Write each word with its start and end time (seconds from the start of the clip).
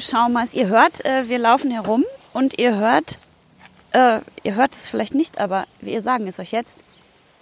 liebe 0.00 0.16
Schaumers, 0.16 0.54
ihr 0.54 0.68
hört, 0.68 1.04
äh, 1.04 1.28
wir 1.28 1.38
laufen 1.38 1.70
herum 1.70 2.04
und 2.32 2.58
ihr 2.58 2.76
hört, 2.78 3.18
äh, 3.92 4.20
ihr 4.42 4.54
hört 4.56 4.72
es 4.72 4.88
vielleicht 4.88 5.14
nicht, 5.14 5.38
aber 5.38 5.64
wir 5.82 6.00
sagen 6.00 6.26
es 6.26 6.38
euch 6.38 6.52
jetzt, 6.52 6.78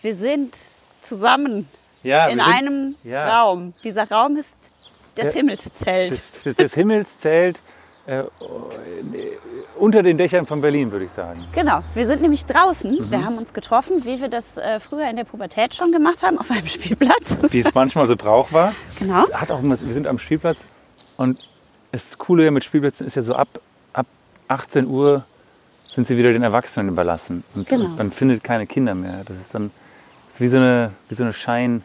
wir 0.02 0.14
sind 0.16 0.56
zusammen 1.02 1.68
Ja, 2.02 2.26
in 2.26 2.40
sind- 2.40 2.48
einem 2.48 2.94
ja. 3.04 3.42
Raum. 3.42 3.74
Dieser 3.84 4.10
Raum 4.10 4.36
ist 4.36 4.56
das 5.14 5.26
Der- 5.26 5.32
Himmelszelt. 5.34 6.10
Das, 6.10 6.40
das, 6.42 6.56
das 6.56 6.74
Himmelszelt 6.74 7.60
äh, 8.06 8.24
unter 9.78 10.02
den 10.02 10.18
Dächern 10.18 10.44
von 10.46 10.60
Berlin, 10.60 10.90
würde 10.90 11.04
ich 11.04 11.12
sagen. 11.12 11.44
Genau, 11.52 11.82
wir 11.94 12.06
sind 12.08 12.22
nämlich 12.22 12.44
draußen. 12.46 12.90
Mhm. 12.90 13.10
Wir 13.10 13.24
haben 13.24 13.38
uns 13.38 13.52
getroffen, 13.52 14.04
wie 14.04 14.20
wir 14.20 14.28
das 14.28 14.56
äh, 14.56 14.80
früher 14.80 15.08
in 15.08 15.14
der 15.16 15.24
Pubertät 15.24 15.74
schon 15.76 15.92
gemacht 15.92 16.22
haben, 16.24 16.38
auf 16.38 16.50
einem 16.50 16.66
Spielplatz. 16.66 17.36
Wie 17.50 17.60
es 17.60 17.72
manchmal 17.74 18.06
so 18.06 18.16
Brauch 18.16 18.50
war. 18.52 18.74
Genau. 18.98 19.30
Hat 19.32 19.50
auch 19.52 19.62
wir 19.62 19.76
sind 19.76 20.08
am 20.08 20.18
Spielplatz 20.18 20.64
und 21.16 21.38
das 21.92 22.18
Coole 22.18 22.44
ja 22.44 22.50
mit 22.50 22.64
Spielplätzen 22.64 23.06
ist 23.06 23.16
ja 23.16 23.22
so 23.22 23.34
ab, 23.34 23.48
ab 23.92 24.06
18 24.48 24.86
Uhr 24.86 25.24
sind 25.90 26.06
sie 26.06 26.16
wieder 26.16 26.32
den 26.32 26.42
Erwachsenen 26.42 26.88
überlassen. 26.88 27.44
Und 27.54 27.68
Genau. 27.68 27.88
man 27.88 28.12
findet 28.12 28.44
keine 28.44 28.66
Kinder 28.66 28.94
mehr. 28.94 29.22
Das 29.24 29.38
ist 29.38 29.54
dann 29.54 29.70
das 30.26 30.34
ist 30.34 30.40
wie 30.42 30.48
so 30.48 30.58
eine, 30.58 30.90
wie 31.08 31.14
so 31.14 31.24
eine 31.24 31.32
Schein, 31.32 31.82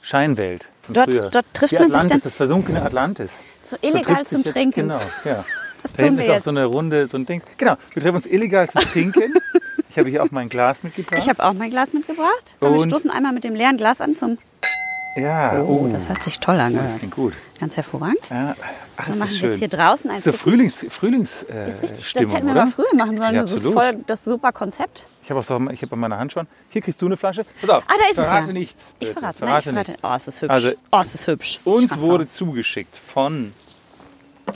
Scheinwelt. 0.00 0.66
Dort- 0.88 1.34
dort 1.34 1.52
trifft 1.54 1.72
Wie 1.72 1.76
man 1.78 1.88
sich 1.88 1.94
Atlantis, 1.96 2.08
dann- 2.08 2.20
das 2.22 2.34
versunkene 2.34 2.82
Atlantis. 2.82 3.44
So 3.64 3.76
illegal 3.82 4.18
sich 4.18 4.28
zum 4.28 4.42
jetzt- 4.42 4.52
Trinken. 4.52 4.80
Genau, 4.88 5.00
ja. 5.24 5.44
Das 5.82 5.92
Da 5.92 5.98
tun 5.98 6.04
hinten 6.06 6.18
wir 6.18 6.24
ist 6.24 6.30
auch 6.30 6.34
jetzt. 6.36 6.44
so 6.44 6.50
eine 6.50 6.64
Runde, 6.64 7.06
so 7.06 7.16
ein 7.18 7.26
Ding. 7.26 7.42
Genau, 7.58 7.76
wir 7.92 8.02
treffen 8.02 8.16
uns 8.16 8.26
illegal 8.26 8.68
zum 8.68 8.80
Trinken. 8.82 9.34
Ich 9.88 9.98
habe 9.98 10.10
hier 10.10 10.22
auch 10.22 10.30
mein 10.30 10.50
Glas 10.50 10.82
mitgebracht. 10.82 11.18
Ich 11.18 11.26
habe 11.30 11.42
auch 11.42 11.54
mein 11.54 11.70
Glas 11.70 11.94
mitgebracht. 11.94 12.56
Und 12.60 12.74
wir 12.74 12.80
stoßen 12.84 13.10
einmal 13.10 13.32
mit 13.32 13.44
dem 13.44 13.54
leeren 13.54 13.78
Glas 13.78 14.02
an 14.02 14.14
zum. 14.14 14.36
ja, 15.16 15.62
oh, 15.62 15.88
Das 15.90 16.10
hört 16.10 16.22
sich 16.22 16.38
toll 16.38 16.60
an. 16.60 16.74
das 16.74 16.98
klingt 16.98 17.14
gut. 17.14 17.32
Ganz 17.58 17.76
hervorragend. 17.78 18.20
Ja. 18.28 18.54
Ach, 18.96 19.06
das 19.06 19.18
machen 19.18 19.30
ist 19.30 19.42
wir 19.42 19.48
jetzt 19.48 19.58
schön. 19.60 19.70
hier 19.70 19.78
draußen 19.78 20.10
ein 20.10 20.16
Das 20.16 20.26
ist 20.26 20.32
so 20.32 20.38
Frühlings, 20.38 20.86
Frühlings 20.88 21.42
äh, 21.44 21.68
Ist 21.68 21.82
richtig. 21.82 22.06
Stimmung, 22.08 22.28
das 22.28 22.36
hätten 22.36 22.46
wir 22.46 22.52
oder? 22.52 22.64
mal 22.66 22.70
früher 22.70 22.94
machen 22.94 23.16
sollen. 23.18 23.34
Ja, 23.34 23.42
das 23.42 23.52
ist 23.52 23.66
voll 23.66 24.04
das 24.06 24.24
super 24.24 24.52
Konzept. 24.52 25.06
Ich 25.22 25.30
habe 25.30 25.40
auch 25.40 25.44
so, 25.44 25.58
ich 25.70 25.82
habe 25.82 25.92
an 25.92 25.98
meiner 25.98 26.18
Hand 26.18 26.32
schon. 26.32 26.46
Hier 26.70 26.82
kriegst 26.82 27.02
du 27.02 27.06
eine 27.06 27.16
Flasche. 27.16 27.44
Pass 27.60 27.70
auf. 27.70 27.84
Ah, 27.88 27.94
da 27.98 28.04
ist 28.04 28.18
es 28.18 28.26
verrate 28.26 28.46
ja. 28.48 28.52
nichts. 28.52 28.94
Ich 28.98 29.08
bitte. 29.08 29.20
verrate. 29.20 29.44
Nein, 29.44 29.58
ich 29.58 29.64
verrate. 29.64 29.90
nichts. 29.90 30.04
Oh, 30.04 30.14
es 30.14 30.28
ist 30.28 30.42
hübsch. 30.42 30.50
Also, 30.50 30.72
oh, 30.92 31.00
es 31.00 31.14
ist 31.14 31.26
hübsch. 31.26 31.60
Uns 31.64 31.98
wurde 31.98 32.24
aus. 32.24 32.32
zugeschickt 32.32 32.96
von 32.96 33.52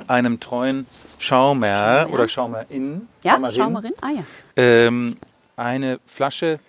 einem 0.07 0.39
treuen 0.39 0.87
Schaumer 1.19 2.07
oder 2.11 2.29
Schaumerin. 2.29 3.09
Ja, 3.23 3.33
Schaumerin, 3.33 3.55
Schaumerin? 3.57 3.93
Ah 4.01 4.11
ja. 4.11 4.23
Ähm, 4.57 5.17
eine 5.57 6.01
Flasche 6.07 6.61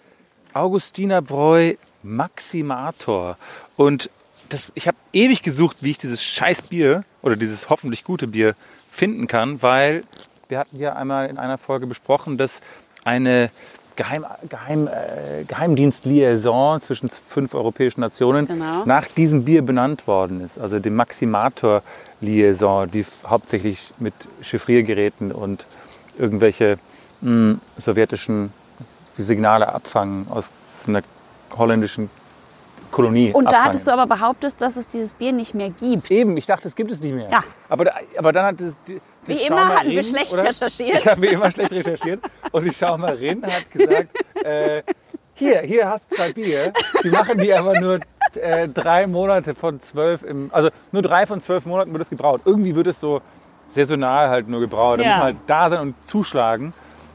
Augustinerbräu 0.54 1.76
Maximator. 2.04 3.38
Und 3.78 4.10
das, 4.50 4.72
ich 4.76 4.88
habe 4.88 4.98
ewig 5.14 5.44
gesucht, 5.44 5.78
wie 5.82 5.92
ich 5.92 5.98
dieses 5.98 6.24
scheiß 6.24 6.64
Bier 6.64 7.04
oder 7.22 7.36
dieses 7.36 7.70
hoffentlich 7.70 8.04
gute 8.04 8.28
Bier 8.28 8.56
finden 8.90 9.28
kann, 9.28 9.62
weil 9.62 10.04
wir 10.50 10.60
hatten 10.60 10.78
ja 10.78 10.94
einmal 10.96 11.30
in 11.30 11.38
einer 11.38 11.58
Folge 11.58 11.88
besprochen, 11.88 12.38
dass 12.38 12.62
eine 13.04 13.50
Geheim, 13.96 14.26
Geheim, 14.50 14.88
äh, 14.88 15.44
Geheimdienst-Liaison 15.46 16.82
zwischen 16.82 17.10
fünf 17.10 17.54
europäischen 17.54 18.02
Nationen 18.02 18.48
Genau. 18.48 18.84
nach 18.86 19.08
diesem 19.08 19.46
Bier 19.46 19.62
benannt 19.64 20.08
worden 20.08 20.42
ist. 20.42 20.58
Also 20.60 20.80
dem 20.80 20.96
Maximator-Liaison, 20.96 22.90
die 22.90 23.06
hauptsächlich 23.28 23.94
mit 24.00 24.14
Chiffriergeräten 24.42 25.32
und 25.32 25.66
irgendwelche 26.18 26.78
mh, 27.22 27.58
sowjetischen 27.78 28.54
Signale 29.18 29.74
abfangen 29.74 30.28
aus 30.30 30.86
einer 30.88 31.02
holländischen 31.58 32.10
Kolonie. 32.92 33.32
Und 33.34 33.46
da 33.46 33.50
abfangen. 33.50 33.66
hattest 33.66 33.88
du 33.88 33.92
aber 33.92 34.08
behauptet, 34.08 34.60
dass 34.60 34.76
es 34.76 34.88
dieses 34.88 35.14
Bier 35.14 35.32
nicht 35.34 35.54
mehr 35.54 35.70
gibt. 35.70 36.12
Eben, 36.12 36.38
ich 36.38 36.46
dachte, 36.46 36.68
es 36.68 36.76
gibt 36.76 36.92
es 36.92 37.02
nicht 37.02 37.14
mehr. 37.16 37.30
Ja. 37.32 37.44
Aber, 37.70 37.86
aber 38.18 38.32
dann 38.34 38.46
hat 38.46 38.62
es. 38.62 38.78
Wie 39.26 39.34
immer 39.46 39.68
hatten 39.76 39.90
wir 39.90 40.04
schlecht 40.04 40.34
oder? 40.34 40.44
recherchiert. 40.46 41.00
Ich 41.00 41.08
habe 41.08 41.22
wie 41.22 41.28
immer 41.28 41.52
schlecht 41.52 41.72
recherchiert. 41.72 42.20
Und 42.52 42.64
die 42.66 42.74
Schaumerin 42.74 43.44
hat 43.46 43.70
gesagt: 43.72 44.10
äh, 44.44 44.82
Hier, 45.36 45.62
hier 45.62 45.90
hast 45.90 46.12
du 46.12 46.16
zwei 46.18 46.34
Bier. 46.34 46.74
Die 47.04 47.10
machen 47.10 47.38
die 47.38 47.54
aber 47.54 47.80
nur 47.80 48.00
äh, 48.36 48.68
drei 48.68 49.08
Monate 49.08 49.56
von 49.56 49.80
zwölf. 49.80 50.24
Im, 50.24 50.50
also 50.54 50.70
nur 50.92 51.02
drei 51.02 51.26
von 51.26 51.40
zwölf 51.42 51.66
Monaten 51.66 51.92
wird 51.94 52.02
es 52.04 52.10
gebraut. 52.10 52.42
Irgendwie 52.46 52.76
wird 52.76 52.88
es 52.88 53.00
so 53.00 53.22
saisonal 53.70 54.30
halt 54.30 54.48
nur 54.50 54.60
gebraut. 54.60 55.00
Da 55.00 55.04
Ja. 55.04 55.10
muss 55.10 55.18
man 55.18 55.26
halt 55.26 55.38
da 55.48 55.70
sein 55.70 55.80
und 55.82 55.96
zuschlagen. 56.08 56.74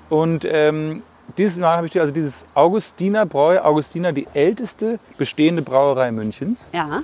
Und 0.08 0.44
ähm, 0.48 1.02
dieses 1.38 1.56
Mal 1.58 1.76
habe 1.76 1.86
ich 1.86 1.92
dir 1.92 2.00
also 2.02 2.12
dieses 2.14 2.44
Augustiner 2.54 3.26
Bräu, 3.26 3.60
Augustiner, 3.60 4.12
die 4.12 4.26
älteste 4.34 4.98
bestehende 5.18 5.62
Brauerei 5.62 6.10
Münchens 6.12 6.70
Ja. 6.74 7.02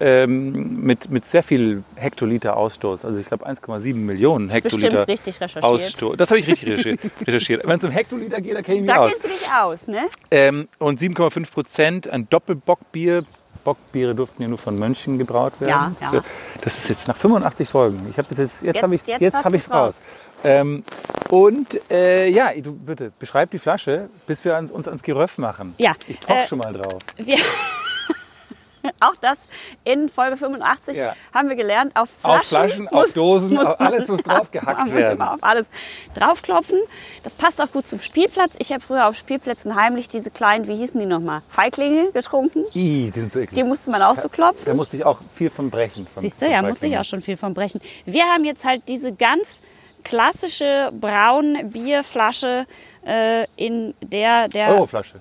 ähm, 0.00 0.80
mit, 0.82 1.10
mit 1.10 1.24
sehr 1.26 1.42
viel 1.42 1.82
Hektoliter 1.96 2.56
Ausstoß. 2.56 3.04
Also 3.04 3.18
ich 3.20 3.26
glaube 3.26 3.46
1,7 3.48 3.94
Millionen 3.94 4.48
Hektoliter 4.48 4.88
Bestimmt 4.88 5.08
richtig 5.08 5.40
recherchiert. 5.40 5.64
Ausstoß. 5.64 6.16
Das 6.16 6.30
habe 6.30 6.38
ich 6.40 6.46
richtig 6.46 6.98
recherchiert. 7.26 7.66
Wenn 7.66 7.78
es 7.78 7.84
um 7.84 7.90
Hektoliter 7.90 8.40
geht, 8.40 8.56
da 8.56 8.62
kenne 8.62 8.76
ich 8.76 8.82
mich 8.82 8.90
Da 8.90 8.98
aus. 8.98 9.10
kennst 9.10 9.24
du 9.24 9.28
dich 9.28 9.48
aus, 9.52 9.86
ne? 9.88 10.08
Ähm, 10.30 10.68
und 10.78 11.00
7,5 11.00 11.50
Prozent 11.52 12.08
ein 12.08 12.28
Doppelbockbier. 12.28 13.24
Bockbiere 13.64 14.14
durften 14.14 14.40
ja 14.40 14.48
nur 14.48 14.56
von 14.56 14.78
Mönchen 14.78 15.18
gebraut 15.18 15.52
werden. 15.60 15.96
Ja, 16.00 16.12
ja. 16.12 16.22
Das 16.62 16.78
ist 16.78 16.88
jetzt 16.88 17.08
nach 17.08 17.16
85 17.16 17.68
Folgen. 17.68 18.06
Ich 18.08 18.16
habe 18.16 18.28
das 18.30 18.38
jetzt, 18.38 18.62
jetzt, 18.62 18.74
Jetzt- 18.76 18.82
habe 18.82 18.94
ich 18.94 19.06
jetzt 19.06 19.20
jetzt 19.20 19.36
ich 19.36 19.42
du's 19.42 19.54
es 19.54 19.70
raus. 19.70 20.00
Ähm, 20.44 20.84
und 21.30 21.78
äh, 21.90 22.28
ja, 22.28 22.52
du 22.54 22.72
bitte 22.74 23.12
beschreib 23.18 23.50
die 23.50 23.58
Flasche, 23.58 24.08
bis 24.26 24.44
wir 24.44 24.56
uns 24.56 24.88
ans 24.88 25.02
Geröff 25.02 25.36
machen. 25.38 25.74
Ja, 25.78 25.92
Ich 26.06 26.20
poch 26.20 26.34
äh, 26.34 26.46
schon 26.46 26.58
mal 26.58 26.72
drauf. 26.72 26.98
Wir 27.16 27.36
auch 29.00 29.16
das 29.20 29.38
in 29.84 30.08
Folge 30.08 30.36
85 30.36 30.96
Ja. 30.96 31.14
haben 31.34 31.48
wir 31.48 31.56
gelernt, 31.56 31.94
auf 31.96 32.08
Flaschen, 32.08 32.38
Auf 32.40 32.46
Flaschen, 32.46 32.88
auf 32.88 33.12
Dosen, 33.12 33.54
muss 33.54 33.66
auf 33.66 33.80
alles 33.80 34.08
muss 34.08 34.22
drauf 34.22 34.50
gehackt 34.52 34.78
man 34.78 34.86
muss 34.88 34.96
werden. 34.96 35.16
immer 35.16 35.34
auf 35.34 35.42
alles 35.42 35.66
draufklopfen. 36.14 36.78
Das 37.22 37.34
passt 37.34 37.60
auch 37.60 37.70
gut 37.70 37.86
zum 37.86 38.00
Spielplatz. 38.00 38.54
Ich 38.58 38.72
habe 38.72 38.80
früher 38.80 39.06
auf 39.08 39.16
Spielplätzen 39.16 39.74
heimlich 39.76 40.08
diese 40.08 40.30
kleinen, 40.30 40.68
wie 40.68 40.76
hießen 40.76 40.98
die 40.98 41.06
nochmal, 41.06 41.42
Feiglinge 41.48 42.12
getrunken. 42.12 42.64
Ih, 42.72 43.10
die 43.10 43.20
sind 43.20 43.32
so 43.32 43.40
eklig. 43.40 43.60
Die 43.62 43.68
musste 43.68 43.90
man 43.90 44.00
auch 44.00 44.16
so 44.16 44.28
klopfen. 44.28 44.64
Da 44.64 44.72
musste 44.74 44.96
ich 44.96 45.04
auch 45.04 45.20
viel 45.34 45.50
von 45.50 45.68
brechen. 45.70 46.06
Von, 46.06 46.22
Siehst 46.22 46.40
du, 46.40 46.46
ja, 46.48 46.62
musste 46.62 46.86
ich 46.86 46.96
auch 46.96 47.04
schon 47.04 47.20
viel 47.20 47.36
von 47.36 47.52
brechen. 47.52 47.80
Wir 48.06 48.24
haben 48.24 48.44
jetzt 48.44 48.64
halt 48.64 48.82
diese 48.88 49.12
ganz 49.12 49.60
klassische 50.04 50.90
Braun-Bierflasche, 50.92 52.66
äh, 53.06 53.46
in 53.56 53.94
der 54.02 54.48
der 54.48 54.68
Euroflasche. 54.70 55.20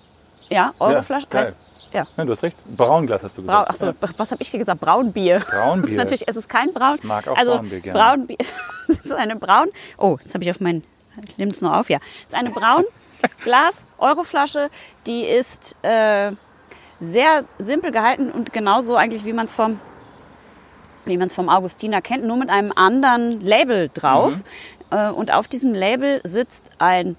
ja 0.49 0.73
Euroflasche 0.79 1.27
Ja, 1.33 1.41
ja 1.93 2.07
Ja, 2.17 2.25
du 2.25 2.31
hast 2.31 2.43
recht. 2.43 2.57
Braunglas 2.75 3.23
hast 3.23 3.37
du 3.37 3.43
Braun, 3.43 3.65
gesagt. 3.65 3.69
ach 3.71 3.75
so, 3.75 3.85
Ja. 3.87 3.93
was 4.17 4.31
habe 4.31 4.41
ich 4.43 4.51
dir 4.51 4.59
gesagt? 4.59 4.79
Braunbier. 4.81 5.39
Braunbier. 5.39 5.91
Ist 5.91 5.97
natürlich, 5.97 6.27
es 6.27 6.35
ist 6.35 6.49
kein 6.49 6.73
Braun. 6.73 6.95
Ich 6.95 7.03
mag 7.03 7.27
auch 7.27 7.37
also 7.37 7.53
Braunbier 7.55 7.79
gerne. 7.79 7.99
Braunbier. 7.99 8.37
Es 8.89 8.99
ist 8.99 9.11
eine 9.11 9.35
Braun. 9.35 9.67
Oh, 9.97 10.17
jetzt 10.23 10.33
habe 10.33 10.43
ich 10.45 10.49
auf 10.49 10.59
mein. 10.61 10.81
Nimmt 11.35 11.53
es 11.55 11.61
noch 11.61 11.73
auf, 11.73 11.89
ja. 11.89 11.97
Es 12.19 12.33
ist 12.33 12.35
eine 12.35 12.51
Braun 12.51 12.85
Glas 13.43 13.85
Euroflasche. 13.97 14.69
Die 15.07 15.23
ist 15.23 15.75
äh, 15.81 16.31
sehr 16.99 17.43
simpel 17.57 17.91
gehalten 17.91 18.31
und 18.31 18.53
genauso 18.53 18.95
eigentlich 18.95 19.25
wie 19.25 19.33
man 19.33 19.45
es 19.45 19.53
vom 19.53 19.79
wie 21.07 21.17
man 21.17 21.27
es 21.27 21.35
vom 21.35 21.49
Augustiner 21.49 22.01
kennt, 22.01 22.23
nur 22.25 22.37
mit 22.37 22.49
einem 22.49 22.71
anderen 22.75 23.41
Label 23.41 23.89
drauf. 23.93 24.35
Mhm. 24.91 24.97
Äh, 24.97 25.09
und 25.11 25.33
auf 25.33 25.47
diesem 25.47 25.73
Label 25.73 26.21
sitzt 26.23 26.71
ein 26.79 27.15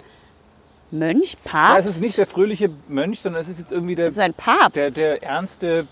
Mönch, 0.90 1.36
Ja, 1.44 1.50
Papst. 1.50 1.88
es 1.88 1.96
ist 1.96 2.02
nicht 2.02 2.16
der 2.18 2.26
fröhliche 2.26 2.70
Mönch, 2.88 3.20
sondern 3.20 3.42
es 3.42 3.48
ist 3.48 3.58
jetzt 3.58 3.72
irgendwie 3.72 3.94
der, 3.94 4.06
es 4.06 4.12
ist 4.14 4.18
ein 4.20 4.32
Papst. 4.34 4.76
der, 4.76 4.90
der 4.90 5.22
ernste. 5.22 5.86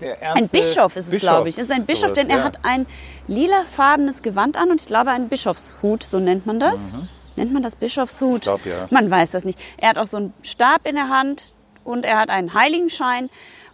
Der 0.00 0.20
ernste 0.20 0.44
Ein 0.44 0.48
Bischof 0.48 0.96
ist 0.96 1.06
es, 1.06 1.12
Bischof. 1.12 1.28
glaube 1.28 1.48
ich. 1.48 1.58
Es 1.58 1.64
ist 1.64 1.70
ein 1.72 1.86
Bischof, 1.86 2.00
Sowas, 2.10 2.14
denn 2.14 2.30
er 2.30 2.38
ja. 2.38 2.44
hat 2.44 2.58
ein 2.64 2.86
lilafarbenes 3.28 4.22
Gewand 4.22 4.56
an 4.56 4.70
und 4.70 4.80
ich 4.80 4.86
glaube 4.86 5.10
einen 5.10 5.28
Bischofshut, 5.28 6.02
so 6.02 6.18
nennt 6.20 6.44
man 6.46 6.58
das. 6.60 6.92
Nennt 7.36 7.52
man 7.52 7.62
das 7.62 7.76
Bischofshut? 7.76 8.28
Mhm. 8.30 8.36
Ich 8.36 8.42
glaub, 8.42 8.66
ja. 8.66 8.86
Man 8.90 9.10
weiß 9.10 9.30
das 9.32 9.44
nicht. 9.44 9.58
Er 9.78 9.90
hat 9.90 9.98
auch 9.98 10.06
so 10.06 10.16
einen 10.18 10.34
Stab 10.42 10.86
in 10.88 10.96
der 10.96 11.08
Hand 11.08 11.54
und 11.84 12.04
er 12.04 12.18
hat 12.18 12.30
einen 12.30 12.52
Heiligenschein. 12.54 13.30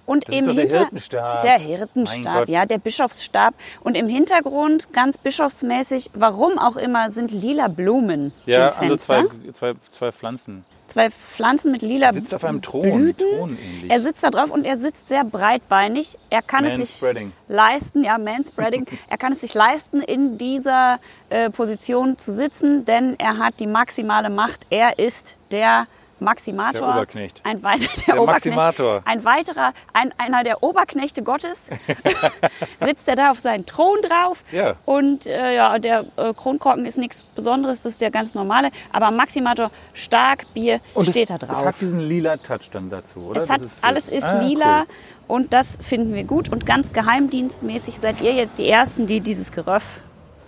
Und 0.08 0.26
Das 0.26 0.36
im 0.36 0.46
doch 0.46 0.54
der 0.54 0.70
Hirtenstab. 0.70 1.42
der 1.42 1.58
Hirtenstab, 1.58 2.48
ja, 2.48 2.64
der 2.64 2.78
Bischofsstab. 2.78 3.52
Und 3.82 3.94
im 3.94 4.08
Hintergrund, 4.08 4.90
ganz 4.94 5.18
bischofsmäßig, 5.18 6.10
warum 6.14 6.58
auch 6.58 6.76
immer, 6.76 7.10
sind 7.10 7.30
lila 7.30 7.68
Blumen 7.68 8.32
Ja, 8.46 8.68
im 8.68 8.74
also 8.74 8.96
Fenster. 8.96 9.26
zwei, 9.52 9.52
zwei, 9.52 9.74
zwei 9.90 10.12
Pflanzen. 10.12 10.64
Zwei 10.86 11.10
Pflanzen 11.10 11.72
mit 11.72 11.82
lila 11.82 12.14
sitzt 12.14 12.34
auf 12.34 12.42
einem 12.42 12.62
Thron, 12.62 12.90
Blüten. 12.90 13.58
Er 13.90 14.00
sitzt 14.00 14.24
da 14.24 14.30
drauf 14.30 14.50
und 14.50 14.64
er 14.64 14.78
sitzt 14.78 15.08
sehr 15.08 15.24
breitbeinig. 15.24 16.16
Er 16.30 16.40
kann 16.40 16.64
es 16.64 16.76
sich 16.78 17.06
leisten, 17.46 18.02
ja, 18.02 18.16
Manspreading. 18.16 18.86
er 19.10 19.18
kann 19.18 19.32
es 19.32 19.42
sich 19.42 19.52
leisten, 19.52 20.00
in 20.00 20.38
dieser 20.38 21.00
äh, 21.28 21.50
Position 21.50 22.16
zu 22.16 22.32
sitzen, 22.32 22.86
denn 22.86 23.16
er 23.18 23.36
hat 23.36 23.60
die 23.60 23.66
maximale 23.66 24.30
Macht. 24.30 24.66
Er 24.70 24.98
ist 24.98 25.36
der 25.50 25.86
Maximator. 26.20 26.86
Der 26.86 26.96
Oberknecht. 26.96 27.40
Ein 27.44 27.62
weiter, 27.62 27.88
der, 28.06 28.14
Der 28.14 28.22
Oberknecht. 28.22 28.56
Maximator. 28.56 29.00
Ein 29.04 29.24
weiterer, 29.24 29.72
ein, 29.92 30.12
einer 30.18 30.44
der 30.44 30.62
Oberknechte 30.62 31.22
Gottes. 31.22 31.64
sitzt 32.84 33.08
er 33.08 33.16
da 33.16 33.30
auf 33.30 33.38
seinen 33.38 33.66
Thron 33.66 33.98
drauf. 34.02 34.42
Ja. 34.52 34.76
Und 34.84 35.26
äh, 35.26 35.54
ja, 35.54 35.78
der 35.78 36.04
äh, 36.16 36.32
Kronkorken 36.34 36.86
ist 36.86 36.98
nichts 36.98 37.22
Besonderes, 37.34 37.82
das 37.82 37.92
ist 37.92 38.00
der 38.00 38.10
ganz 38.10 38.34
normale. 38.34 38.70
Aber 38.92 39.10
Maximator, 39.10 39.70
stark, 39.94 40.52
Bier, 40.54 40.80
Und 40.94 41.06
steht 41.08 41.30
es, 41.30 41.38
da 41.38 41.46
drauf. 41.46 41.58
Es 41.60 41.66
hat 41.66 41.80
diesen 41.80 42.00
lila 42.00 42.36
Touch 42.36 42.70
dann 42.70 42.90
dazu, 42.90 43.20
oder? 43.20 43.40
Es 43.40 43.46
Das 43.46 43.54
hat, 43.54 43.60
ist- 43.62 43.84
alles 43.84 44.08
ist 44.08 44.24
Ah, 44.24 44.40
lila 44.40 44.80
cool. 44.80 44.86
und 45.28 45.52
das 45.52 45.78
finden 45.80 46.14
wir 46.14 46.24
gut. 46.24 46.48
Und 46.50 46.66
ganz 46.66 46.92
geheimdienstmäßig 46.92 47.98
seid 47.98 48.20
ihr 48.20 48.32
jetzt 48.34 48.58
die 48.58 48.68
Ersten, 48.68 49.06
die 49.06 49.20
dieses 49.20 49.52
Geröff 49.52 50.00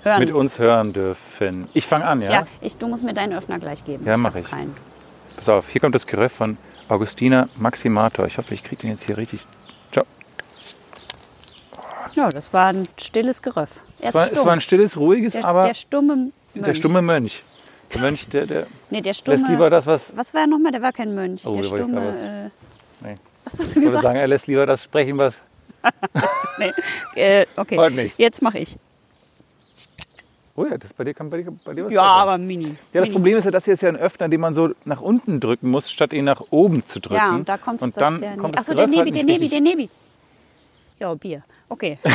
hören. 0.02 0.20
mit 0.20 0.30
uns 0.32 0.58
hören 0.58 0.92
dürfen. 0.92 1.68
Ich 1.74 1.86
fange 1.86 2.04
an, 2.06 2.22
ja? 2.22 2.30
Ja, 2.32 2.46
ich, 2.60 2.76
du 2.76 2.88
musst 2.88 3.04
mir 3.04 3.14
deinen 3.14 3.32
Öffner 3.34 3.58
gleich 3.58 3.84
geben. 3.84 4.06
Ja, 4.06 4.16
mach 4.16 4.34
hab 4.34 4.40
ich. 4.40 4.46
Pass 5.40 5.48
auf, 5.48 5.70
hier 5.70 5.80
kommt 5.80 5.94
das 5.94 6.06
Geröff 6.06 6.32
von 6.32 6.58
Augustina 6.90 7.48
Maximator. 7.56 8.26
Ich 8.26 8.36
hoffe, 8.36 8.52
ich 8.52 8.62
kriege 8.62 8.82
den 8.82 8.90
jetzt 8.90 9.04
hier 9.04 9.16
richtig. 9.16 9.46
Ciao. 9.90 10.04
Ja, 12.12 12.28
das 12.28 12.52
war 12.52 12.66
ein 12.66 12.84
stilles 12.98 13.40
Geröff. 13.40 13.70
Er 14.00 14.10
Es 14.10 14.14
war, 14.14 14.30
es 14.30 14.44
war 14.44 14.52
ein 14.52 14.60
stilles, 14.60 14.98
ruhiges, 14.98 15.32
der, 15.32 15.46
aber 15.46 15.62
der 15.62 15.72
stumme 15.72 16.14
Mönch. 16.14 16.32
der 16.66 16.74
stumme 16.74 17.00
Mönch. 17.00 17.42
Der 17.94 18.02
Mönch, 18.02 18.28
der, 18.28 18.44
der 18.44 18.66
Nee, 18.90 19.00
der 19.00 19.14
stumme. 19.14 19.34
lässt 19.38 19.48
lieber 19.48 19.70
das, 19.70 19.86
was. 19.86 20.14
was 20.14 20.34
war 20.34 20.42
er 20.42 20.46
nochmal? 20.46 20.72
Der 20.72 20.82
war 20.82 20.92
kein 20.92 21.14
Mönch. 21.14 21.46
Oh, 21.46 21.52
der 21.52 21.60
ich 21.62 21.66
stumme. 21.68 22.06
was- 22.06 22.22
Äh, 22.22 22.50
Nee. 23.00 23.14
was 23.44 23.52
hast 23.54 23.60
du 23.60 23.62
Ich 23.62 23.74
würde 23.76 23.86
gesagt? 23.86 24.02
sagen, 24.02 24.18
er 24.18 24.26
lässt 24.28 24.46
lieber 24.46 24.66
das 24.66 24.84
sprechen, 24.84 25.18
was. 25.18 25.42
Nee. 26.58 26.72
Äh, 27.14 27.46
okay. 27.56 27.78
Heute 27.78 27.94
nicht. 27.96 28.18
Jetzt 28.18 28.42
mache 28.42 28.58
ich. 28.58 28.76
Oh 30.60 30.66
ja, 30.66 30.76
das 30.78 30.92
bei 30.92 31.04
dir 31.04 31.14
kann 31.14 31.30
bei 31.30 31.38
dir, 31.42 31.50
bei 31.64 31.72
dir 31.74 31.86
was 31.86 31.92
Ja, 31.92 32.02
aber 32.02 32.36
mini. 32.38 32.76
Ja, 32.92 33.00
das 33.00 33.08
mini. 33.08 33.12
Problem 33.12 33.38
ist 33.38 33.44
ja, 33.46 33.50
das 33.50 33.64
hier 33.64 33.74
ist 33.74 33.80
ja 33.82 33.88
ein 33.88 33.96
Öffner, 33.96 34.28
den 34.28 34.40
man 34.40 34.54
so 34.54 34.70
nach 34.84 35.00
unten 35.00 35.40
drücken 35.40 35.70
muss, 35.70 35.90
statt 35.90 36.12
ihn 36.12 36.24
nach 36.26 36.42
oben 36.50 36.84
zu 36.84 37.00
drücken. 37.00 37.16
Ja, 37.16 37.30
und 37.30 37.48
da 37.48 37.56
kommt 37.56 37.80
Und 37.82 37.96
das 37.96 38.00
dann 38.00 38.20
der 38.20 38.36
kommt 38.36 38.58
Achso, 38.58 38.74
das 38.74 38.90
der 38.90 39.04
Geröff 39.04 39.04
Nebi, 39.04 39.10
halt 39.10 39.28
der 39.28 39.34
Nebi, 39.38 39.48
der 39.48 39.60
Nebi. 39.60 39.90
Ja, 40.98 41.14
Bier. 41.14 41.42
Okay. 41.68 41.98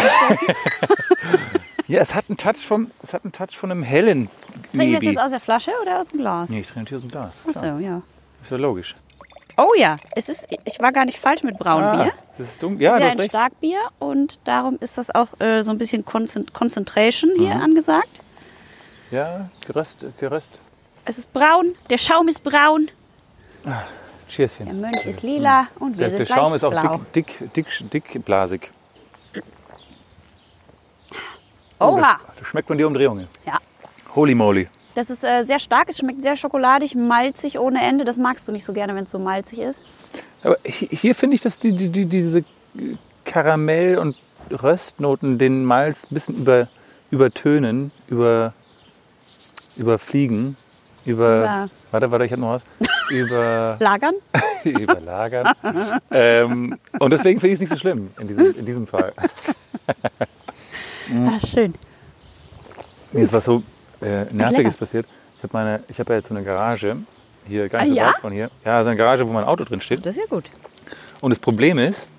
Ja, 1.87 1.99
es 2.01 2.15
hat 2.15 2.25
einen 2.29 2.37
Touch 2.37 2.65
vom, 2.65 2.89
es 3.03 3.13
hat 3.13 3.23
einen 3.25 3.31
Touch 3.31 3.55
von 3.55 3.69
einem 3.69 3.83
hellen 3.83 4.27
Trinken 4.73 4.79
wir 4.91 4.93
das 4.95 5.03
jetzt 5.03 5.19
aus 5.19 5.29
der 5.31 5.39
Flasche 5.39 5.69
oder 5.83 6.01
aus 6.01 6.09
dem 6.09 6.19
Glas? 6.19 6.49
Nee, 6.49 6.61
ich 6.61 6.67
trinke 6.67 6.79
natürlich 6.79 7.03
aus 7.05 7.09
dem 7.11 7.11
Glas. 7.11 7.57
Achso, 7.63 7.77
ja. 7.77 8.01
Ist 8.41 8.49
ja 8.51 8.57
logisch. 8.57 8.95
Oh 9.57 9.71
ja, 9.77 9.97
es 10.15 10.27
ist, 10.27 10.47
ich 10.65 10.79
war 10.79 10.91
gar 10.91 11.05
nicht 11.05 11.19
falsch 11.19 11.43
mit 11.43 11.59
Braunbier. 11.59 12.11
Ah, 12.11 12.19
das 12.39 12.47
ist 12.49 12.63
dunkel. 12.63 12.81
Ja, 12.81 12.95
ist 12.95 13.01
du 13.01 13.05
ja 13.05 13.11
ein 13.11 13.19
recht. 13.19 13.29
Starkbier 13.29 13.77
und 13.99 14.39
darum 14.45 14.77
ist 14.81 14.97
das 14.97 15.13
auch 15.13 15.39
äh, 15.39 15.61
so 15.61 15.69
ein 15.71 15.77
bisschen 15.77 16.03
Concent 16.05 16.53
Concentration 16.53 17.29
Mhm. 17.37 17.41
hier 17.41 17.55
angesagt. 17.55 18.09
Ja, 19.11 19.49
geröst, 19.65 20.05
geröst. 20.19 20.59
Es 21.05 21.17
ist 21.19 21.31
braun, 21.31 21.75
der 21.89 21.97
Schaum 21.97 22.27
ist 22.27 22.43
braun, 22.43 22.89
Cheerschen. 24.27 24.65
der 24.65 24.73
Mönch 24.73 25.05
ist 25.05 25.21
lila 25.21 25.67
und 25.79 25.93
wir 25.99 26.07
Der, 26.07 26.09
sind 26.17 26.19
der 26.29 26.35
Schaum 26.35 26.53
ist 26.55 26.63
auch 26.63 26.71
blau. 26.71 26.99
dick, 27.13 27.37
dick, 27.53 27.67
dick, 27.91 27.91
dickblasig. 28.11 28.71
Oha, 31.79 32.19
Da 32.37 32.45
schmeckt 32.45 32.69
man 32.69 32.77
die 32.77 32.83
Umdrehungen. 32.83 33.27
ja. 33.45 33.59
Holy 34.15 34.33
moly. 34.33 34.67
Das 34.95 35.09
ist 35.09 35.25
äh, 35.25 35.43
sehr 35.43 35.59
stark, 35.59 35.89
es 35.89 35.97
schmeckt 35.97 36.23
sehr 36.23 36.37
schokoladig, 36.37 36.95
malzig 36.95 37.59
ohne 37.59 37.83
Ende. 37.83 38.05
Das 38.05 38.17
magst 38.17 38.47
du 38.47 38.53
nicht 38.53 38.63
so 38.63 38.71
gerne, 38.71 38.95
wenn 38.95 39.03
es 39.03 39.11
so 39.11 39.19
malzig 39.19 39.59
ist. 39.59 39.83
Aber 40.41 40.55
hi- 40.65 40.87
hier 40.89 41.13
finde 41.13 41.35
ich, 41.35 41.41
dass 41.41 41.59
die, 41.59 41.73
die, 41.73 41.89
die, 41.89 42.05
diese 42.05 42.45
Karamell- 43.25 43.97
und 43.97 44.15
Röstnoten 44.49 45.37
den 45.37 45.65
Malz 45.65 46.05
ein 46.05 46.13
bisschen 46.13 46.35
über, 46.37 46.69
übertönen, 47.11 47.91
über, 48.07 48.53
überfliegen, 49.77 50.55
über. 51.05 51.39
Über- 51.39 51.69
Warte, 51.91 52.11
warte, 52.11 52.25
ich 52.25 52.31
habe 52.31 52.41
noch 52.41 52.49
was. 52.51 52.63
über. 53.09 53.77
Lagern? 53.79 54.15
überlagern. 54.63 55.53
ähm, 56.11 56.77
und 56.99 57.11
deswegen 57.11 57.39
finde 57.39 57.53
ich 57.53 57.53
es 57.55 57.59
nicht 57.61 57.69
so 57.69 57.77
schlimm 57.77 58.09
in 58.19 58.27
diesem, 58.27 58.55
in 58.57 58.65
diesem 58.65 58.87
Fall. 58.87 59.13
Mhm. 61.09 61.29
Ah, 61.29 61.39
schön. 61.45 61.75
Mir 63.11 63.23
ist 63.25 63.31
was 63.33 63.45
so 63.45 63.61
äh, 64.01 64.25
Nerviges 64.33 64.75
passiert. 64.75 65.05
Ich 65.37 65.43
habe 65.43 65.53
meine, 65.53 65.83
ich 65.87 65.99
habe 65.99 66.13
ja 66.13 66.17
jetzt 66.17 66.29
so 66.29 66.33
eine 66.35 66.43
Garage 66.43 66.97
hier 67.47 67.69
gar 67.69 67.83
nicht 67.83 67.91
Ah, 67.91 67.93
so 67.93 67.95
ja? 67.95 68.07
weit 68.07 68.17
von 68.21 68.33
hier. 68.33 68.49
Ja, 68.65 68.83
so 68.83 68.89
eine 68.89 68.97
Garage, 68.97 69.27
wo 69.29 69.31
mein 69.31 69.43
Auto 69.43 69.63
drin 69.65 69.81
steht. 69.81 70.03
Das 70.03 70.15
ist 70.17 70.21
ja 70.21 70.25
gut. 70.27 70.45
Und 71.21 71.29
das 71.29 71.37
Problem 71.37 71.77
ist, 71.77 72.09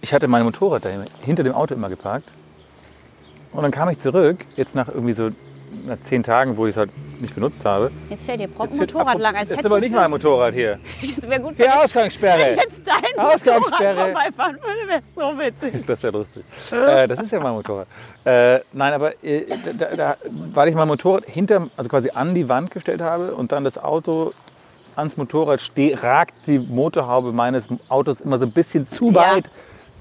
ich 0.00 0.12
hatte 0.12 0.26
mein 0.26 0.42
Motorrad 0.42 0.84
da 0.84 0.88
hinter 1.24 1.44
dem 1.44 1.54
Auto 1.54 1.74
immer 1.74 1.88
geparkt. 1.88 2.28
Und 3.52 3.62
dann 3.62 3.70
kam 3.70 3.88
ich 3.90 3.98
zurück, 3.98 4.44
jetzt 4.56 4.74
nach 4.74 4.88
irgendwie 4.88 5.12
so 5.12 5.30
zehn 6.00 6.22
Tagen, 6.22 6.56
wo 6.56 6.66
ich 6.66 6.70
es 6.70 6.76
halt 6.76 6.90
nicht 7.20 7.34
benutzt 7.34 7.64
habe. 7.64 7.90
Jetzt 8.10 8.24
fährt 8.24 8.40
dir 8.40 8.48
prompt 8.48 8.74
Motorrad 8.74 9.08
ab- 9.16 9.18
lang, 9.20 9.36
als 9.36 9.50
Das 9.50 9.58
ist 9.60 9.66
aber 9.66 9.78
nicht 9.80 9.94
mein 9.94 10.10
Motorrad 10.10 10.54
hier. 10.54 10.78
Das 11.16 11.28
wäre 11.28 11.40
gut, 11.40 11.58
wenn 11.58 11.70
Hier, 11.70 11.82
Ausgangssperre. 11.84 12.56
jetzt 12.56 12.80
dein 12.84 13.18
Ausgangssperre. 13.24 13.94
Motorrad 14.08 14.12
vorbeifahren 14.34 14.56
würde, 14.56 14.88
wäre 14.88 15.02
so 15.14 15.38
witzig. 15.38 15.86
Das 15.86 16.02
wäre 16.02 16.12
lustig. 16.12 16.44
Äh, 16.72 17.08
das 17.08 17.20
ist 17.20 17.32
ja 17.32 17.40
mein 17.40 17.52
Motorrad. 17.52 17.86
Äh, 18.24 18.60
nein, 18.72 18.92
aber 18.92 19.24
äh, 19.24 19.46
da, 19.78 19.86
da, 19.94 20.16
weil 20.52 20.68
ich 20.68 20.74
mein 20.74 20.88
Motorrad 20.88 21.24
hinter, 21.26 21.68
also 21.76 21.88
quasi 21.88 22.10
an 22.14 22.34
die 22.34 22.48
Wand 22.48 22.70
gestellt 22.70 23.00
habe 23.00 23.34
und 23.34 23.52
dann 23.52 23.64
das 23.64 23.78
Auto 23.78 24.32
ans 24.96 25.16
Motorrad 25.16 25.60
steht, 25.60 26.02
ragt 26.02 26.34
die 26.46 26.58
Motorhaube 26.58 27.32
meines 27.32 27.68
Autos 27.88 28.20
immer 28.20 28.38
so 28.38 28.44
ein 28.46 28.52
bisschen 28.52 28.86
zu 28.86 29.10
Ja. 29.10 29.14
weit 29.36 29.50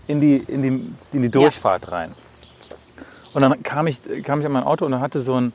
in 0.08 0.20
die, 0.20 0.38
in 0.38 0.62
die, 0.62 0.68
in 1.16 1.22
die 1.22 1.30
Durchfahrt 1.30 1.92
rein. 1.92 2.14
Und 3.34 3.42
dann 3.44 3.64
kam 3.64 3.88
ich, 3.88 4.02
kam 4.26 4.42
ich 4.42 4.46
an 4.46 4.52
mein 4.52 4.64
Auto 4.64 4.86
und 4.86 4.92
dann 4.92 5.00
hatte 5.00 5.22
so 5.22 5.36
ein, 5.40 5.54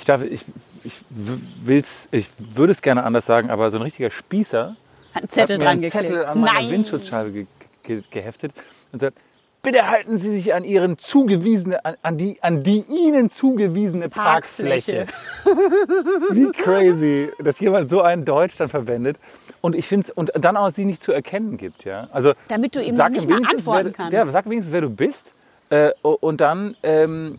ich 0.00 0.06
darf, 0.06 0.22
ich, 0.22 0.44
ich 0.82 1.02
will's, 1.10 2.08
ich 2.10 2.28
würde 2.54 2.70
es 2.70 2.80
gerne 2.80 3.04
anders 3.04 3.26
sagen, 3.26 3.50
aber 3.50 3.68
so 3.70 3.76
ein 3.76 3.82
richtiger 3.82 4.10
Spießer 4.10 4.76
Hat 5.14 5.22
einen 5.22 5.28
Zettel 5.28 5.42
hat 5.42 5.48
mir 5.48 5.58
dran 5.58 5.68
einen 5.68 5.90
Zettel 5.90 6.24
an 6.24 6.40
meiner 6.40 6.54
Nein. 6.54 6.70
Windschutzscheibe 6.70 7.32
ge 7.32 7.46
ge 7.82 8.02
geheftet 8.10 8.52
und 8.92 9.00
sagt, 9.00 9.18
bitte 9.62 9.90
halten 9.90 10.16
Sie 10.16 10.30
sich 10.30 10.54
an 10.54 10.64
Ihren 10.64 10.96
zugewiesene, 10.96 11.84
an, 11.84 11.96
an, 12.02 12.16
die, 12.16 12.42
an 12.42 12.62
die 12.62 12.80
Ihnen 12.88 13.30
zugewiesene 13.30 14.08
Parkfläche. 14.08 15.06
Parkfläche. 15.44 16.30
Wie 16.30 16.50
crazy, 16.52 17.30
dass 17.38 17.60
jemand 17.60 17.90
so 17.90 18.00
ein 18.00 18.24
Deutsch 18.24 18.56
dann 18.56 18.70
verwendet. 18.70 19.18
Und 19.60 19.76
ich 19.76 19.86
finde 19.86 20.10
und 20.14 20.32
dann 20.34 20.56
auch 20.56 20.70
sie 20.70 20.86
nicht 20.86 21.02
zu 21.02 21.12
erkennen 21.12 21.58
gibt, 21.58 21.84
ja. 21.84 22.08
Also 22.12 22.32
Damit 22.48 22.74
du 22.74 22.94
sag 22.94 23.12
nicht 23.12 23.28
mal 23.28 23.42
antworten 23.44 23.84
wer, 23.84 23.92
kannst. 23.92 24.12
Ja, 24.14 24.24
sag 24.24 24.46
wenigstens, 24.46 24.72
wer 24.72 24.80
du 24.80 24.88
bist. 24.88 25.34
Äh, 25.68 25.90
und 26.00 26.40
dann 26.40 26.74
ähm, 26.82 27.38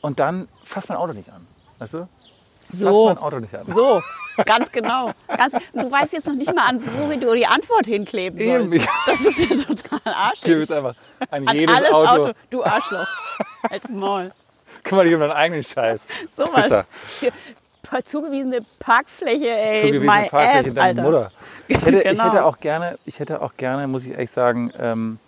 und 0.00 0.18
dann 0.18 0.48
fass 0.64 0.88
mein 0.88 0.98
Auto 0.98 1.12
nicht 1.12 1.30
an, 1.30 1.39
weißt 1.80 1.94
du? 1.94 2.08
Fass 2.70 2.78
So. 2.78 3.06
mein 3.08 3.18
Auto 3.18 3.38
nicht 3.40 3.54
an. 3.54 3.66
So, 3.74 4.00
ganz 4.46 4.70
genau. 4.70 5.10
Ganz, 5.26 5.52
du 5.72 5.90
weißt 5.90 6.12
jetzt 6.12 6.26
noch 6.26 6.34
nicht 6.34 6.54
mal, 6.54 6.66
an 6.68 6.80
wo 6.98 7.08
du 7.12 7.34
die 7.34 7.46
Antwort 7.46 7.86
hinkleben 7.86 8.38
Eben. 8.38 8.70
sollst. 8.70 8.88
Das 9.06 9.20
ist 9.22 9.38
ja 9.40 9.46
total 9.56 10.00
Ich 10.04 10.06
arschig. 10.16 10.46
jetzt 10.60 10.72
einfach 10.72 10.94
an, 11.30 11.48
An 11.48 11.56
jedes 11.56 11.74
alles 11.76 11.90
Auto. 11.90 12.08
Auto. 12.22 12.32
Du 12.50 12.62
Arschloch. 12.64 13.06
Als 13.68 13.88
Maul. 13.90 14.30
Kümmere 14.84 15.04
dich 15.06 15.14
um 15.14 15.20
deinen 15.20 15.32
eigenen 15.32 15.64
Scheiß. 15.64 16.02
Sowas. 16.36 16.62
Pisser. 16.62 16.84
Hier, 17.20 17.32
Zugewiesene 18.04 18.60
Parkfläche, 18.78 19.48
ey. 19.50 19.80
zugewiesene 19.80 20.06
Parkfläche 20.30 20.68
ass, 20.68 20.74
deiner 20.74 20.82
Alter. 20.82 21.02
Mutter. 21.02 21.32
Ich 21.68 21.76
hätte, 21.84 21.98
ich 21.98 22.04
Genau. 22.04 22.24
hätte 22.24 22.44
auch 22.44 22.58
gerne, 22.58 22.98
ich 23.04 23.18
hätte 23.20 23.42
auch 23.42 23.56
gerne, 23.56 23.86
muss 23.88 24.04
ich 24.04 24.10
ehrlich 24.12 24.30
sagen, 24.30 24.72
ähm, 24.78 25.18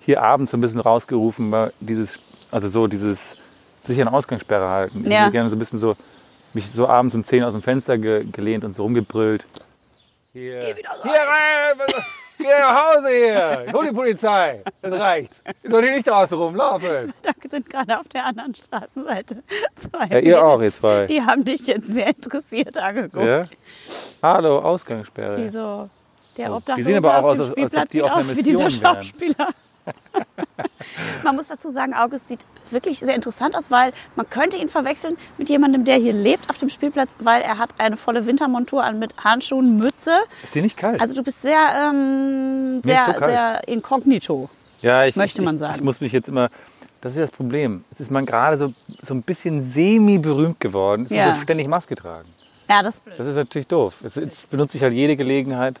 hier 0.00 0.22
abends 0.22 0.52
so 0.52 0.56
ein 0.56 0.60
bisschen 0.60 0.78
rausgerufen, 0.80 1.50
weil 1.50 1.72
dieses, 1.80 2.20
also 2.52 2.68
so 2.68 2.86
dieses 2.86 3.36
sich 3.88 4.00
an 4.00 4.08
Ausgangssperre 4.08 4.68
halten. 4.68 5.02
Ich 5.06 5.12
Ja. 5.12 5.22
hätte 5.22 5.32
gerne 5.32 5.50
so 5.50 5.56
ein 5.56 5.58
bisschen 5.58 5.78
so 5.78 5.96
mich 6.54 6.66
so 6.72 6.88
abends 6.88 7.14
um 7.14 7.24
10 7.24 7.44
aus 7.44 7.52
dem 7.52 7.62
Fenster 7.62 7.98
ge 7.98 8.24
gelehnt 8.30 8.64
und 8.64 8.72
so 8.74 8.82
rumgebrüllt. 8.82 9.44
Hier, 10.32 10.58
Geh 10.60 10.76
wieder 10.76 10.90
hier 11.02 11.12
rein! 11.12 11.86
Geh 12.38 12.44
nach 12.44 12.84
Hause 12.94 13.08
hier! 13.08 13.72
Hol 13.72 13.86
die 13.88 13.92
Polizei! 13.94 14.62
Das 14.80 14.92
reicht. 14.94 15.32
Ihr 15.64 15.70
sollt 15.70 15.84
hier 15.84 15.94
nicht 15.96 16.06
draußen 16.06 16.38
rumlaufen. 16.38 17.12
Da 17.22 17.32
sind 17.48 17.68
gerade 17.68 17.98
auf 17.98 18.08
der 18.08 18.24
anderen 18.26 18.54
Straßenseite 18.54 19.42
zwei. 19.74 20.06
Ja, 20.06 20.18
ihr 20.20 20.44
auch, 20.44 20.60
ihr 20.62 20.72
zwei. 20.72 21.06
Die 21.06 21.20
haben 21.20 21.44
dich 21.44 21.66
jetzt 21.66 21.88
sehr 21.88 22.06
interessiert 22.08 22.78
angeguckt. 22.78 23.24
Ja? 23.26 23.42
Hallo, 24.22 24.58
Ausgangssperre. 24.60 25.36
Die 25.36 25.48
so, 25.48 25.88
der 26.36 26.52
Oh, 26.52 26.56
Obdachlose 26.56 26.76
die 26.76 26.82
sehen 26.84 26.96
aber 27.04 27.14
auch 27.18 27.24
auf 27.24 27.38
aus, 27.40 27.50
als- 27.50 27.56
als 27.74 27.76
ob 27.76 27.88
die 27.88 28.02
auf 28.02 28.12
aus 28.12 28.36
wie 28.36 28.42
dieser 28.42 28.64
Mission 28.64 28.82
wären. 28.84 29.54
Man 31.22 31.36
muss 31.36 31.48
dazu 31.48 31.70
sagen, 31.70 31.94
August 31.94 32.28
sieht 32.28 32.40
wirklich 32.70 32.98
sehr 32.98 33.14
interessant 33.14 33.56
aus, 33.56 33.70
weil 33.70 33.92
man 34.16 34.28
könnte 34.28 34.56
ihn 34.56 34.68
verwechseln 34.68 35.16
mit 35.36 35.48
jemandem, 35.48 35.84
der 35.84 35.96
hier 35.96 36.12
lebt 36.12 36.48
auf 36.50 36.58
dem 36.58 36.68
Spielplatz, 36.70 37.10
weil 37.18 37.42
er 37.42 37.58
hat 37.58 37.70
eine 37.78 37.96
volle 37.96 38.26
Wintermontur 38.26 38.82
an 38.82 38.98
mit 38.98 39.12
Handschuhen, 39.22 39.76
Mütze. 39.76 40.12
Ist 40.42 40.54
dir 40.54 40.62
nicht 40.62 40.76
kalt? 40.76 41.00
Also 41.00 41.14
du 41.14 41.22
bist 41.22 41.42
sehr, 41.42 41.90
ähm, 41.90 42.80
sehr, 42.84 43.14
so 43.18 43.26
sehr 43.26 43.68
inkognito. 43.68 44.48
Ja, 44.80 45.04
ich, 45.04 45.16
Möchte 45.16 45.40
ich, 45.42 45.46
man 45.46 45.56
ich, 45.56 45.60
sagen. 45.60 45.74
Ich 45.76 45.82
muss 45.82 46.00
mich 46.00 46.12
jetzt 46.12 46.28
immer. 46.28 46.50
Das 47.00 47.12
ist 47.12 47.18
das 47.18 47.30
Problem. 47.30 47.84
Jetzt 47.90 48.00
ist 48.00 48.10
man 48.10 48.26
gerade 48.26 48.58
so, 48.58 48.72
so 49.02 49.14
ein 49.14 49.22
bisschen 49.22 49.60
semi-berühmt 49.60 50.58
geworden. 50.58 51.02
Jetzt 51.02 51.12
Ja. 51.12 51.28
muss 51.30 51.40
ständig 51.42 51.68
Maske 51.68 51.94
tragen. 51.94 52.28
Ja, 52.68 52.82
das 52.82 52.96
ist 52.96 53.04
blöd. 53.04 53.18
Das 53.18 53.26
ist 53.26 53.36
natürlich 53.36 53.66
doof. 53.68 53.94
Jetzt, 54.02 54.16
jetzt 54.16 54.50
benutze 54.50 54.76
ich 54.76 54.82
halt 54.82 54.92
jede 54.92 55.16
Gelegenheit. 55.16 55.80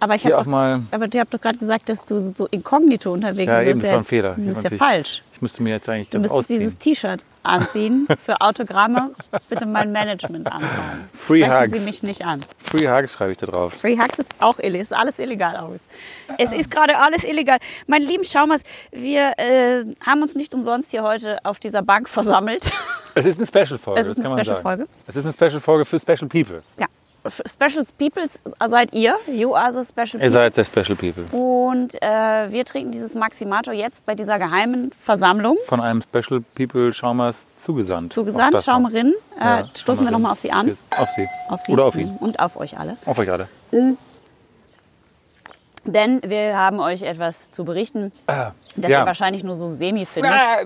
Aber 0.00 0.14
ich 0.14 0.24
habe 0.26 0.48
mal. 0.48 0.82
aber 0.90 1.06
ihr 1.12 1.20
habt 1.20 1.34
doch 1.34 1.40
gerade 1.40 1.58
gesagt, 1.58 1.88
dass 1.88 2.06
du 2.06 2.20
so 2.20 2.46
inkognito 2.46 3.12
unterwegs 3.12 3.48
Ja, 3.50 3.58
bist. 3.58 3.70
eben, 3.70 3.80
das 3.80 3.90
war 3.90 3.98
ein 3.98 4.04
Fehler. 4.04 4.34
Das 4.38 4.58
ist 4.58 4.70
ja 4.70 4.76
falsch. 4.76 5.22
Ich 5.32 5.42
müsste 5.42 5.62
mir 5.62 5.70
jetzt 5.70 5.88
eigentlich 5.88 6.08
Du 6.10 6.18
das 6.18 6.22
müsstest 6.22 6.38
ausziehen. 6.40 6.60
dieses 6.60 6.78
T-Shirt 6.78 7.24
anziehen 7.44 8.06
für 8.24 8.40
Autogramme. 8.40 9.10
Bitte 9.48 9.66
mein 9.66 9.92
Management 9.92 10.46
anfragen. 10.50 11.08
Free 11.12 11.44
Sprechen 11.44 11.62
Hugs. 11.62 11.72
Sie 11.72 11.80
mich 11.84 12.02
nicht 12.02 12.24
an. 12.24 12.44
Free 12.58 12.88
Hugs 12.88 13.12
schreibe 13.12 13.32
ich 13.32 13.38
da 13.38 13.46
drauf. 13.46 13.74
Free 13.74 13.96
Hugs 13.98 14.18
ist 14.18 14.30
auch 14.40 14.58
illegal. 14.58 14.82
Ist 14.82 14.92
alles 14.92 15.18
illegal 15.18 15.56
aus. 15.56 15.80
Es 16.38 16.52
ist 16.52 16.70
gerade 16.70 16.98
alles 16.98 17.24
illegal. 17.24 17.58
Mein 17.86 18.02
lieben 18.02 18.24
Schaumers, 18.24 18.62
wir 18.92 19.32
äh, 19.38 19.84
haben 20.04 20.22
uns 20.22 20.34
nicht 20.34 20.54
umsonst 20.54 20.90
hier 20.90 21.02
heute 21.04 21.38
auf 21.44 21.58
dieser 21.58 21.82
Bank 21.82 22.08
versammelt. 22.08 22.70
Es 23.14 23.26
ist 23.26 23.38
eine 23.38 23.46
Special-Folge. 23.46 24.00
Es 24.00 24.06
ist 24.06 24.18
das 24.22 24.30
eine 24.32 24.44
Special-Folge. 24.44 24.86
Es 25.06 25.16
ist 25.16 25.24
eine 25.24 25.32
Special-Folge 25.32 25.84
für 25.84 25.98
Special 25.98 26.28
People. 26.28 26.62
ja. 26.78 26.86
Special 27.30 27.84
Peoples 27.98 28.40
seid 28.68 28.92
ihr. 28.92 29.16
You 29.26 29.54
are 29.54 29.72
the 29.72 29.84
Special 29.88 30.20
Ihr 30.22 30.28
People. 30.28 30.30
seid 30.30 30.54
sehr 30.54 30.64
Special 30.64 30.96
People. 30.96 31.24
Und 31.38 31.94
äh, 32.02 32.50
wir 32.52 32.64
trinken 32.64 32.90
dieses 32.92 33.14
Maximato 33.14 33.70
jetzt 33.72 34.04
bei 34.06 34.14
dieser 34.14 34.38
geheimen 34.38 34.90
Versammlung. 34.92 35.56
Von 35.66 35.80
einem 35.80 36.02
Special 36.02 36.42
People 36.54 36.92
Schaumers 36.92 37.48
zugesandt. 37.56 38.12
Zugesandt, 38.12 38.54
das 38.54 38.66
noch. 38.66 38.74
Schaumerinnen. 38.74 39.14
Äh, 39.38 39.44
Ja, 39.44 39.58
stoßen 39.58 39.70
wir 39.74 39.84
Schaumerinnen. 39.84 40.12
nochmal 40.12 40.32
auf 40.32 40.38
sie 40.38 40.52
an. 40.52 40.66
Cheers. 40.66 40.84
Auf 40.98 41.08
sie. 41.10 41.28
Auf 41.48 41.62
sie 41.62 41.72
Oder 41.72 41.84
auf 41.84 41.96
ihn. 41.96 42.16
Und 42.20 42.38
auf 42.40 42.56
euch 42.56 42.78
alle. 42.78 42.96
Auf 43.06 43.18
euch 43.18 43.26
gerade. 43.26 43.48
Denn 45.84 46.20
wir 46.22 46.56
haben 46.58 46.80
euch 46.80 47.02
etwas 47.02 47.50
zu 47.50 47.64
berichten, 47.64 48.12
das 48.26 48.36
Äh, 48.76 48.90
ja. 48.90 49.00
ihr 49.00 49.06
wahrscheinlich 49.06 49.42
nur 49.42 49.54
so 49.54 49.68
semi 49.68 50.04
findet. 50.04 50.32
Ah, 50.32 50.58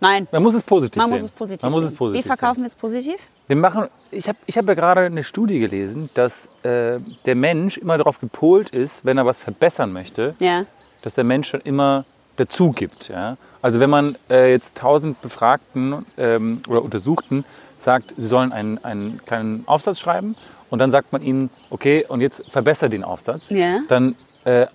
Nein, 0.00 0.28
Man 0.30 0.42
muss 0.44 0.54
es 0.54 0.62
positiv 0.62 0.96
man 1.02 1.08
sehen. 1.08 1.14
muss 1.14 1.22
es 1.22 1.30
positiv 1.32 1.62
Man 1.64 1.72
muss 1.72 1.82
es 1.84 1.92
positiv 1.92 2.24
Wie 2.24 2.28
verkaufen 2.28 2.60
wir 2.60 2.66
es 2.66 2.76
positiv? 2.76 3.16
Wir 3.48 3.56
machen, 3.56 3.88
ich 4.10 4.28
habe 4.28 4.38
ich 4.46 4.56
hab 4.58 4.66
ja 4.68 4.74
gerade 4.74 5.00
eine 5.02 5.24
Studie 5.24 5.58
gelesen, 5.58 6.10
dass 6.14 6.48
äh, 6.62 6.98
der 7.24 7.34
Mensch 7.34 7.78
immer 7.78 7.96
darauf 7.98 8.20
gepolt 8.20 8.70
ist, 8.70 9.04
wenn 9.04 9.16
er 9.18 9.26
was 9.26 9.40
verbessern 9.42 9.92
möchte, 9.92 10.34
Ja. 10.38 10.64
dass 11.02 11.14
der 11.14 11.24
Mensch 11.24 11.48
schon 11.48 11.60
immer 11.62 12.04
dazu 12.36 12.70
gibt. 12.70 13.08
Ja? 13.08 13.36
Also 13.62 13.80
wenn 13.80 13.90
man 13.90 14.16
äh, 14.30 14.50
jetzt 14.50 14.76
tausend 14.76 15.20
Befragten 15.22 16.04
ähm, 16.18 16.62
oder 16.68 16.82
Untersuchten 16.82 17.44
sagt, 17.78 18.14
sie 18.16 18.26
sollen 18.26 18.52
einen, 18.52 18.84
einen 18.84 19.20
kleinen 19.24 19.64
Aufsatz 19.66 19.98
schreiben 19.98 20.36
und 20.70 20.78
dann 20.78 20.90
sagt 20.90 21.12
man 21.12 21.22
ihnen, 21.22 21.48
okay, 21.70 22.04
und 22.06 22.20
jetzt 22.20 22.44
verbessere 22.50 22.90
den 22.90 23.02
Aufsatz, 23.02 23.48
Ja. 23.50 23.80
dann 23.88 24.14
äh, 24.44 24.66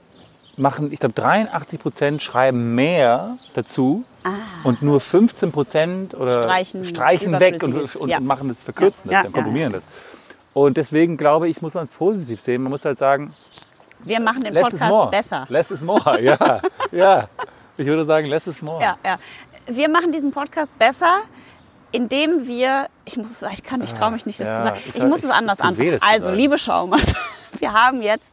machen, 0.56 0.92
ich 0.92 1.00
glaube, 1.00 1.16
83 1.16 1.80
Prozent 1.80 2.22
schreiben 2.22 2.76
mehr 2.76 3.38
dazu 3.54 4.04
und 4.64 4.82
nur 4.82 5.00
15 5.00 5.52
Prozent 5.52 6.14
oder 6.14 6.40
Ah. 6.42 6.44
Streichen 6.44 6.86
streichen 6.86 7.40
weg 7.40 7.64
und, 7.64 7.96
und 7.96 8.10
Ja. 8.10 8.20
machen 8.20 8.48
das, 8.48 8.62
verkürzen 8.64 9.10
Ja, 9.12 9.24
das, 9.24 9.32
ja, 9.32 9.36
komprimieren 9.36 9.74
das. 9.74 9.84
Und 10.54 10.78
deswegen 10.78 11.18
glaube 11.18 11.50
ich, 11.50 11.62
muss 11.64 11.74
man 11.74 11.84
es 11.86 11.90
positiv 11.90 12.42
sehen. 12.42 12.62
Man 12.62 12.70
muss 12.72 12.86
halt 12.86 12.98
sagen, 13.00 13.34
Wir 14.04 14.20
machen 14.20 14.42
den 14.44 14.54
less 14.54 14.74
is 14.74 14.80
more. 14.82 14.90
Podcast 15.10 15.12
besser. 15.12 15.46
Less 15.50 15.72
is 15.72 15.82
more, 15.82 16.22
ja. 16.22 16.62
ja. 16.92 17.28
Ich 17.78 17.86
würde 17.88 18.06
sagen, 18.06 18.28
less 18.28 18.46
is 18.46 18.62
more. 18.62 18.82
Ja, 18.82 18.98
ja. 19.04 19.18
Wir 19.66 19.90
machen 19.90 20.12
diesen 20.12 20.32
Podcast 20.32 20.78
besser, 20.78 21.22
indem 21.92 22.46
wir, 22.46 22.88
ich 23.06 23.18
muss, 23.18 23.42
ich 23.54 23.64
kann, 23.64 23.82
ich 23.82 23.94
traue 23.94 24.12
mich 24.12 24.26
nicht, 24.28 24.40
das 24.40 24.48
zu 24.48 24.54
sagen. 24.64 24.78
ich 24.90 24.96
Ich, 24.98 25.04
muss 25.06 25.24
es 25.24 25.30
anders 25.32 25.62
anfangen. 25.62 25.98
Also, 26.02 26.32
liebe 26.32 26.58
Schaumers, 26.60 27.14
wir 27.60 27.72
haben 27.74 28.02
jetzt 28.04 28.32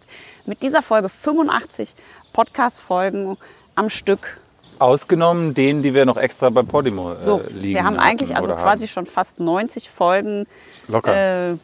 mit 0.51 0.63
dieser 0.65 0.83
Folge 0.83 1.09
85 1.09 1.95
Podcast-Folgen 2.33 3.39
am 3.77 3.89
Stück. 3.89 4.41
Ausgenommen 4.81 5.55
den, 5.55 5.81
die 5.85 5.95
wir 5.95 6.05
noch 6.05 6.17
extra 6.17 6.51
bei 6.51 6.65
Podimo 6.65 7.13
äh, 7.13 7.21
So, 7.21 7.41
liegen 7.51 7.75
wir 7.75 7.85
haben 7.85 7.99
eigentlich 7.99 8.35
also 8.35 8.53
quasi 8.55 8.87
haben. 8.87 8.93
schon 8.93 9.07
fast 9.07 9.39
90 9.39 9.89
Folgen 9.89 10.47
Locker. 10.89 11.53
äh, 11.53 11.57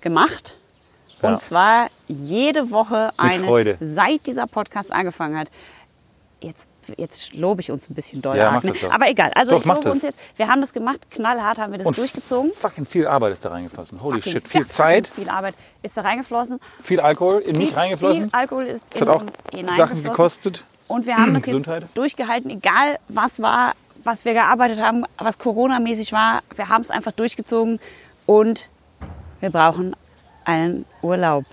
gemacht. 0.00 0.56
Und 1.20 1.32
Ja. 1.32 1.36
zwar 1.36 1.88
jede 2.06 2.70
Woche 2.70 3.10
eine, 3.18 3.44
Freude. 3.44 3.76
seit 3.78 4.24
dieser 4.26 4.46
Podcast 4.46 4.90
angefangen 4.90 5.36
hat. 5.36 5.48
Jetzt, 6.40 6.66
jetzt 6.96 7.34
lobe 7.34 7.60
ich 7.60 7.70
uns 7.70 7.88
ein 7.90 7.94
bisschen 7.94 8.22
doll 8.22 8.36
Ja, 8.36 8.60
ne? 8.60 8.72
Aber 8.90 9.08
egal. 9.08 9.30
Also 9.34 9.52
Doch, 9.52 9.60
ich 9.60 9.64
lobe 9.66 9.90
uns 9.90 10.02
jetzt. 10.02 10.18
Wir 10.36 10.48
haben 10.48 10.60
das 10.60 10.72
gemacht, 10.72 11.10
knallhart 11.10 11.58
haben 11.58 11.72
wir 11.72 11.78
das 11.78 11.86
Und 11.86 11.98
durchgezogen. 11.98 12.52
Fucking 12.54 12.86
viel 12.86 13.06
Arbeit 13.06 13.32
ist 13.32 13.44
da 13.44 13.50
reingeflossen. 13.50 14.00
Holy 14.02 14.20
Fucking- 14.20 14.32
shit. 14.32 14.48
Viel 14.48 14.66
Zeit, 14.66 15.08
Viel 15.08 15.28
Arbeit 15.28 15.54
ist 15.82 15.96
da 15.96 16.02
reingeflossen. 16.02 16.60
viel 16.80 17.00
Alkohol 17.00 17.40
in 17.40 17.56
mich 17.58 17.68
Viel- 17.68 17.76
reingeflossen. 17.78 18.22
Viel 18.30 18.38
Alkohol 18.38 18.64
ist 18.66 18.84
Das 18.90 19.00
in 19.00 19.08
hat 19.08 19.16
auch 19.16 19.20
uns 19.22 19.76
Sachen 19.76 20.02
gekostet. 20.02 20.64
Und 20.86 21.04
wir 21.06 21.16
haben 21.16 21.34
das 21.34 21.42
Gesundheit. 21.42 21.82
jetzt 21.82 21.96
durchgehalten, 21.98 22.50
egal 22.50 22.98
was 23.08 23.42
war, 23.42 23.74
was 24.04 24.24
wir 24.24 24.32
gearbeitet 24.32 24.80
haben, 24.80 25.04
was 25.18 25.36
Corona-mäßig 25.38 26.12
war. 26.12 26.40
Wir 26.54 26.68
haben 26.70 26.80
es 26.80 26.90
einfach 26.90 27.12
durchgezogen 27.12 27.78
und 28.24 28.70
wir 29.40 29.50
brauchen 29.50 29.94
einen 30.46 30.86
Urlaub. 31.02 31.44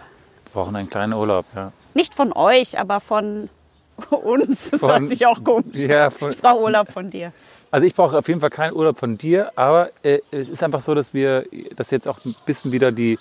Wir 0.46 0.52
brauchen 0.54 0.76
einen 0.78 0.90
kleinen 0.90 1.12
Urlaub, 1.14 1.46
ja. 1.54 1.74
Nicht 1.94 2.16
von 2.16 2.32
euch, 2.32 2.80
aber 2.80 3.02
von 3.02 3.50
uns. 4.24 4.72
Das 4.72 4.80
Von- 4.82 4.90
hört 4.92 5.08
sich 5.10 5.26
auch 5.26 5.44
komisch. 5.44 5.76
Ja, 5.76 6.10
von, 6.10 6.32
Ich 6.32 6.38
brauche 6.38 6.62
Urlaub 6.62 6.92
von 6.92 7.10
dir. 7.10 7.32
Also 7.72 7.88
ich 7.88 7.94
brauche 7.96 8.18
auf 8.18 8.28
jeden 8.28 8.40
Fall 8.40 8.50
keinen 8.52 8.74
Urlaub 8.74 8.98
von 8.98 9.18
dir, 9.18 9.52
aber 9.58 9.90
äh, 10.04 10.20
es 10.32 10.48
ist 10.50 10.64
einfach 10.64 10.80
so, 10.82 10.94
dass 10.94 11.14
wir, 11.14 11.46
dass 11.76 11.92
jetzt 11.92 12.08
auch 12.08 12.20
ein 12.26 12.34
bisschen 12.46 12.72
wieder 12.72 12.92
die, 12.94 13.20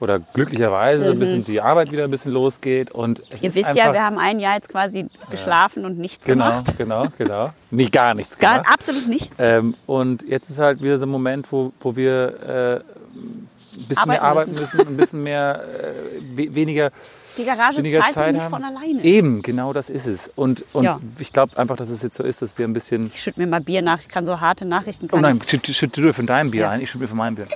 oder 0.00 0.18
glücklicherweise 0.18 1.10
ein 1.12 1.18
bisschen 1.18 1.44
die 1.44 1.60
Arbeit 1.60 1.92
wieder 1.92 2.04
ein 2.04 2.10
bisschen 2.10 2.32
losgeht. 2.32 2.90
Und 2.90 3.20
Mhm. 3.20 3.24
Ihr 3.42 3.54
wisst 3.54 3.68
einfach, 3.68 3.84
ja, 3.86 3.92
wir 3.92 4.02
haben 4.02 4.18
ein 4.18 4.40
Jahr 4.40 4.56
jetzt 4.56 4.68
quasi 4.70 5.06
geschlafen 5.30 5.84
und 5.84 5.98
nichts 5.98 6.26
Genau, 6.26 6.46
gemacht. 6.48 6.76
genau, 6.76 7.06
genau. 7.16 7.50
Nee, 7.70 7.86
gar 7.88 8.14
nichts 8.14 8.36
Gar, 8.38 8.58
gemacht. 8.58 8.72
absolut 8.74 9.06
nichts. 9.08 9.38
Ähm, 9.38 9.74
und 9.86 10.22
jetzt 10.28 10.50
ist 10.50 10.58
halt 10.58 10.82
wieder 10.82 10.98
so 10.98 11.06
ein 11.06 11.10
Moment, 11.10 11.46
wo, 11.52 11.72
wo 11.80 11.94
wir 11.94 12.34
äh, 12.42 12.74
ein 13.16 13.48
bisschen 13.88 14.08
mehr 14.08 14.22
Arbeiten 14.22 14.50
arbeiten 14.50 14.52
müssen, 14.60 14.80
ein 14.80 14.96
bisschen 14.96 15.22
mehr, 15.22 15.62
äh, 15.62 16.36
we 16.36 16.54
weniger, 16.54 16.90
Die 17.36 17.44
Garage 17.44 17.78
weniger 17.78 17.98
zahlt 18.00 18.06
sich 18.14 18.14
Zeit 18.22 18.32
nicht 18.32 18.42
haben. 18.42 18.50
von 18.50 18.64
alleine. 18.64 19.02
Eben, 19.02 19.42
genau 19.42 19.72
das 19.72 19.90
ist 19.90 20.06
es. 20.06 20.30
Und, 20.36 20.64
und 20.72 20.84
Ja. 20.84 21.00
ich 21.18 21.32
glaube 21.32 21.56
einfach, 21.58 21.76
dass 21.76 21.90
es 21.90 22.02
jetzt 22.02 22.16
so 22.16 22.22
ist, 22.22 22.40
dass 22.42 22.56
wir 22.58 22.66
ein 22.66 22.72
bisschen 22.72 23.06
Ich 23.06 23.20
schütte 23.22 23.40
mir 23.40 23.46
mal 23.46 23.60
Bier 23.60 23.82
nach. 23.82 24.00
Ich 24.00 24.08
kann 24.08 24.24
so 24.24 24.40
harte 24.40 24.64
Nachrichten. 24.64 25.06
Oh 25.06 25.08
Kann 25.16 25.20
nein, 25.22 25.40
schütt, 25.46 25.66
schütt 25.66 25.96
du 25.96 26.12
von 26.12 26.26
deinem 26.26 26.50
Bier 26.50 26.62
Ja. 26.62 26.70
ein, 26.70 26.80
ich 26.80 26.90
schütte 26.90 27.02
mir 27.02 27.08
von 27.08 27.18
meinem 27.18 27.34
Bier. 27.36 27.46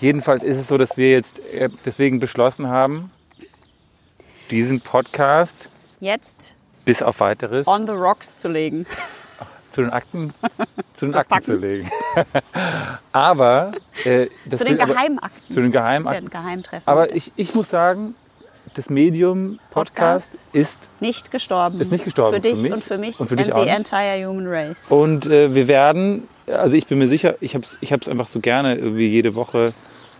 Jedenfalls 0.00 0.42
ist 0.42 0.56
es 0.56 0.66
so, 0.68 0.78
dass 0.78 0.96
wir 0.96 1.10
jetzt 1.10 1.40
äh, 1.52 1.68
deswegen 1.84 2.18
beschlossen 2.20 2.68
haben, 2.68 3.10
diesen 4.50 4.80
Podcast 4.80 5.68
jetzt 6.00 6.56
bis 6.84 7.02
auf 7.02 7.20
weiteres 7.20 7.68
on 7.68 7.86
the 7.86 7.92
rocks 7.92 8.38
zu 8.38 8.48
legen. 8.48 8.86
zu 9.70 9.82
den 9.82 9.90
Akten, 9.90 10.32
zu 10.94 11.06
den 11.06 11.12
Zu 11.12 11.18
Akten 11.18 11.28
packen. 11.30 11.44
zu 11.44 11.54
legen. 11.54 11.88
aber 13.12 13.72
äh, 14.04 14.26
das 14.46 14.60
Zu 14.60 14.66
den 14.66 14.80
aber- 14.80 14.94
Geheimakten. 14.94 15.50
zu 15.54 15.60
den 15.60 15.70
Das 15.70 15.70
ist 15.70 15.74
ja 15.74 15.80
Geheimakten. 15.82 16.26
ein 16.26 16.30
Geheimtreffen. 16.30 16.82
Aber 16.88 17.14
ich, 17.14 17.30
ich 17.36 17.54
muss 17.54 17.70
sagen, 17.70 18.14
das 18.74 18.90
Medium 18.90 19.58
Podcast, 19.70 20.32
Podcast. 20.32 20.48
ist 20.52 20.88
nicht 21.00 21.30
gestorben. 21.30 21.80
Ist 21.80 21.92
nicht 21.92 22.04
gestorben 22.04 22.34
Für 22.34 22.40
dich 22.40 22.56
für 22.56 22.62
mich 22.62 22.72
und 22.72 22.82
für 22.84 22.98
mich 22.98 23.20
und 23.20 23.28
für 23.28 23.36
dich 23.36 23.52
and 23.52 23.60
the 23.60 23.66
nicht. 23.66 23.76
entire 23.76 24.26
human 24.26 24.46
race. 24.46 24.86
Und 24.88 25.26
äh, 25.26 25.54
wir 25.54 25.68
werden, 25.68 26.28
also 26.46 26.74
ich 26.76 26.86
bin 26.86 26.98
mir 26.98 27.08
sicher, 27.08 27.36
ich 27.40 27.54
habe 27.54 27.64
es 27.64 27.76
ich 27.80 27.92
hab's 27.92 28.08
einfach 28.08 28.28
so 28.28 28.40
gerne, 28.40 28.76
irgendwie 28.76 29.08
jede 29.08 29.34
Woche 29.34 29.72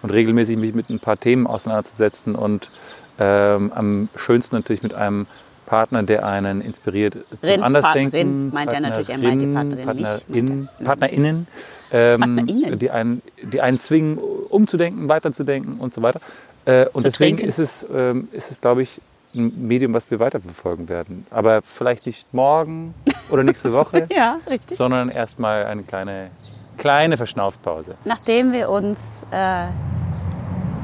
und 0.03 0.11
regelmäßig 0.11 0.57
mich 0.57 0.75
mit 0.75 0.91
ein 0.91 0.99
paar 0.99 1.19
Themen 1.19 1.47
auseinanderzusetzen 1.47 2.35
und 2.35 2.71
ähm, 3.19 3.71
am 3.75 4.09
schönsten 4.17 4.57
natürlich 4.57 4.83
mit 4.83 4.95
einem 4.95 5.27
Partner, 5.67 6.03
der 6.03 6.27
einen 6.27 6.63
inspiriert 6.63 7.13
zum 7.13 7.49
Rin, 7.49 7.63
Andersdenken. 7.63 8.11
Partnerin, 8.11 8.51
meint 8.53 8.73
er 8.73 8.81
natürlich, 8.81 9.09
er 9.11 9.19
meint 9.19 9.43
die 9.43 9.47
Partnerin, 9.47 9.85
Partnerin, 9.85 10.07
Partnerin, 10.25 10.69
PartnerInnen, 10.85 11.47
ähm, 11.93 12.21
PartnerInnen. 12.21 12.79
Die, 12.81 12.91
einen, 12.91 13.23
die 13.41 13.61
einen 13.61 13.79
zwingen, 13.79 14.19
umzudenken, 14.19 15.09
weiterzudenken 15.09 15.79
und 15.79 15.95
so 15.95 16.03
weiter. 16.03 16.21
Äh, 16.65 16.87
und 16.93 17.05
deswegen 17.05 17.37
trinken. 17.37 17.49
ist 17.49 17.59
es, 17.59 17.87
ähm, 17.93 18.29
ist 18.33 18.51
es, 18.51 18.61
glaube 18.61 18.83
ich, 18.83 19.01
ein 19.35 19.67
Medium, 19.67 19.95
was 19.95 20.11
wir 20.11 20.19
weiterverfolgen 20.19 20.89
werden. 20.89 21.27
Aber 21.31 21.63
vielleicht 21.63 22.07
nicht 22.07 22.33
morgen 22.35 22.95
oder 23.31 23.43
nächste 23.45 23.73
Woche, 23.73 24.07
Ja, 24.11 24.39
richtig. 24.49 24.77
sondern 24.77 25.09
erstmal 25.09 25.65
eine 25.67 25.83
kleine, 25.83 26.31
kleine 26.79 27.17
Verschnaufpause. 27.17 27.95
Nachdem 28.05 28.53
wir 28.53 28.69
uns 28.71 29.23
äh, 29.31 29.67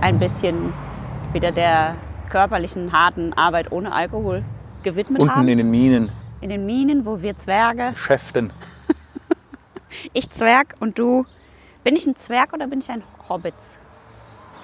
ein 0.01 0.19
bisschen 0.19 0.73
wieder 1.33 1.53
der 1.53 1.97
körperlichen, 2.29 2.93
harten 2.93 3.33
Arbeit 3.35 3.71
ohne 3.73 3.93
Alkohol 3.93 4.45
gewidmet 4.83 5.23
Unten 5.23 5.35
haben. 5.35 5.49
in 5.49 5.59
den 5.59 5.71
Minen, 5.71 6.09
in 6.41 6.51
den 6.51 6.65
Minen, 6.67 7.05
wo 7.05 7.21
wir 7.23 7.37
Zwerge, 7.37 7.93
Schäften. 7.97 8.53
ich 10.13 10.31
Zwerg 10.31 10.75
und 10.81 10.99
du. 10.99 11.25
Bin 11.85 11.95
ich 11.97 12.07
ein 12.07 12.17
Zwerg 12.17 12.53
oder 12.53 12.67
bin 12.67 12.81
ich 12.81 12.91
ein 12.91 13.03
Hobbit? 13.29 13.55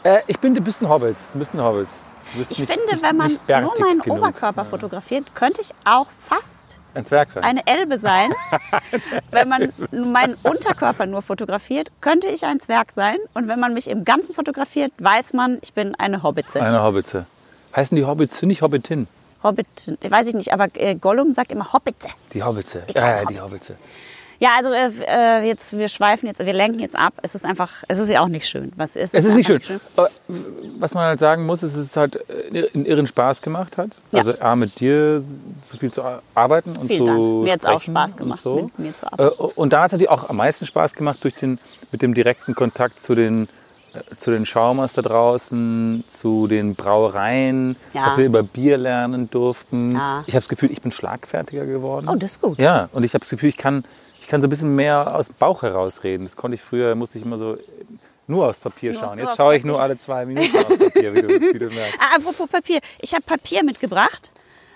Äh, 0.04 0.20
ich 0.26 0.38
bin, 0.38 0.54
du 0.54 0.60
bist 0.60 0.80
ein 0.82 0.88
Hobbit. 0.88 1.16
Du 1.32 1.38
bist 1.38 1.54
ein 1.54 1.60
Hobbit. 1.62 1.88
Du 2.32 2.38
bist 2.38 2.52
Ich 2.52 2.58
nicht, 2.60 2.72
finde, 2.72 2.92
nicht, 2.92 3.02
wenn 3.02 3.16
man 3.16 3.30
nur 3.30 3.78
meinen 3.80 4.00
genug. 4.00 4.18
Oberkörper 4.18 4.64
fotografiert, 4.64 5.34
könnte 5.34 5.60
ich 5.60 5.70
auch 5.84 6.06
fast 6.10 6.78
Ein 6.94 7.04
Zwerg 7.06 7.30
sein. 7.30 7.42
eine 7.44 7.66
Elbe 7.66 7.98
sein. 7.98 8.32
wenn 9.30 9.48
man 9.48 9.72
meinen 9.90 10.36
Unterkörper 10.42 11.06
nur 11.06 11.22
fotografiert, 11.22 11.90
könnte 12.00 12.26
ich 12.28 12.44
ein 12.44 12.60
Zwerg 12.60 12.92
sein. 12.92 13.16
Und 13.34 13.48
wenn 13.48 13.60
man 13.60 13.74
mich 13.74 13.88
im 13.88 14.04
Ganzen 14.04 14.34
fotografiert, 14.34 14.92
weiß 14.98 15.32
man, 15.34 15.58
ich 15.62 15.72
bin 15.74 15.94
eine 15.96 16.22
Hobbitze. 16.22 16.62
Eine 16.62 16.82
Hobbitze. 16.82 17.26
Heißen 17.76 17.96
die 17.96 18.04
Hobbits 18.04 18.42
nicht 18.42 18.62
Hobbitin? 18.62 19.08
Hobbit, 19.42 19.98
weiß 20.08 20.28
ich 20.28 20.34
nicht, 20.34 20.52
aber 20.52 20.68
äh, 20.74 20.94
Gollum 20.94 21.34
sagt 21.34 21.50
immer 21.52 21.72
Hobbitze. 21.72 22.08
Die 22.32 22.42
Hobbitze. 22.42 22.82
Ja, 22.96 23.16
ja, 23.18 23.24
die 23.24 23.40
Hobbitze. 23.40 23.74
Hobbitze. 23.74 23.76
Ja, 24.42 24.50
also 24.58 24.72
äh, 24.72 24.90
äh, 25.06 25.46
jetzt 25.46 25.78
wir 25.78 25.86
schweifen 25.88 26.26
jetzt, 26.26 26.44
wir 26.44 26.52
lenken 26.52 26.80
jetzt 26.80 26.96
ab. 26.96 27.12
Es 27.22 27.36
ist 27.36 27.44
einfach, 27.44 27.70
es 27.86 28.00
ist 28.00 28.08
ja 28.08 28.20
auch 28.22 28.28
nicht 28.28 28.48
schön. 28.48 28.72
Was 28.76 28.96
ist? 28.96 29.14
Es 29.14 29.24
ist 29.24 29.34
nicht 29.36 29.46
schön. 29.46 29.60
Aber 29.96 30.08
was 30.80 30.94
man 30.94 31.04
halt 31.04 31.20
sagen 31.20 31.46
muss, 31.46 31.62
ist, 31.62 31.76
dass 31.76 31.84
es 31.84 31.96
halt 31.96 32.16
äh, 32.28 32.68
einen 32.74 32.84
irren 32.84 33.06
Spaß 33.06 33.40
gemacht 33.42 33.76
hat. 33.76 33.90
Ja. 34.10 34.18
Also 34.18 34.34
A, 34.40 34.56
mit 34.56 34.80
dir 34.80 35.20
so 35.20 35.76
viel 35.78 35.92
zu 35.92 36.02
arbeiten 36.34 36.70
und 36.76 36.88
Vielen 36.88 37.06
zu 37.06 37.06
Dank. 37.06 37.44
Mir 37.44 37.52
hat's 37.52 37.64
auch 37.66 37.80
sprechen 37.82 37.92
Spaß 37.92 38.10
und 38.12 38.16
gemacht, 38.18 38.40
So. 38.42 38.54
mit 38.76 38.78
mir 38.80 38.94
zu 38.96 39.06
Äh, 39.06 39.08
arbeiten. 39.12 39.42
Und 39.54 39.72
da 39.72 39.78
hat 39.82 39.86
es 39.86 39.92
natürlich 39.92 40.10
auch 40.10 40.28
am 40.28 40.36
meisten 40.36 40.66
Spaß 40.66 40.94
gemacht 40.94 41.22
durch 41.22 41.36
den, 41.36 41.60
mit 41.92 42.02
dem 42.02 42.12
direkten 42.12 42.56
Kontakt 42.56 43.00
zu 43.00 43.14
den, 43.14 43.48
zu 44.16 44.32
den 44.32 44.44
Schaumers 44.44 44.94
da 44.94 45.02
draußen, 45.02 46.02
zu 46.08 46.48
den 46.48 46.74
Brauereien, 46.74 47.76
Ja. 47.92 48.06
dass 48.06 48.16
wir 48.16 48.26
über 48.26 48.42
Bier 48.42 48.76
lernen 48.76 49.30
durften. 49.30 49.92
Ja. 49.92 50.24
Ich 50.26 50.34
habe 50.34 50.40
das 50.42 50.48
Gefühl, 50.48 50.72
ich 50.72 50.82
bin 50.82 50.90
schlagfertiger 50.90 51.64
geworden. 51.64 52.08
Oh, 52.10 52.16
das 52.16 52.32
ist 52.32 52.40
gut. 52.40 52.58
Ja, 52.58 52.88
und 52.92 53.04
ich 53.04 53.14
habe 53.14 53.20
das 53.20 53.30
Gefühl, 53.30 53.50
ich 53.50 53.56
kann, 53.56 53.84
kann 54.32 54.40
so 54.40 54.46
ein 54.46 54.50
bisschen 54.50 54.74
mehr 54.74 55.14
aus 55.14 55.26
dem 55.26 55.34
Bauch 55.38 55.60
herausreden. 55.60 56.24
Das 56.24 56.36
konnte 56.36 56.54
ich 56.54 56.62
früher, 56.62 56.94
musste 56.94 57.18
ich 57.18 57.24
immer 57.26 57.36
so 57.36 57.58
nur 58.26 58.48
aufs 58.48 58.60
Papier 58.60 58.94
schauen. 58.94 59.18
nur 59.18 59.26
Jetzt 59.26 59.36
schaue 59.36 59.54
ich 59.56 59.62
nur 59.62 59.78
alle 59.78 59.98
zwei 59.98 60.24
Minuten 60.24 60.56
aufs 60.56 60.78
Papier, 60.78 61.12
wie 61.12 61.20
du, 61.20 61.28
wie 61.28 61.58
du 61.58 61.66
merkst. 61.66 61.98
Ah, 62.00 62.16
apropos 62.16 62.48
Papier. 62.48 62.80
Ich 63.02 63.12
habe 63.12 63.22
Papier 63.24 63.62
mitgebracht. 63.62 64.30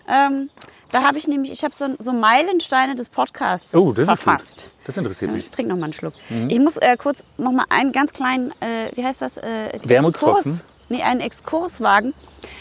Ähm, 0.07 0.51
da 0.93 1.05
habe 1.05 1.17
ich 1.17 1.27
nämlich, 1.27 1.51
ich 1.53 1.65
habe 1.65 1.75
so, 1.75 1.87
so 1.99 2.13
Meilensteine 2.13 2.97
des 2.97 3.09
Podcasts 3.09 3.75
Oh, 3.75 3.93
das 3.95 4.01
ist 4.01 4.05
verfasst. 4.05 4.57
gut. 4.65 4.71
Das 4.89 4.97
interessiert 4.99 5.33
mich. 5.33 5.45
Ich 5.45 5.51
trinke 5.51 5.71
noch 5.73 5.79
mal 5.79 5.85
einen 5.85 5.95
Schluck. 5.95 6.13
Mhm. 6.29 6.51
Ich 6.51 6.61
muss 6.61 6.77
äh, 6.77 6.99
kurz 6.99 7.25
noch 7.39 7.53
mal 7.53 7.65
einen 7.71 7.93
ganz 7.93 8.13
kleinen, 8.13 8.51
äh, 8.61 8.95
wie 8.95 9.07
heißt 9.07 9.23
das? 9.23 9.39
Äh, 9.39 9.71
Wermutstropfen? 9.85 10.53
Exkurs. 10.53 10.76
Nee, 10.89 11.03
einen 11.03 11.21
Exkurs 11.21 11.81
wagen. 11.81 12.15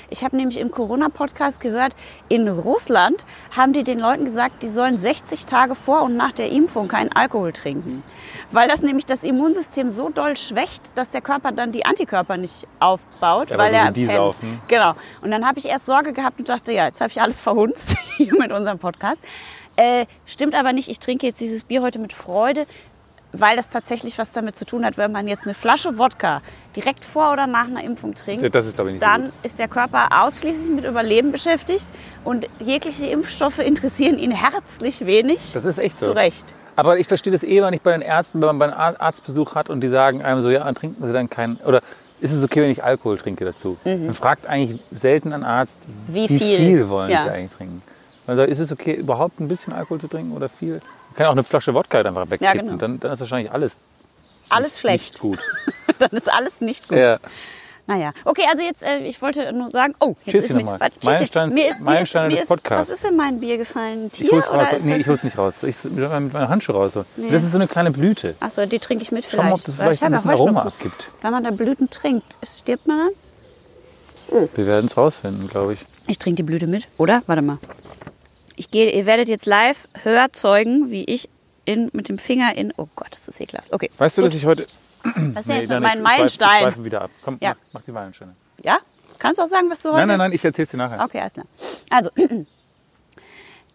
Ich 0.10 0.24
habe 0.24 0.36
nämlich 0.36 0.60
im 0.60 0.72
Corona-Podcast 0.72 1.60
gehört, 1.60 1.96
in 2.28 2.48
Russland 2.48 3.24
haben 3.56 3.72
die 3.72 3.84
den 3.84 4.00
Leuten 4.00 4.26
gesagt, 4.26 4.64
die 4.64 4.68
sollen 4.68 4.98
60 4.98 5.46
Tage 5.46 5.76
vor 5.76 6.02
und 6.02 6.18
nach 6.18 6.32
der 6.32 6.50
Impfung 6.50 6.88
keinen 6.88 7.12
Alkohol 7.12 7.54
trinken. 7.54 8.04
Weil 8.52 8.68
das 8.68 8.82
nämlich 8.82 9.06
das 9.06 9.24
Immunsystem 9.24 9.90
so 9.90 10.10
doll 10.10 10.38
schwächt, 10.38 10.92
dass 10.96 11.12
der 11.12 11.22
Körper 11.22 11.52
dann 11.52 11.72
die 11.72 11.86
Antikörper 11.86 12.38
nicht 12.38 12.68
aufbaut. 12.80 13.52
Ja, 13.52 13.58
weil 13.60 13.70
so 13.70 13.76
er 13.76 13.92
die 13.92 14.06
pennt. 14.06 14.18
saufen. 14.18 14.62
Genau. 14.68 14.94
Und 15.22 15.30
dann 15.30 15.46
habe 15.46 15.60
ich 15.60 15.66
erst 15.68 15.86
Sorge 15.86 16.14
gehabt 16.14 16.40
und 16.40 16.50
dachte, 16.50 16.72
ja, 16.72 16.86
jetzt 16.86 17.02
habe 17.02 17.12
ich 17.12 17.22
alles 17.22 17.42
verhunzt 17.42 17.96
hier 18.18 18.34
mit 18.40 18.52
unserem 18.52 18.80
Podcast. 18.80 19.22
Äh, 19.76 20.06
stimmt 20.26 20.56
aber 20.56 20.74
nicht, 20.74 20.90
ich 20.90 21.00
trinke 21.00 21.28
jetzt 21.28 21.42
dieses 21.42 21.64
Bier 21.64 21.82
heute 21.82 22.00
mit 22.00 22.14
Freude, 22.14 22.66
weil 23.40 23.56
das 23.56 23.70
tatsächlich 23.70 24.18
was 24.18 24.32
damit 24.32 24.56
zu 24.56 24.66
tun 24.66 24.86
hat, 24.86 24.98
wenn 24.98 25.12
man 25.12 25.28
jetzt 25.28 25.44
eine 25.46 25.54
Flasche 25.54 25.98
Wodka 25.98 26.42
direkt 26.76 27.06
vor 27.06 27.32
oder 27.34 27.48
nach 27.48 27.68
einer 27.68 27.84
Impfung 27.84 28.14
trinkt. 28.16 28.44
Das 28.56 28.66
ist, 28.66 28.80
ich, 28.80 28.86
so 28.86 28.98
dann 29.00 29.24
gut. 29.24 29.32
ist 29.44 29.60
der 29.60 29.68
Körper 29.68 30.08
ausschließlich 30.24 30.70
mit 30.70 30.86
Überleben 30.86 31.32
beschäftigt 31.32 31.86
und 32.24 32.48
jegliche 32.60 33.08
Impfstoffe 33.08 33.60
interessieren 33.60 34.18
ihn 34.18 34.32
herzlich 34.32 35.06
wenig. 35.06 35.52
Das 35.54 35.66
ist 35.66 35.78
echt 35.80 35.98
so. 36.00 36.08
Zu 36.08 36.12
Recht. 36.16 36.46
Aber 36.78 36.98
ich 37.00 37.08
verstehe 37.08 37.32
das 37.32 37.44
eh 37.44 37.58
immer 37.58 37.72
nicht 37.72 37.84
bei 37.84 37.92
den 37.94 38.02
Ärzten, 38.02 38.42
wenn 38.42 38.58
man 38.58 38.74
einen 38.74 38.98
Arztbesuch 38.98 39.56
hat 39.56 39.70
und 39.70 39.82
die 39.82 39.88
sagen 39.88 40.22
einem 40.22 40.42
so, 40.42 40.50
ja, 40.50 40.64
dann 40.66 40.76
trinken 40.76 41.06
Sie 41.06 41.14
dann 41.14 41.30
keinen, 41.30 41.56
oder 41.66 41.82
ist 42.20 42.34
es 42.34 42.44
okay, 42.44 42.62
wenn 42.64 42.70
ich 42.72 42.84
Alkohol 42.84 43.18
trinke 43.18 43.46
dazu? 43.46 43.78
Man 43.86 44.14
fragt 44.14 44.46
eigentlich 44.48 44.80
selten 44.92 45.32
einen 45.32 45.44
Arzt, 45.46 45.78
Mhm. 45.88 46.14
Wie 46.14 46.30
wie 46.30 46.38
viel? 46.40 46.58
viel, 46.58 46.90
wollen 46.90 47.10
Ja. 47.12 47.24
Sie 47.24 47.30
eigentlich 47.30 47.52
trinken? 47.54 47.82
Man 48.28 48.38
sagt, 48.38 48.50
ist 48.50 48.60
es 48.60 48.72
okay, 48.72 48.94
überhaupt 48.94 49.40
ein 49.40 49.48
bisschen 49.48 49.72
Alkohol 49.72 50.02
zu 50.02 50.08
trinken 50.08 50.32
oder 50.36 50.50
viel? 50.50 50.82
Man 51.16 51.18
kann 51.18 51.28
auch 51.28 51.32
eine 51.32 51.44
Flasche 51.44 51.74
Wodka 51.74 51.98
halt 51.98 52.08
einfach 52.08 52.30
wegkippen, 52.30 52.60
genau. 52.68 52.76
dann, 52.78 53.00
dann 53.00 53.12
ist 53.14 53.20
wahrscheinlich 53.22 53.50
alles 53.52 53.78
Alles 54.50 54.74
nicht 54.74 54.80
schlecht. 54.82 55.20
gut. 55.20 55.40
dann 56.00 56.10
ist 56.12 56.30
alles 56.32 56.60
nicht 56.60 56.90
gut. 56.90 56.98
Ja. 56.98 57.20
Naja, 57.88 58.12
okay, 58.26 58.42
also 58.50 58.64
jetzt, 58.64 58.82
äh, 58.84 58.98
ich 59.06 59.22
wollte 59.22 59.54
nur 59.54 59.70
sagen, 59.70 59.94
oh, 60.00 60.16
jetzt 60.26 60.34
Tschüssi 60.34 60.48
ist 60.48 60.54
mir, 60.54 60.60
nochmal. 60.60 60.80
warte. 60.80 60.96
Meilenstein- 61.06 61.54
mir 61.54 61.68
ist, 61.70 61.80
mir 61.80 61.86
Meilensteine 61.86 62.28
ist, 62.28 62.34
mir 62.34 62.40
des 62.40 62.48
Podcasts. 62.50 62.90
Was 62.92 62.98
ist 63.00 63.06
in 63.06 63.16
mein 63.16 63.40
Bier 63.40 63.58
gefallen? 63.60 64.12
Tier 64.12 64.26
Ich 64.26 64.32
hol's 64.34 64.48
raus. 64.52 64.56
oder 64.56 64.74
ist 64.76 64.86
Nee, 64.86 64.96
ich 64.98 65.08
hol's 65.08 65.24
nicht 65.24 65.38
raus. 65.38 65.62
Ich 65.64 65.84
mit 65.86 66.10
meinem 66.10 66.34
Handschuh 66.50 66.72
raus. 66.74 66.94
So. 66.94 67.06
Das 67.32 67.44
ist 67.44 67.52
so 67.52 67.60
eine 67.60 67.68
kleine 67.68 67.92
Blüte. 67.92 68.36
Achso, 68.40 68.66
die 68.66 68.80
trinke 68.80 69.04
ich 69.04 69.12
mit 69.12 69.24
Schau 69.26 69.30
vielleicht. 69.30 69.46
mal, 69.50 69.54
ob 69.54 69.64
das 69.64 69.76
vielleicht 69.78 70.04
ein 70.04 70.12
bisschen 70.12 70.30
ja 70.32 70.36
Aroma 70.36 70.62
abgibt. 70.64 71.10
Wenn 71.22 71.32
man 71.32 71.44
da 71.44 71.52
Blüten 71.52 71.90
trinkt, 71.92 72.36
stirbt 72.44 72.88
man 72.88 73.12
dann? 74.32 74.50
Wir 74.56 74.66
werden 74.66 74.88
es 74.88 74.98
rausfinden, 74.98 75.48
glaube 75.48 75.74
ich. 75.74 75.80
Ich 76.08 76.18
trinke 76.18 76.38
die 76.38 76.44
Blüte 76.44 76.66
mit, 76.68 76.88
oder? 76.98 77.22
Warte 77.28 77.44
mal. 77.44 77.60
Ich 78.56 78.72
gehe, 78.72 78.92
ihr 78.92 79.06
werdet 79.06 79.28
jetzt 79.30 79.46
live 79.46 79.88
Hörzeugen, 80.04 80.92
wie 80.92 81.04
ich 81.04 81.30
in, 81.66 81.90
mit 81.94 82.10
dem 82.10 82.18
Finger 82.18 82.56
in. 82.56 82.74
Oh 82.78 82.88
Gott, 82.96 83.10
das 83.12 83.28
ist 83.28 83.40
ekelhaft. 83.42 83.72
Okay. 83.74 83.90
Weißt 83.98 84.18
du, 84.18 84.22
gut. 84.22 84.30
dass 84.32 84.36
ich 84.38 84.46
heute. 84.46 84.68
Was 85.04 85.14
ist 85.14 85.24
denn 85.26 85.34
jetzt 85.58 85.70
Nee, 85.70 85.76
mit 85.76 85.84
nein, 85.84 86.02
meinen 86.02 86.26
ich- 86.26 86.34
ich 86.34 86.34
schweife- 86.36 86.48
Meilensteinen? 86.64 86.86
wieder 86.86 87.02
ab. 87.04 87.12
Komm, 87.24 87.38
Ja. 87.42 87.50
mach, 87.50 87.58
mach 87.74 87.82
die 87.84 87.92
Meilensteine. 87.92 88.36
Ja? 88.64 88.80
Kannst 89.20 89.40
du 89.40 89.44
auch 89.44 89.48
sagen, 89.50 89.70
was 89.70 89.82
du 89.82 89.90
heute. 89.90 90.00
Nein, 90.00 90.08
nein, 90.10 90.18
nein, 90.18 90.32
ich 90.34 90.44
erzähl's 90.44 90.72
dir 90.72 90.78
nachher. 90.78 91.04
Okay, 91.04 91.20
alles 91.20 91.34
klar. 91.34 91.46
Also, 91.90 92.10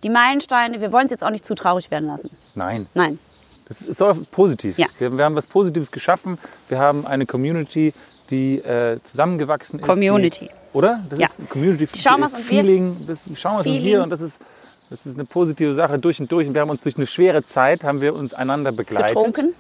die 0.02 0.10
Meilensteine, 0.10 0.80
wir 0.80 0.92
wollen 0.92 1.04
es 1.06 1.10
jetzt 1.10 1.22
auch 1.24 1.30
nicht 1.30 1.44
zu 1.44 1.54
traurig 1.54 1.90
werden 1.90 2.06
lassen. 2.08 2.30
Nein. 2.54 2.86
Nein. 2.94 3.18
Das 3.66 3.82
ist 3.82 4.00
doch 4.00 4.16
positiv. 4.30 4.78
Ja. 4.78 4.86
Wir, 4.98 5.16
wir 5.16 5.24
haben 5.24 5.36
was 5.36 5.46
Positives 5.46 5.90
geschaffen. 5.92 6.38
Wir 6.68 6.78
haben 6.78 7.06
eine 7.06 7.26
Community, 7.26 7.94
die 8.30 8.58
äh, 8.58 8.98
zusammengewachsen 9.04 9.78
ist. 9.78 9.86
Community. 9.86 10.50
Oder? 10.72 11.04
Das 11.08 11.18
Ja. 11.18 11.26
ist 11.26 11.48
Community 11.48 11.86
Die 11.86 11.98
Schaumers 11.98 12.34
und 12.34 12.50
wir. 12.50 12.96
Das 13.06 13.26
Schaumers 13.38 13.66
und 13.66 13.72
Feeling. 13.72 13.84
wir. 13.84 14.02
Und 14.02 14.10
das 14.10 14.20
ist, 14.20 14.38
das 14.90 15.06
ist 15.06 15.14
eine 15.14 15.24
positive 15.24 15.74
Sache 15.74 15.98
durch 15.98 16.20
und 16.20 16.30
durch. 16.30 16.46
Und 16.48 16.54
wir 16.54 16.60
haben 16.60 16.70
uns 16.70 16.82
durch 16.82 16.96
eine 16.96 17.06
schwere 17.06 17.44
Zeit, 17.44 17.84
haben 17.84 18.00
wir 18.00 18.14
uns 18.14 18.34
einander 18.34 18.72
begleitet. 18.72 19.16
Getrunken. 19.16 19.54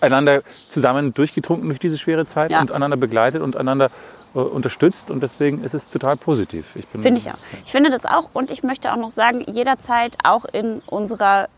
Einander 0.00 0.42
zusammen 0.68 1.12
durchgetrunken 1.12 1.68
durch 1.68 1.78
diese 1.80 1.98
schwere 1.98 2.24
Zeit 2.26 2.50
Ja. 2.52 2.60
und 2.60 2.72
einander 2.72 2.96
begleitet 2.96 3.42
und 3.42 3.56
einander 3.56 3.90
äh, 4.34 4.38
unterstützt. 4.38 5.10
Und 5.10 5.22
deswegen 5.22 5.62
ist 5.62 5.74
es 5.74 5.88
total 5.88 6.16
positiv. 6.16 6.76
Ich 6.76 6.86
bin, 6.88 7.02
Finde 7.02 7.20
ich 7.20 7.28
auch. 7.30 7.36
Ich 7.66 7.72
finde 7.72 7.90
das 7.90 8.06
auch. 8.06 8.30
Und 8.32 8.50
ich 8.50 8.62
möchte 8.62 8.92
auch 8.92 8.96
noch 8.96 9.10
sagen, 9.10 9.40
jederzeit 9.46 10.16
auch 10.24 10.44
in 10.46 10.80
unserer 10.86 11.48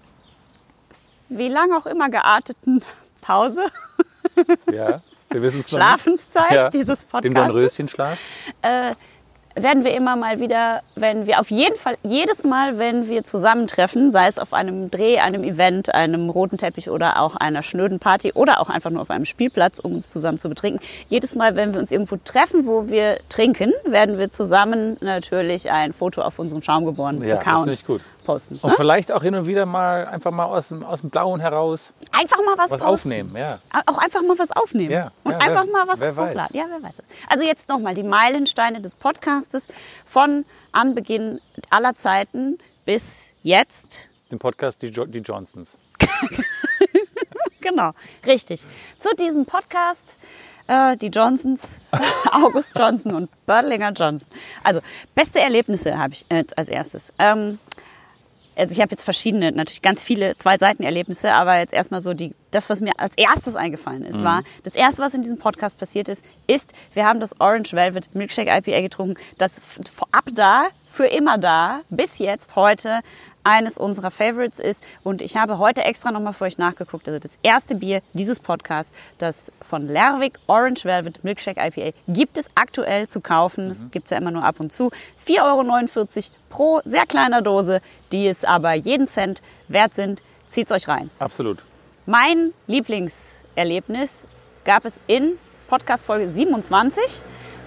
wie 1.28 1.48
lange 1.48 1.76
auch 1.76 1.86
immer 1.86 2.08
gearteten 2.08 2.84
Pause, 3.22 3.62
Ja, 4.72 5.00
wir 5.30 5.42
wissen 5.42 5.60
es. 5.60 5.70
Schlafenszeit 5.70 6.52
Ja. 6.52 6.68
dieses 6.70 7.04
Podcasts, 7.04 7.34
Dornröschenschlaf. 7.34 8.18
äh, 8.62 8.94
werden 9.56 9.84
wir 9.84 9.94
immer 9.94 10.16
mal 10.16 10.38
wieder, 10.38 10.82
wenn 10.94 11.26
wir 11.26 11.40
auf 11.40 11.50
jeden 11.50 11.76
Fall, 11.76 11.96
jedes 12.02 12.44
Mal, 12.44 12.78
wenn 12.78 13.08
wir 13.08 13.24
zusammentreffen, 13.24 14.12
sei 14.12 14.28
es 14.28 14.38
auf 14.38 14.52
einem 14.52 14.90
Dreh, 14.90 15.18
einem 15.18 15.42
Event, 15.44 15.94
einem 15.94 16.28
roten 16.28 16.58
Teppich 16.58 16.90
oder 16.90 17.20
auch 17.20 17.36
einer 17.36 17.62
schnöden 17.62 17.98
Party 17.98 18.32
oder 18.32 18.60
auch 18.60 18.68
einfach 18.68 18.90
nur 18.90 19.02
auf 19.02 19.10
einem 19.10 19.24
Spielplatz, 19.24 19.78
um 19.78 19.94
uns 19.94 20.10
zusammen 20.10 20.38
zu 20.38 20.48
betrinken, 20.48 20.80
jedes 21.08 21.34
Mal, 21.34 21.56
wenn 21.56 21.72
wir 21.72 21.80
uns 21.80 21.90
irgendwo 21.90 22.16
treffen, 22.22 22.66
wo 22.66 22.88
wir 22.88 23.18
trinken, 23.28 23.72
werden 23.86 24.18
wir 24.18 24.30
zusammen 24.30 24.98
natürlich 25.00 25.70
ein 25.70 25.92
Foto 25.92 26.20
auf 26.22 26.38
unserem 26.38 26.62
Schaumgeborenen 26.62 27.22
Ja, 27.22 27.36
das 27.36 27.46
Account 27.46 27.64
finde 27.64 27.72
ich 27.74 27.86
gut. 27.86 28.00
Posten. 28.26 28.58
Und 28.60 28.74
vielleicht 28.74 29.10
auch 29.12 29.22
hin 29.22 29.34
und 29.34 29.46
wieder 29.46 29.64
mal 29.64 30.06
einfach 30.06 30.30
mal 30.32 30.44
aus 30.44 30.68
dem, 30.68 30.84
aus 30.84 31.00
dem 31.00 31.08
Blauen 31.10 31.40
heraus 31.40 31.92
Einfach 32.12 32.38
mal 32.44 32.58
was, 32.58 32.70
was 32.72 32.80
posten. 32.82 32.84
aufnehmen. 32.84 33.34
Ja. 33.38 33.58
Auch 33.86 33.98
einfach 33.98 34.22
mal 34.22 34.38
was 34.38 34.50
aufnehmen. 34.52 34.90
Ja, 34.92 35.12
und 35.24 35.32
ja, 35.32 35.38
einfach 35.38 35.64
wer- 35.64 35.72
mal 35.72 35.88
was 35.88 36.00
wer 36.00 36.16
weiß. 36.16 36.30
hochladen. 36.30 36.56
Ja, 36.56 36.64
wer 36.68 36.82
weiß. 36.82 36.94
Also 37.30 37.44
jetzt 37.44 37.68
nochmal 37.68 37.94
die 37.94 38.02
Meilensteine 38.02 38.80
des 38.80 38.94
Podcastes 38.94 39.68
von 40.04 40.44
Anbeginn 40.72 41.40
aller 41.70 41.94
Zeiten 41.94 42.58
bis 42.84 43.32
jetzt. 43.42 44.08
Den 44.30 44.38
Podcast 44.38 44.82
Die, 44.82 44.88
jo 44.88 45.04
die 45.06 45.20
Johnsons. 45.20 45.78
Genau, 47.60 47.90
richtig. 48.24 48.62
Zu 48.98 49.08
diesem 49.16 49.44
Podcast 49.44 50.16
äh, 50.68 50.96
die 50.96 51.08
Johnsons, 51.08 51.62
August 52.32 52.78
Johnson 52.78 53.12
und 53.14 53.46
Bördlinger 53.46 53.90
Johnson. 53.92 54.28
Also 54.62 54.80
beste 55.16 55.40
Erlebnisse 55.40 55.98
habe 55.98 56.12
ich 56.12 56.24
äh, 56.28 56.44
als 56.56 56.68
erstes. 56.68 57.12
Ähm, 57.18 57.58
also 58.56 58.72
ich 58.72 58.80
habe 58.80 58.90
jetzt 58.90 59.04
verschiedene, 59.04 59.52
natürlich 59.52 59.82
ganz 59.82 60.02
viele 60.02 60.36
zwei 60.36 60.56
Seiten 60.56 60.82
Erlebnisse, 60.82 61.32
aber 61.32 61.58
jetzt 61.58 61.72
erstmal 61.72 62.00
so 62.00 62.14
die, 62.14 62.34
das, 62.50 62.70
was 62.70 62.80
mir 62.80 62.92
als 62.98 63.14
erstes 63.16 63.54
eingefallen 63.54 64.04
ist, 64.04 64.24
war, 64.24 64.42
das 64.62 64.74
erste, 64.74 65.02
was 65.02 65.12
in 65.14 65.22
diesem 65.22 65.38
Podcast 65.38 65.76
passiert 65.76 66.08
ist, 66.08 66.24
ist, 66.46 66.72
wir 66.94 67.06
haben 67.06 67.20
das 67.20 67.38
Orange 67.40 67.74
Velvet 67.74 68.14
Milkshake 68.14 68.48
IPA 68.50 68.80
getrunken, 68.80 69.20
das 69.36 69.60
ab 70.10 70.24
da, 70.32 70.68
für 70.86 71.06
immer 71.06 71.36
da, 71.36 71.82
bis 71.90 72.18
jetzt 72.18 72.56
heute 72.56 73.00
eines 73.46 73.78
unserer 73.78 74.10
Favorites 74.10 74.58
ist. 74.58 74.82
Und 75.04 75.22
ich 75.22 75.36
habe 75.36 75.58
heute 75.58 75.84
extra 75.84 76.10
nochmal 76.10 76.32
für 76.32 76.44
euch 76.44 76.58
nachgeguckt. 76.58 77.06
Also 77.06 77.20
das 77.20 77.38
erste 77.42 77.76
Bier 77.76 78.02
dieses 78.12 78.40
Podcasts, 78.40 78.92
das 79.18 79.52
von 79.62 79.86
Lerwick 79.86 80.38
Orange 80.48 80.84
Velvet 80.84 81.22
Milkshake 81.22 81.58
IPA, 81.58 81.96
gibt 82.08 82.36
es 82.36 82.48
aktuell 82.56 83.06
zu 83.06 83.20
kaufen. 83.20 83.68
Das 83.68 83.84
gibt 83.92 84.06
es 84.06 84.10
ja 84.10 84.18
immer 84.18 84.32
nur 84.32 84.44
ab 84.44 84.56
und 84.58 84.72
zu. 84.72 84.90
4,49 85.26 85.40
Euro 85.42 86.34
pro 86.50 86.80
sehr 86.84 87.06
kleiner 87.06 87.40
Dose, 87.40 87.80
die 88.10 88.26
es 88.26 88.44
aber 88.44 88.74
jeden 88.74 89.06
Cent 89.06 89.40
wert 89.68 89.94
sind. 89.94 90.22
Zieht's 90.48 90.72
euch 90.72 90.88
rein. 90.88 91.10
Absolut. 91.20 91.58
Mein 92.04 92.52
Lieblingserlebnis 92.66 94.24
gab 94.64 94.84
es 94.84 95.00
in 95.06 95.38
Podcast 95.68 96.04
Folge 96.04 96.28
27. 96.28 97.02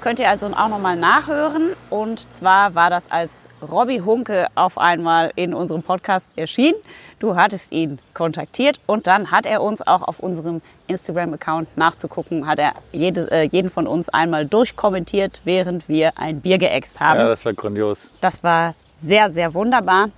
Könnt 0.02 0.20
ihr 0.20 0.30
also 0.30 0.48
auch 0.48 0.70
nochmal 0.70 0.96
nachhören. 0.96 1.74
Und 1.90 2.32
zwar 2.32 2.74
war 2.74 2.90
das, 2.90 3.12
als 3.12 3.46
Robbie 3.62 4.00
Hunke 4.00 4.48
auf 4.56 4.78
einmal 4.78 5.32
in 5.36 5.54
unserem 5.54 5.84
Podcast 5.84 6.38
erschien. 6.38 6.74
Du 7.20 7.36
hattest 7.36 7.74
ihn 7.74 8.00
kontaktiert 8.14 8.80
und 8.86 9.08
dann 9.08 9.32
hat 9.32 9.46
er 9.46 9.62
uns 9.62 9.86
auch 9.86 10.08
auf 10.08 10.20
unserem 10.20 10.62
Instagram-Account 10.88 11.78
nachzugucken, 11.78 12.48
hat 12.48 12.60
er 12.60 12.74
jede, 12.94 13.30
äh, 13.30 13.50
jeden 13.52 13.70
von 13.70 13.88
uns 13.88 14.08
einmal 14.08 14.46
durchkommentiert, 14.46 15.42
während 15.44 15.90
wir 15.90 16.18
ein 16.18 16.40
Bier 16.40 16.58
geäxt 16.58 17.02
haben. 17.02 17.20
Ja, 17.20 17.28
das 17.28 17.44
war 17.44 17.54
grandios. 17.54 18.10
Das 18.22 18.42
war 18.42 18.76
sehr, 18.98 19.30
sehr 19.30 19.54
wunderbar. 19.54 20.10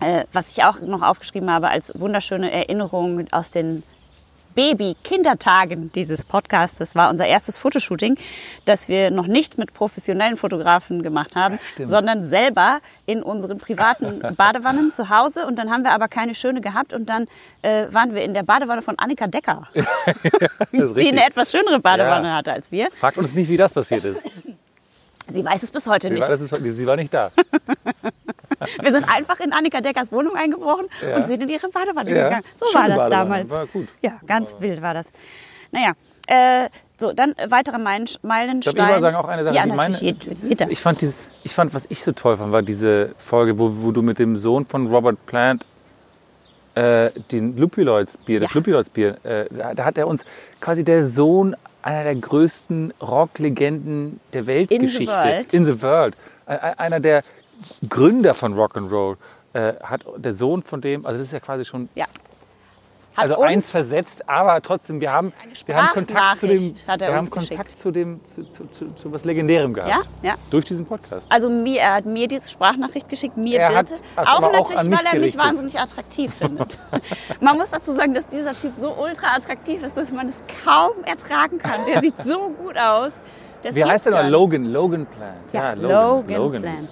Äh, 0.00 0.24
was 0.32 0.56
ich 0.56 0.64
auch 0.64 0.80
noch 0.80 1.02
aufgeschrieben 1.02 1.50
habe 1.50 1.68
als 1.68 1.92
wunderschöne 1.94 2.50
Erinnerung 2.50 3.26
aus 3.30 3.50
den 3.50 3.82
Baby-Kindertagen 4.54 5.90
dieses 5.92 6.24
Podcasts. 6.24 6.78
Das 6.78 6.94
war 6.94 7.10
unser 7.10 7.26
erstes 7.26 7.58
Fotoshooting, 7.58 8.16
das 8.64 8.88
wir 8.88 9.10
noch 9.10 9.26
nicht 9.26 9.58
mit 9.58 9.74
professionellen 9.74 10.36
Fotografen 10.36 11.02
gemacht 11.02 11.36
haben, 11.36 11.58
sondern 11.84 12.24
selber 12.24 12.78
in 13.06 13.22
unseren 13.22 13.58
privaten 13.58 14.20
Badewannen 14.36 14.92
zu 14.92 15.10
Hause. 15.10 15.46
Und 15.46 15.56
dann 15.56 15.70
haben 15.70 15.82
wir 15.82 15.92
aber 15.92 16.08
keine 16.08 16.34
schöne 16.34 16.60
gehabt 16.60 16.92
und 16.92 17.08
dann 17.08 17.26
äh, 17.62 17.86
waren 17.90 18.14
wir 18.14 18.22
in 18.22 18.34
der 18.34 18.42
Badewanne 18.42 18.82
von 18.82 18.98
Annika 18.98 19.26
Decker, 19.26 19.68
ist 19.74 20.98
die 20.98 21.08
eine 21.08 21.26
etwas 21.26 21.50
schönere 21.50 21.80
Badewanne 21.80 22.28
Ja. 22.28 22.36
hatte 22.36 22.52
als 22.52 22.70
wir. 22.70 22.88
Fragt 22.92 23.18
uns 23.18 23.34
nicht, 23.34 23.48
wie 23.48 23.56
das 23.56 23.72
passiert 23.72 24.04
ist. 24.04 24.22
Sie 25.28 25.44
weiß 25.44 25.62
es 25.62 25.70
bis 25.70 25.86
heute 25.88 26.08
Sie 26.08 26.14
nicht. 26.14 26.22
war, 26.28 26.36
das, 26.36 26.76
sie 26.76 26.86
war 26.86 26.96
nicht 26.96 27.12
da. 27.14 27.30
Wir 28.82 28.92
sind 28.92 29.04
einfach 29.08 29.40
in 29.40 29.52
Annika 29.52 29.80
Deckers 29.80 30.12
Wohnung 30.12 30.36
eingebrochen 30.36 30.86
Ja. 31.02 31.16
und 31.16 31.26
sind 31.26 31.42
in 31.42 31.48
ihre 31.48 31.68
Badewanne 31.68 32.10
Ja. 32.14 32.24
gegangen. 32.24 32.44
So 32.54 32.66
Schöne 32.66 32.82
war 32.82 32.88
das 32.88 32.98
Badewanne, 32.98 33.24
damals. 33.24 33.50
war 33.50 33.66
gut. 33.66 33.88
Ja, 34.02 34.12
ganz 34.26 34.54
wild 34.60 34.82
war 34.82 34.94
das. 34.94 35.06
Naja, 35.72 35.92
Äh, 36.26 36.70
so, 36.96 37.12
dann 37.12 37.34
weitere 37.48 37.76
Meilen, 37.76 38.06
Meilenstein. 38.22 38.76
Darf 38.76 38.86
ich 38.88 38.94
mal 38.94 39.00
sagen, 39.02 39.16
auch 39.16 39.28
eine 39.28 39.44
Sache, 39.44 39.54
ja, 39.56 39.64
die 39.64 39.72
meine, 39.72 39.98
jeder. 40.00 40.70
ich 40.70 40.80
fand, 40.80 41.02
diese, 41.02 41.12
ich 41.42 41.52
fand, 41.52 41.74
was 41.74 41.84
ich 41.90 42.02
so 42.02 42.12
toll 42.12 42.38
fand, 42.38 42.50
war 42.50 42.62
diese 42.62 43.14
Folge, 43.18 43.58
wo, 43.58 43.70
wo 43.82 43.92
du 43.92 44.00
mit 44.00 44.18
dem 44.18 44.38
Sohn 44.38 44.64
von 44.64 44.86
Robert 44.86 45.26
Plant 45.26 45.66
äh, 46.76 47.10
den 47.30 47.58
Lupuloids 47.58 48.16
Bier, 48.16 48.40
das 48.40 48.50
Ja. 48.50 48.54
Lupuloids 48.56 48.88
Bier, 48.88 49.18
äh, 49.22 49.44
da, 49.50 49.74
da 49.74 49.84
hat 49.84 49.98
er 49.98 50.06
uns 50.08 50.24
quasi 50.62 50.82
der 50.82 51.04
Sohn 51.06 51.54
einer 51.84 52.02
der 52.04 52.14
größten 52.14 52.94
Rocklegenden 53.00 54.18
der 54.32 54.46
Weltgeschichte. 54.46 55.12
world. 55.12 55.52
In 55.52 55.64
the 55.66 55.82
world. 55.82 56.14
Ein- 56.46 56.58
ein- 56.60 56.78
Einer 56.78 57.00
der 57.00 57.22
Gründer 57.88 58.34
von 58.34 58.54
Rock'n'Roll. 58.54 59.16
Äh, 59.52 59.74
hat 59.82 60.04
der 60.16 60.32
Sohn 60.32 60.62
von 60.64 60.80
dem, 60.80 61.06
also 61.06 61.18
das 61.18 61.28
ist 61.28 61.32
ja 61.32 61.40
quasi 61.40 61.64
schon 61.64 61.88
ja. 61.94 62.06
Hat 63.16 63.30
also 63.30 63.40
eins 63.42 63.70
versetzt, 63.70 64.28
aber 64.28 64.60
trotzdem, 64.60 65.00
wir 65.00 65.12
haben, 65.12 65.32
wir 65.66 65.76
haben 65.76 65.88
Kontakt 65.94 66.36
zu 66.38 66.48
dem, 66.48 66.74
hat 66.86 67.00
wir 67.00 67.14
haben 67.14 67.30
Kontakt 67.30 67.60
geschickt. 67.62 67.78
zu 67.78 67.90
dem, 67.92 68.24
zu, 68.24 68.42
zu, 68.50 68.64
zu, 68.72 68.92
zu 68.94 69.12
was 69.12 69.24
Legendärem 69.24 69.72
gehabt. 69.72 69.90
Ja, 70.22 70.30
ja. 70.30 70.34
Durch 70.50 70.64
diesen 70.64 70.84
Podcast. 70.84 71.30
Also 71.30 71.48
mir, 71.48 71.80
er 71.80 71.94
hat 71.94 72.06
mir 72.06 72.26
diese 72.26 72.50
Sprachnachricht 72.50 73.08
geschickt, 73.08 73.36
mir 73.36 73.60
Er 73.60 73.74
hat 73.74 73.88
bitte. 73.90 74.02
das 74.16 74.26
Auch 74.26 74.42
auch 74.42 74.52
natürlich, 74.52 74.78
an 74.78 74.88
mich 74.88 74.98
weil 74.98 75.06
er 75.06 75.12
mich 75.12 75.20
gerichtet. 75.32 75.40
wahnsinnig 75.44 75.78
attraktiv 75.80 76.34
findet. 76.34 76.78
man 77.40 77.56
muss 77.56 77.70
dazu 77.70 77.92
sagen, 77.92 78.14
dass 78.14 78.26
dieser 78.26 78.52
Typ 78.52 78.72
so 78.76 78.92
ultra 78.94 79.36
attraktiv 79.36 79.82
ist, 79.84 79.96
dass 79.96 80.10
man 80.10 80.28
es 80.28 80.36
kaum 80.64 81.04
ertragen 81.04 81.58
kann. 81.58 81.86
Der 81.86 82.00
sieht 82.00 82.18
so 82.24 82.50
gut 82.50 82.76
aus. 82.76 83.12
Das 83.62 83.74
Wie 83.76 83.84
heißt 83.84 84.06
der 84.06 84.24
noch? 84.24 84.28
Logan, 84.30 84.64
Logan 84.72 85.06
Plant. 85.06 85.36
Ja, 85.52 85.72
Logan, 85.74 86.62
Plant. 86.62 86.78
ist- 86.80 86.90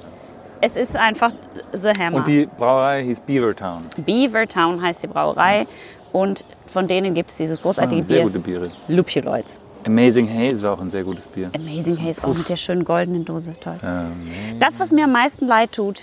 Es 0.64 0.76
ist 0.76 0.96
einfach 0.96 1.32
The 1.72 1.88
Hammer. 1.98 2.18
Und 2.18 2.28
die 2.28 2.46
Brauerei 2.46 3.02
hieß 3.02 3.22
Beavertown. 3.22 3.82
Beavertown 3.96 4.80
heißt 4.80 5.02
die 5.02 5.08
Brauerei. 5.08 5.66
Und 6.12 6.44
von 6.66 6.86
denen 6.88 7.14
gibt 7.14 7.30
es 7.30 7.36
dieses 7.36 7.60
großartige 7.62 8.02
Sehr 8.02 8.16
Bier. 8.18 8.24
gute 8.26 8.38
Biere. 8.38 8.70
Lupuloids. 8.88 9.60
Amazing 9.84 10.28
Haze 10.28 10.62
war 10.62 10.74
auch 10.74 10.80
ein 10.80 10.90
sehr 10.90 11.02
gutes 11.02 11.26
Bier. 11.26 11.50
Amazing 11.56 11.98
Haze, 12.00 12.22
auch 12.22 12.34
mit 12.34 12.48
der 12.48 12.56
schönen 12.56 12.84
goldenen 12.84 13.24
Dose. 13.24 13.54
Toll. 13.60 13.78
Ähm, 13.82 14.12
Das, 14.60 14.78
was 14.78 14.92
mir 14.92 15.04
am 15.04 15.12
meisten 15.12 15.46
leid 15.46 15.72
tut, 15.72 16.02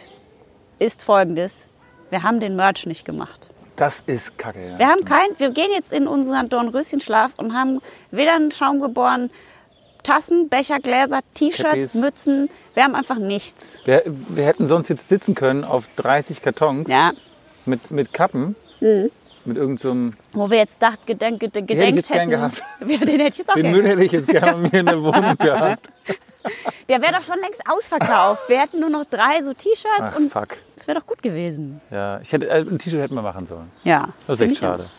ist 0.80 1.04
folgendes. 1.04 1.67
Wir 2.10 2.24
haben 2.24 2.39
den 2.39 2.56
Merch 2.56 2.86
nicht 2.88 3.06
gemacht. 3.06 3.48
das 3.76 4.04
ist 4.08 4.38
kacke. 4.38 4.60
Ja. 4.72 4.80
Wir 4.80 4.88
haben 4.89 5.06
kein, 5.06 5.28
wir 5.38 5.52
gehen 5.52 5.69
jetzt 5.74 5.93
in 5.93 6.08
unseren 6.08 6.50
Dornröschenschlaf 6.50 7.32
und 7.38 7.54
haben 7.54 7.80
weder 8.12 8.36
einen 8.36 8.52
Schaum 8.52 8.82
geboren, 8.82 9.30
Tassen, 10.04 10.50
Becher, 10.50 10.80
Gläser, 10.80 11.19
T-Shirts. 11.34 11.93
Mützen. 11.93 12.50
Wir 12.74 12.84
haben 12.84 12.95
einfach 12.95 13.17
nichts. 13.19 13.80
Wir, 13.86 14.04
wir 14.06 14.45
hätten 14.45 14.65
sonst 14.67 14.88
jetzt 14.89 15.08
sitzen 15.08 15.36
können 15.36 15.63
auf 15.63 15.88
30 15.98 16.41
Kartons 16.41 16.89
Ja. 16.89 17.12
mit, 17.65 17.91
mit 17.91 18.12
Kappen. 18.12 18.56
Mhm. 18.82 19.12
Mit 19.49 19.57
irgendeinem. 19.57 20.13
Wo 20.33 20.49
wir 20.49 20.57
jetzt 20.59 20.81
dacht, 20.81 21.05
gedenk, 21.05 21.39
gedenkt, 21.39 21.71
hätte 21.71 21.99
ich 21.99 22.09
hätten. 22.09 22.29
gehabt. 22.29 22.62
Ja, 22.88 22.97
den 22.99 23.19
hätte 23.19 23.27
ich 23.29 23.38
jetzt 23.39 23.49
auch 23.49 23.55
den 23.55 23.71
Müll 23.71 23.85
hätte 23.85 24.03
ich 24.03 24.12
jetzt 24.12 24.27
gerne 24.29 24.57
mir 24.57 24.79
in 24.79 24.85
der 24.85 25.01
Wohnung 25.01 25.35
gehabt. 25.39 25.89
Der 26.88 27.01
wäre 27.01 27.12
doch 27.13 27.23
schon 27.23 27.39
längst 27.41 27.62
ausverkauft. 27.69 28.47
Wir 28.47 28.59
hätten 28.62 28.79
nur 28.79 28.89
noch 28.89 29.05
drei 29.05 29.43
so 29.43 29.53
T-Shirts 29.53 30.15
und 30.15 30.31
fuck. 30.31 30.57
es 30.75 30.88
wäre 30.88 30.99
doch 30.99 31.05
gut 31.05 31.21
gewesen. 31.21 31.81
Ja, 31.91 32.19
ich 32.21 32.31
hätte, 32.31 32.47
äh, 32.47 32.59
ein 32.62 32.79
T-Shirt 32.79 33.01
hätten 33.01 33.15
wir 33.15 33.21
machen 33.21 33.45
sollen. 33.45 33.69
Ja. 33.83 34.09
Das 34.25 34.39
ist 34.39 34.47
echt 34.49 34.59
schade. 34.62 34.89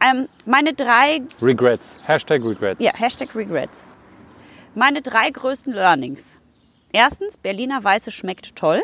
Ähm, 0.00 0.28
meine 0.44 0.74
drei 0.74 1.22
Regrets. 1.42 1.98
Hashtag 2.04 2.44
Regrets. 2.44 2.82
Ja, 2.82 2.92
Hashtag 2.94 3.34
Regrets. 3.34 3.86
Meine 4.74 5.02
drei 5.02 5.30
größten 5.30 5.72
Learnings. 5.72 6.38
Erstens, 6.92 7.36
Berliner 7.36 7.82
Weiße 7.82 8.10
schmeckt 8.10 8.54
toll. 8.54 8.82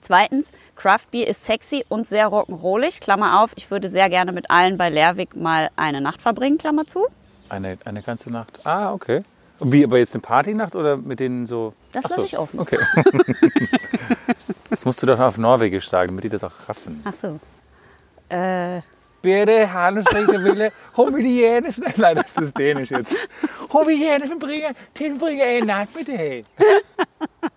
Zweitens, 0.00 0.50
Craft 0.76 1.06
Beer 1.10 1.28
ist 1.28 1.44
sexy 1.44 1.84
und 1.88 2.06
sehr 2.06 2.28
rock'n'rollig. 2.28 3.00
Klammer 3.00 3.42
auf, 3.42 3.52
ich 3.56 3.70
würde 3.70 3.88
sehr 3.88 4.08
gerne 4.10 4.32
mit 4.32 4.50
allen 4.50 4.76
bei 4.76 4.90
Lerwick 4.90 5.34
mal 5.36 5.70
eine 5.76 6.00
Nacht 6.00 6.20
verbringen, 6.20 6.58
Klammer 6.58 6.86
zu. 6.86 7.06
Eine, 7.48 7.78
eine 7.84 8.02
ganze 8.02 8.30
Nacht. 8.30 8.66
Ah, 8.66 8.92
okay. 8.92 9.22
Und 9.58 9.72
Wie, 9.72 9.84
aber 9.84 9.98
jetzt 9.98 10.14
eine 10.14 10.22
Partynacht 10.22 10.74
oder 10.74 10.96
mit 10.96 11.20
denen 11.20 11.46
so? 11.46 11.74
Das 11.92 12.04
lasse 12.04 12.20
so, 12.20 12.26
ich 12.26 12.38
offen. 12.38 12.60
Okay. 12.60 12.78
das 14.70 14.84
musst 14.84 15.02
du 15.02 15.06
doch 15.06 15.20
auf 15.20 15.38
Norwegisch 15.38 15.88
sagen, 15.88 16.08
damit 16.08 16.24
die 16.24 16.28
das 16.28 16.42
auch 16.42 16.68
raffen. 16.68 17.00
Ach 17.04 17.14
so. 17.14 17.38
Äh, 18.28 18.80
Bitte, 19.22 19.66
schräge 20.06 20.44
Wille. 20.44 20.70
Homogienes. 20.98 21.80
Nein, 21.96 22.16
das 22.16 22.44
ist 22.44 22.58
Dänisch 22.58 22.90
jetzt. 22.90 23.16
Homogienes 23.72 24.38
bringen, 24.38 24.74
den 25.00 25.16
bringen 25.16 25.40
eine 25.40 25.64
Nacht 25.64 25.94
bitte. 25.94 26.12
hey. 26.12 26.44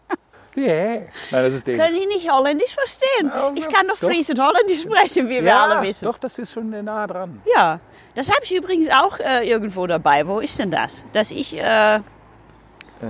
Ja. 0.58 0.66
Nein, 0.76 1.08
das 1.32 1.54
ist 1.54 1.68
Dänisch. 1.68 1.86
können 1.86 2.00
die 2.00 2.06
nicht 2.08 2.32
Holländisch 2.32 2.74
verstehen? 2.74 3.32
Ich 3.56 3.68
kann 3.70 3.88
doch 3.88 3.98
doch. 4.00 4.10
Fries 4.10 4.30
und 4.30 4.40
Holländisch 4.40 4.82
sprechen, 4.82 5.30
wie 5.30 5.44
wir 5.44 5.56
alle 5.56 5.82
wissen. 5.88 6.06
doch, 6.06 6.18
das 6.18 6.38
ist 6.40 6.52
schon 6.52 6.70
nah 6.84 7.06
dran. 7.06 7.42
Ja, 7.56 7.80
das 8.16 8.30
habe 8.30 8.40
ich 8.44 8.56
übrigens 8.56 8.90
auch 8.90 9.20
äh, 9.20 9.48
irgendwo 9.48 9.86
dabei. 9.86 10.26
Wo 10.28 10.40
ist 10.40 10.58
denn 10.58 10.72
das? 10.72 11.06
Dass 11.14 11.30
ich, 11.32 11.56
äh, 11.58 12.00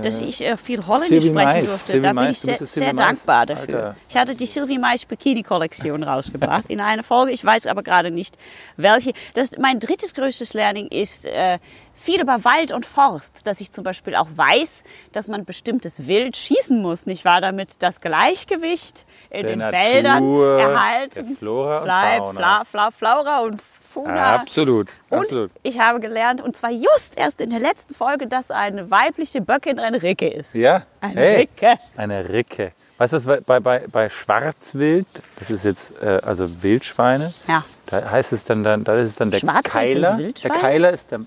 dass 0.02 0.20
ich 0.20 0.44
äh, 0.44 0.56
viel 0.58 0.86
Holländisch 0.86 1.24
Sylvie 1.24 1.28
sprechen 1.28 1.60
Mais. 1.60 1.64
durfte. 1.70 1.92
Sylvie 1.92 2.02
da 2.02 2.08
bin 2.08 2.14
Mais, 2.16 2.30
ich 2.32 2.40
sehr, 2.40 2.66
sehr 2.66 2.92
Mais. 2.92 3.06
dankbar 3.06 3.46
dafür. 3.46 3.76
Alter. 3.76 3.96
Ich 4.08 4.16
hatte 4.16 4.34
die 4.34 4.46
Sylvie 4.46 4.78
Mais 4.78 5.06
Bikini-Kollektion 5.06 6.02
rausgebracht 6.04 6.64
in 6.68 6.80
einer 6.80 7.02
Folge. 7.02 7.32
Ich 7.32 7.42
weiß 7.42 7.66
aber 7.66 7.82
gerade 7.82 8.10
nicht, 8.10 8.36
welche. 8.76 9.12
Das, 9.34 9.52
mein 9.58 9.80
drittes 9.80 10.14
größtes 10.14 10.52
Learning 10.52 10.88
ist 10.88 11.24
äh, 11.24 11.58
viel 11.98 12.20
über 12.20 12.44
Wald 12.44 12.72
und 12.72 12.86
Forst. 12.86 13.46
Dass 13.46 13.60
ich 13.60 13.72
zum 13.72 13.84
Beispiel 13.84 14.14
auch 14.14 14.28
weiß, 14.34 14.82
dass 15.12 15.28
man 15.28 15.44
bestimmtes 15.44 16.06
Wild 16.06 16.36
schießen 16.36 16.80
muss, 16.80 17.06
nicht 17.06 17.24
wahr? 17.24 17.40
Damit 17.40 17.82
das 17.82 18.00
Gleichgewicht 18.00 19.04
in 19.30 19.42
Der 19.42 19.50
den 19.50 19.58
Natur, 19.58 19.78
Wäldern 19.78 20.60
erhalten 20.60 21.36
Flora 21.36 21.78
und 21.78 21.84
bleibt. 21.84 22.26
Fauna. 22.26 22.64
Fla, 22.64 22.64
Fla, 22.64 22.90
Flora 22.90 23.38
und 23.40 23.60
Fauna. 23.62 24.36
Absolut, 24.36 24.88
Und 25.08 25.18
absolut. 25.18 25.50
ich 25.62 25.80
habe 25.80 25.98
gelernt, 25.98 26.42
und 26.42 26.54
zwar 26.54 26.70
just 26.70 27.16
erst 27.16 27.40
in 27.40 27.50
der 27.50 27.58
letzten 27.58 27.94
Folge, 27.94 28.26
dass 28.26 28.50
eine 28.50 28.90
weibliche 28.90 29.40
Böckin 29.40 29.78
eine 29.78 30.02
Ricke 30.02 30.28
ist. 30.28 30.54
Ja? 30.54 30.84
Eine 31.00 31.14
hey. 31.20 31.36
Ricke. 31.36 31.78
Eine 31.96 32.28
Ricke. 32.28 32.72
Weißt 32.98 33.12
du, 33.14 33.40
bei, 33.46 33.60
bei, 33.60 33.84
bei 33.90 34.08
Schwarzwild, 34.08 35.06
das 35.38 35.50
ist 35.50 35.64
jetzt 35.64 35.94
äh, 36.02 36.20
also 36.22 36.62
Wildschweine, 36.62 37.32
Ja. 37.46 37.64
da 37.86 38.10
heißt 38.10 38.32
es 38.32 38.44
dann, 38.44 38.64
dann 38.64 38.84
da 38.84 38.94
ist 38.94 39.10
es 39.10 39.16
dann 39.16 39.30
der 39.30 39.40
Keiler. 39.62 40.18
Der? 40.18 40.50
Keiler 40.50 40.90
ist 40.90 41.10
der 41.12 41.20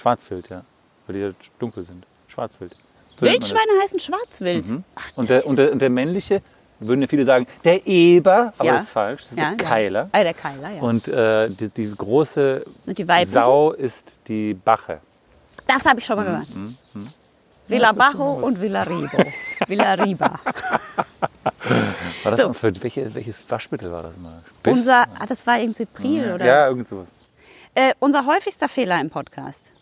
Schwarzwild, 0.00 0.48
ja. 0.48 0.62
Weil 1.06 1.14
die 1.16 1.20
ja 1.22 1.30
dunkel 1.58 1.82
sind. 1.84 2.04
Schwarzwild. 2.28 2.74
So. 3.18 3.26
Wildschweine 3.26 3.72
heißen 3.82 3.98
Schwarzwild. 4.00 4.66
Ach, 4.94 5.10
Und 5.16 5.28
der, 5.30 5.46
und, 5.46 5.56
der, 5.56 5.72
und 5.72 5.82
der 5.82 5.90
männliche, 5.90 6.40
würden 6.78 7.02
ja 7.02 7.06
viele 7.06 7.24
sagen, 7.26 7.46
der 7.64 7.86
Eber, 7.86 8.54
aber 8.56 8.64
Ja. 8.64 8.72
das 8.74 8.82
ist 8.84 8.88
falsch, 8.90 9.22
das 9.24 9.32
ist 9.32 9.38
ja, 9.38 9.50
der 9.54 9.56
Keiler. 9.66 10.02
Ja. 10.04 10.08
Ah, 10.12 10.22
der 10.22 10.34
Keiler, 10.34 10.70
ja. 10.70 10.80
Und 10.80 11.08
äh, 11.08 11.50
die, 11.50 11.68
die 11.68 11.94
große 11.94 12.64
Und 12.86 12.98
die? 12.98 13.06
Sau 13.26 13.72
ist 13.72 14.16
die 14.26 14.54
Bache. 14.54 15.00
Das 15.66 15.84
habe 15.84 16.00
ich 16.00 16.06
schon 16.06 16.16
mal 16.16 16.24
gehört. 16.24 16.48
Villa 17.68 17.92
Bajo 17.92 18.32
und 18.34 18.60
Villa 18.60 18.82
Ribo. 18.82 19.18
Villa 19.68 19.94
Riba. 19.94 20.40
War 22.22 22.30
das 22.32 22.40
So. 22.40 22.46
mal 22.48 22.54
für 22.54 22.82
welche, 22.82 23.14
welches 23.14 23.44
Waschmittel 23.48 23.92
war 23.92 24.02
das 24.02 24.16
mal? 24.16 24.42
Biff? 24.62 24.72
Unser, 24.72 25.02
ah, 25.18 25.26
das 25.26 25.46
war 25.46 25.58
irgendwie 25.60 25.84
Pril, 25.86 26.32
oder? 26.34 26.44
Ja, 26.44 26.66
irgend 26.68 26.88
sowas. 26.88 27.08
Äh, 27.74 27.92
unser 28.00 28.26
häufigster 28.26 28.68
Fehler 28.68 29.00
im 29.00 29.10
Podcast. 29.10 29.72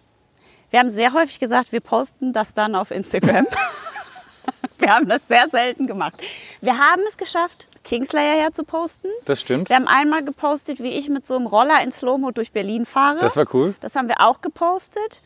Wir 0.71 0.81
haben 0.81 0.91
sehr 0.91 1.13
häufig 1.15 1.39
gesagt, 1.39 1.73
wir 1.73 1.81
posten 1.81 2.33
das 2.33 2.55
dann 2.55 2.75
auf 2.75 2.91
Instagram. 2.91 3.47
wir 4.79 4.95
haben 4.95 5.09
das 5.09 5.27
sehr 5.27 5.49
selten 5.51 5.87
gemacht. 5.87 6.15
Wir 6.61 6.79
haben 6.79 7.03
es 7.09 7.17
geschafft, 7.17 7.69
Kingslayer 7.85 8.37
herzuposten. 8.37 9.11
Das 9.25 9.41
stimmt. 9.41 9.71
Wir 9.71 9.77
haben 9.77 9.89
einmal 9.89 10.23
gepostet, 10.25 10.81
wie 10.81 10.91
ich 10.91 11.09
mit 11.09 11.27
so 11.27 11.37
einem 11.37 11.47
Roller 11.47 11.83
in 11.83 11.91
Slow-Mo 11.91 12.33
durch 12.33 12.53
Berlin 12.53 12.85
fahre. 12.85 13.19
Das 13.21 13.37
war 13.37 13.47
cool. 13.55 13.75
Das 13.81 13.97
haben 13.97 14.09
wir 14.09 14.21
auch 14.21 14.41
gepostet. 14.43 15.23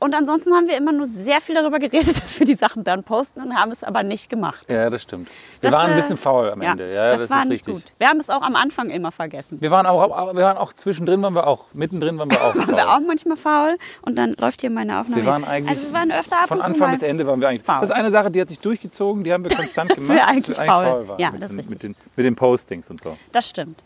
Und 0.00 0.14
ansonsten 0.14 0.54
haben 0.54 0.68
wir 0.68 0.76
immer 0.76 0.92
nur 0.92 1.06
sehr 1.06 1.40
viel 1.40 1.56
darüber 1.56 1.80
geredet, 1.80 2.22
dass 2.22 2.38
wir 2.38 2.46
die 2.46 2.54
Sachen 2.54 2.84
dann 2.84 3.02
posten 3.02 3.40
und 3.42 3.54
haben 3.58 3.72
es 3.72 3.82
aber 3.82 4.04
nicht 4.04 4.30
gemacht. 4.30 4.70
Ja, 4.70 4.88
das 4.90 5.02
stimmt. 5.02 5.28
Wir 5.60 5.70
Das, 5.70 5.72
waren 5.78 5.90
ein 5.90 5.98
äh, 5.98 6.00
bisschen 6.00 6.16
faul 6.16 6.50
am 6.50 6.60
Ende. 6.60 6.92
Ja, 6.94 7.10
das, 7.10 7.22
das, 7.22 7.30
war 7.30 7.42
ist 7.42 7.48
nicht 7.48 7.66
richtig. 7.66 7.84
gut. 7.86 7.92
Wir 7.98 8.08
haben 8.08 8.20
es 8.20 8.30
auch 8.30 8.42
am 8.42 8.54
Anfang 8.54 8.90
immer 8.90 9.10
vergessen. 9.10 9.60
Wir 9.60 9.70
waren 9.72 9.86
auch, 9.86 10.34
wir 10.34 10.42
waren 10.44 10.56
auch 10.56 10.72
zwischendrin, 10.72 11.20
waren 11.22 11.34
wir 11.34 11.46
auch, 11.48 11.64
mittendrin 11.72 12.16
waren 12.18 12.30
wir 12.30 12.40
auch 12.40 12.54
Waren 12.54 12.68
wir 12.68 12.76
faul. 12.76 12.86
auch 12.88 13.00
manchmal 13.06 13.36
faul 13.36 13.76
und 14.02 14.16
dann 14.16 14.34
läuft 14.38 14.60
hier 14.60 14.70
meine 14.70 15.00
Aufnahme. 15.00 15.22
Wir 15.22 15.26
waren 15.30 15.44
eigentlich 15.44 15.78
also 15.78 15.88
wir 15.88 15.92
waren 15.94 16.12
öfter 16.12 16.42
ab 16.42 16.48
Von 16.48 16.58
und 16.58 16.64
zu 16.64 16.70
Anfang 16.70 16.90
bis 16.92 17.02
Ende 17.02 17.26
waren 17.26 17.40
wir 17.40 17.48
eigentlich 17.48 17.62
faul. 17.64 17.80
Das 17.80 17.90
ist 17.90 17.96
eine 17.96 18.10
Sache, 18.12 18.30
die 18.30 18.40
hat 18.40 18.48
sich 18.48 18.60
durchgezogen, 18.60 19.24
die 19.24 19.32
haben 19.32 19.42
wir 19.42 19.54
konstant 19.54 19.90
Dass 19.96 19.96
gemacht. 19.98 20.14
wir 20.16 20.26
eigentlich 20.28 20.56
faul 20.56 21.08
waren 21.08 21.18
Ja, 21.20 21.30
mit, 21.32 21.42
das 21.42 21.50
ist 21.50 21.58
richtig. 21.58 21.70
mit, 21.72 21.82
den, 21.82 21.96
mit 22.14 22.24
den 22.24 22.36
Postings 22.36 22.88
und 22.88 23.00
so. 23.02 23.16
Das 23.32 23.48
stimmt. 23.48 23.82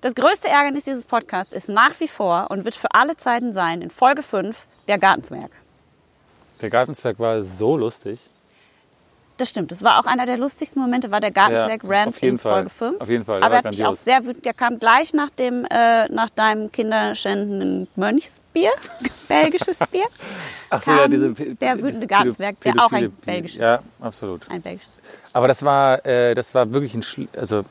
Das 0.00 0.14
größte 0.14 0.48
Ärgernis 0.48 0.84
dieses 0.84 1.04
Podcasts 1.04 1.52
ist 1.52 1.68
nach 1.68 1.98
wie 1.98 2.08
vor 2.08 2.46
und 2.50 2.64
wird 2.64 2.74
für 2.76 2.88
alle 2.94 3.16
Zeiten 3.16 3.52
sein, 3.52 3.82
in 3.82 3.90
Folge 3.90 4.22
5, 4.22 4.66
der 4.88 4.98
Gartenzwerg. 4.98 5.50
Der 6.60 6.70
Gartenzwerg 6.70 7.18
war 7.18 7.42
so 7.42 7.76
lustig. 7.76 8.20
Das 9.38 9.50
stimmt. 9.50 9.70
Das 9.70 9.82
war 9.82 10.00
auch 10.00 10.06
einer 10.06 10.24
der 10.24 10.38
lustigsten 10.38 10.80
Momente, 10.80 11.10
war 11.10 11.20
der 11.20 11.30
Gartenzwerg 11.30 11.82
Ja, 11.84 11.90
Rant 11.90 12.18
in 12.20 12.38
Folge 12.38 12.70
Fall. 12.70 12.90
5. 12.92 13.00
Auf 13.02 13.08
jeden 13.10 13.24
Fall, 13.26 13.40
der 13.40 13.46
Aber 13.46 13.54
er 13.56 13.58
hat 13.58 13.64
mich 13.66 13.84
auch 13.84 13.94
sehr 13.94 14.24
wütend. 14.24 14.46
Der 14.46 14.54
kam 14.54 14.78
gleich 14.78 15.12
nach 15.12 15.28
dem, 15.28 15.66
äh, 15.66 16.08
nach 16.08 16.30
deinem 16.30 16.72
kinderschändenden 16.72 17.86
Mönchsbier, 17.96 18.70
belgisches 19.28 19.78
Bier. 19.92 20.06
Ach 20.70 20.82
Kam 20.82 21.10
Pe- 21.34 21.54
der 21.54 21.74
Pe- 21.76 21.82
wütende 21.82 22.06
Gartenzwerg, 22.06 22.58
der 22.62 22.74
auch 22.82 22.90
ein 22.92 23.12
belgisches- 23.26 23.58
Ja, 23.60 23.80
absolut. 24.00 24.40
Ein 24.50 24.62
belgisches. 24.62 24.94
Aber 25.34 25.48
das 25.48 25.62
war, 25.62 26.06
äh, 26.06 26.32
das 26.34 26.54
war 26.54 26.72
wirklich 26.72 26.94
ein, 26.94 27.02
Schl 27.02 27.28
also 27.36 27.62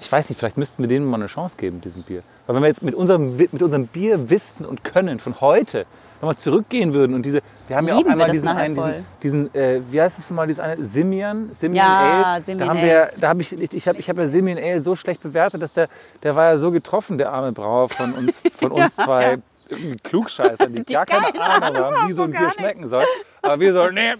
ich 0.00 0.10
weiß 0.10 0.28
nicht, 0.28 0.38
vielleicht 0.38 0.58
müssten 0.58 0.82
wir 0.82 0.88
denen 0.88 1.06
mal 1.06 1.18
eine 1.18 1.28
Chance 1.28 1.56
geben, 1.56 1.80
diesem 1.82 2.02
Bier. 2.02 2.24
Weil 2.46 2.56
wenn 2.56 2.62
wir 2.62 2.68
jetzt 2.68 2.82
mit 2.82 2.96
unserem, 2.96 3.36
mit 3.36 3.62
unserem 3.62 3.86
Bierwissen 3.86 4.66
und 4.66 4.82
Können 4.82 5.20
von 5.20 5.40
heute 5.40 5.86
nochmal 6.24 6.36
zurückgehen 6.36 6.94
würden 6.94 7.14
und 7.14 7.24
diese, 7.24 7.40
wir 7.68 7.76
haben 7.76 7.86
ja 7.86 7.94
auch 7.94 7.98
Lieben 7.98 8.10
einmal 8.10 8.30
diesen, 8.30 8.48
einen, 8.48 8.74
diesen, 8.74 9.04
diesen 9.22 9.54
äh, 9.54 9.80
wie 9.90 10.00
heißt 10.00 10.18
es 10.18 10.30
mal, 10.30 10.46
dieses 10.46 10.60
eine, 10.60 10.84
Simian, 10.84 11.52
Simian 11.52 11.76
Ja, 11.76 12.22
Ale. 12.34 12.42
Simian 12.44 12.58
da 12.58 12.74
haben 12.74 12.82
wir, 12.82 13.10
da 13.18 13.28
habe 13.28 13.42
ich, 13.42 13.52
ich, 13.52 13.88
habe 13.88 13.98
ich 13.98 14.08
hab 14.08 14.18
ja 14.18 14.26
Simian 14.26 14.58
Ale 14.58 14.82
so 14.82 14.96
schlecht 14.96 15.22
bewertet, 15.22 15.62
dass 15.62 15.74
der, 15.74 15.88
der 16.22 16.34
war 16.34 16.46
ja 16.46 16.58
so 16.58 16.70
getroffen, 16.70 17.18
der 17.18 17.32
arme 17.32 17.52
Brauer 17.52 17.88
von 17.88 18.12
uns, 18.12 18.40
von 18.52 18.72
uns 18.72 18.96
zwei 18.96 19.38
irgendwie 19.68 19.96
Klugscheißer, 19.98 20.66
die, 20.66 20.84
Die 20.84 20.92
gar 20.92 21.06
keine 21.06 21.32
keine 21.32 21.42
Ahnung 21.42 21.76
haben, 21.76 22.08
wie 22.08 22.12
so 22.12 22.24
ein 22.24 22.32
Bier 22.32 22.50
schmecken 22.52 22.86
soll. 22.86 23.04
Aber 23.42 23.60
wir 23.60 23.72
so, 23.72 23.88
nee, 23.90 24.10
äh, 24.10 24.14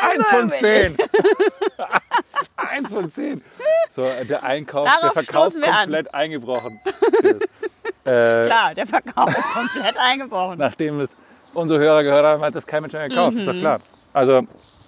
eins 0.00 0.28
von 0.28 0.50
zehn. 0.50 0.96
eins 2.56 2.92
von 2.92 3.10
zehn. 3.10 3.42
So, 3.90 4.04
äh, 4.04 4.24
der 4.24 4.42
Einkauf, 4.42 4.86
Darauf 4.86 5.14
der 5.14 5.22
Verkauf 5.22 5.54
wir 5.54 5.68
an. 5.68 5.80
komplett 5.82 6.12
eingebrochen. 6.14 6.80
Äh, 8.04 8.46
Klar, 8.46 8.74
der 8.74 8.86
Verkauf 8.86 9.28
ist 9.28 9.52
komplett 9.52 9.96
eingebrochen. 9.98 10.58
nachdem 10.58 10.98
es 11.00 11.14
unsere 11.54 11.80
Hörer 11.80 12.02
gehört 12.02 12.24
haben, 12.24 12.42
hat 12.42 12.54
das 12.54 12.66
kein 12.66 12.82
Mensch 12.82 12.92
mehr 12.94 13.08
gekauft. 13.08 13.36
Ist 13.36 13.46
doch 13.48 13.58
klar. 13.58 13.80
Also 14.12 14.42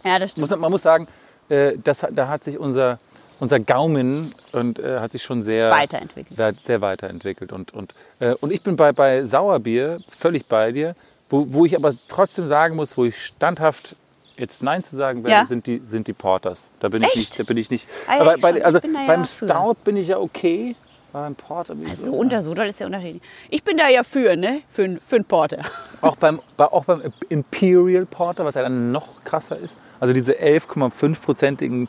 Ja, 0.05 0.19
muss, 0.37 0.51
man 0.51 0.71
muss 0.71 0.83
sagen, 0.83 1.07
äh, 1.49 1.73
das, 1.83 2.07
da 2.11 2.29
hat 2.29 2.45
sich 2.45 2.59
unser, 2.59 2.99
unser 3.41 3.61
Gaumen 3.61 4.35
und, 4.53 4.79
äh, 4.79 5.01
hat 5.01 5.13
sich 5.13 5.23
schon 5.23 5.43
sehr 5.43 5.71
Weiterentwickelt. 5.71 6.57
Sehr, 6.65 6.81
weiterentwickelt. 6.81 7.53
Und, 7.53 7.73
und, 7.75 7.95
äh, 8.21 8.35
und 8.41 8.53
ich 8.53 8.63
bin 8.63 8.77
bei, 8.77 8.93
bei 8.93 9.25
Sauerbier 9.25 10.01
völlig 10.09 10.47
bei 10.47 10.73
dir, 10.73 10.95
wo, 11.31 11.47
wo 11.49 11.65
ich 11.65 11.77
aber 11.77 11.93
trotzdem 12.09 12.47
sagen 12.47 12.77
muss, 12.77 12.97
wo 12.97 13.05
ich 13.05 13.25
standhaft 13.25 13.97
jetzt 14.37 14.63
Nein 14.63 14.83
zu 14.85 14.97
sagen 14.97 15.25
werde, 15.25 15.37
Ja. 15.43 15.47
sind, 15.47 15.67
die, 15.67 15.83
sind 15.87 16.07
die 16.07 16.13
Porters. 16.13 16.69
Da 16.81 16.89
bin 16.89 17.03
ich 17.03 17.09
Echt? 17.09 17.17
nicht. 17.17 17.39
Da 17.39 17.45
bin 17.45 17.57
ich 17.57 17.71
nicht. 17.71 17.89
Ah 18.09 18.17
ja, 18.17 18.21
aber 18.21 18.35
ich 18.37 18.43
bei. 18.43 18.57
Ich 18.57 18.65
also 18.65 18.81
beim. 18.81 19.25
Stout 19.25 19.77
bin 19.85 19.97
ich 19.97 20.09
ja 20.09 20.19
okay. 20.19 20.77
Beim 21.15 21.37
Porter 21.37 21.77
bin 21.77 21.87
ich 21.87 21.95
So 21.97 22.13
unter 22.13 22.43
so 22.43 22.55
doll 22.55 22.67
ist 22.67 22.81
der 22.81 22.89
Unterschied. 22.89 23.23
Ich 23.49 23.63
bin 23.63 23.77
da 23.77 23.89
ja 23.89 24.03
für, 24.03 24.35
ne? 24.35 24.63
Für, 24.69 24.99
für 25.01 25.15
einen 25.15 25.25
Porter. 25.25 25.59
Auch 26.01 26.17
beim, 26.17 26.41
bei, 26.57 26.65
auch 26.65 26.85
beim 26.87 27.03
Imperial 27.29 28.05
Porter, 28.05 28.45
was 28.45 28.57
ja 28.57 28.63
dann 28.63 28.91
noch 28.91 29.23
krasser 29.25 29.57
ist. 29.57 29.79
Also 30.01 30.13
diese 30.13 30.33
11,5-prozentigen 30.33 31.89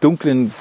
dunklen, 0.00 0.52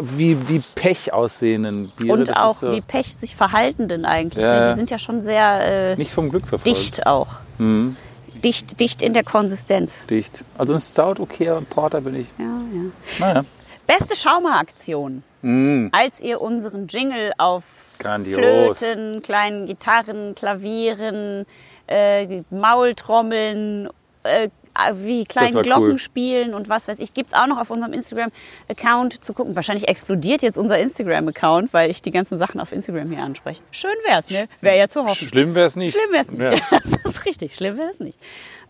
wie, 0.00 0.48
wie 0.48 0.62
Pech 0.74 1.12
aussehenden 1.12 1.92
Biere. 1.94 2.14
Und 2.14 2.34
auch 2.38 2.54
so 2.56 2.72
wie 2.72 2.80
Pech 2.80 3.14
sich 3.14 3.36
verhaltenden 3.36 4.06
eigentlich. 4.06 4.42
Ja, 4.46 4.50
Ne? 4.50 4.56
ja. 4.64 4.70
Die 4.70 4.76
sind 4.76 4.90
ja 4.90 4.98
schon 4.98 5.20
sehr 5.20 5.92
äh, 5.92 5.96
nicht 5.96 6.10
vom 6.10 6.30
Glück 6.30 6.48
verfolgt. 6.48 6.66
dicht 6.66 7.06
auch. 7.06 7.28
Mhm. 7.58 7.96
Dicht, 8.42 8.80
dicht 8.80 9.02
in 9.02 9.12
der 9.12 9.24
Konsistenz. 9.24 10.06
Dicht. 10.06 10.42
Also 10.56 10.72
ein 10.72 10.80
Stout 10.80 11.20
okay, 11.20 11.50
ein 11.50 11.66
Porter 11.66 12.00
bin 12.00 12.14
ich. 12.14 12.28
Ja, 12.38 12.44
ja. 12.46 12.90
Naja. 13.18 13.44
Beste 13.88 14.14
Schaumeraktion. 14.14 15.24
Mm, 15.40 15.88
Als 15.92 16.20
ihr 16.20 16.40
unseren 16.42 16.86
Jingle 16.88 17.32
auf 17.38 17.64
Grandios. 17.98 18.38
Flöten, 18.38 19.22
kleinen 19.22 19.66
Gitarren, 19.66 20.34
Klavieren, 20.34 21.46
äh, 21.86 22.42
Maultrommeln, 22.50 23.88
äh, 24.24 24.50
wie 24.92 25.24
kleinen 25.24 25.54
war 25.54 25.62
Glocken 25.62 25.92
cool. 25.92 25.98
spielen 25.98 26.54
und 26.54 26.68
was 26.68 26.86
weiß 26.86 26.98
ich, 27.00 27.14
gibt 27.14 27.32
es 27.32 27.34
auch 27.38 27.46
noch 27.46 27.58
auf 27.58 27.70
unserem 27.70 27.94
Instagram-Account 27.94 29.24
zu 29.24 29.32
gucken. 29.32 29.56
Wahrscheinlich 29.56 29.88
explodiert 29.88 30.42
jetzt 30.42 30.58
unser 30.58 30.78
Instagram-Account, 30.78 31.72
weil 31.72 31.90
ich 31.90 32.02
die 32.02 32.10
ganzen 32.10 32.38
Sachen 32.38 32.60
auf 32.60 32.72
Instagram 32.72 33.10
hier 33.10 33.22
anspreche. 33.24 33.62
Schön 33.72 33.96
wär's, 34.06 34.28
ne? 34.30 34.48
Wäre 34.60 34.76
ja 34.78 34.88
zu 34.88 35.02
hoffen. 35.04 35.26
Schlimm 35.26 35.54
wäre 35.54 35.66
es 35.66 35.76
nicht. 35.76 35.96
Schlimm 35.96 36.12
wäre 36.12 36.22
es 36.22 36.30
nicht. 36.30 36.40
Ja. 36.40 36.78
Das 37.02 37.04
ist 37.16 37.24
richtig, 37.24 37.56
schlimm 37.56 37.78
wäre 37.78 37.90
es 37.90 38.00
nicht. 38.00 38.20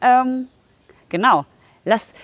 Ähm, 0.00 0.46
genau. 1.08 1.44
Lasst, 1.84 2.14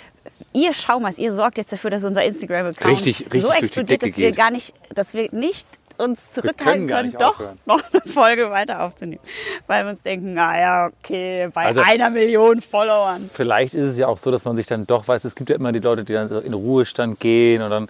ihr 0.53 0.73
Schaumers, 0.73 1.19
ihr 1.19 1.33
sorgt 1.33 1.59
jetzt 1.59 1.73
dafür, 1.73 1.91
dass 1.91 2.05
unser 2.05 2.25
Instagram-Account 2.25 3.01
so 3.01 3.51
explodiert, 3.53 4.03
dass 4.03 4.17
wir 4.17 4.29
geht. 4.31 4.37
gar 4.37 4.51
nicht, 4.51 4.73
dass 4.95 5.15
wir 5.15 5.29
nicht 5.33 5.67
uns 5.97 6.33
zurückhalten 6.33 6.89
können 6.89 7.11
können, 7.11 7.13
doch 7.19 7.35
aufhören. 7.41 7.59
noch 7.67 7.83
eine 7.93 8.03
Folge 8.13 8.51
weiter 8.51 8.83
aufzunehmen. 8.83 9.23
Weil 9.69 9.85
wir 9.85 9.91
uns 9.91 10.03
denken, 10.03 10.35
naja, 10.35 10.89
okay, 10.89 11.49
bei 11.55 11.67
Also- 11.67 11.83
einer 11.83 12.11
Million 12.11 12.61
Followern. 12.61 13.29
Vielleicht 13.33 13.75
ist 13.75 13.91
es 13.91 13.97
ja 13.99 14.09
auch 14.09 14.19
so, 14.19 14.31
dass 14.33 14.45
man 14.45 14.57
sich 14.57 14.67
dann 14.67 14.87
doch 14.89 15.07
weiß, 15.07 15.25
es 15.25 15.35
gibt 15.37 15.51
ja 15.51 15.57
immer 15.57 15.71
die 15.73 15.79
Leute, 15.79 16.03
die 16.05 16.13
dann 16.13 16.31
in 16.43 16.53
Ruhestand 16.53 17.21
gehen 17.21 17.63
und 17.63 17.71
dann 17.71 17.89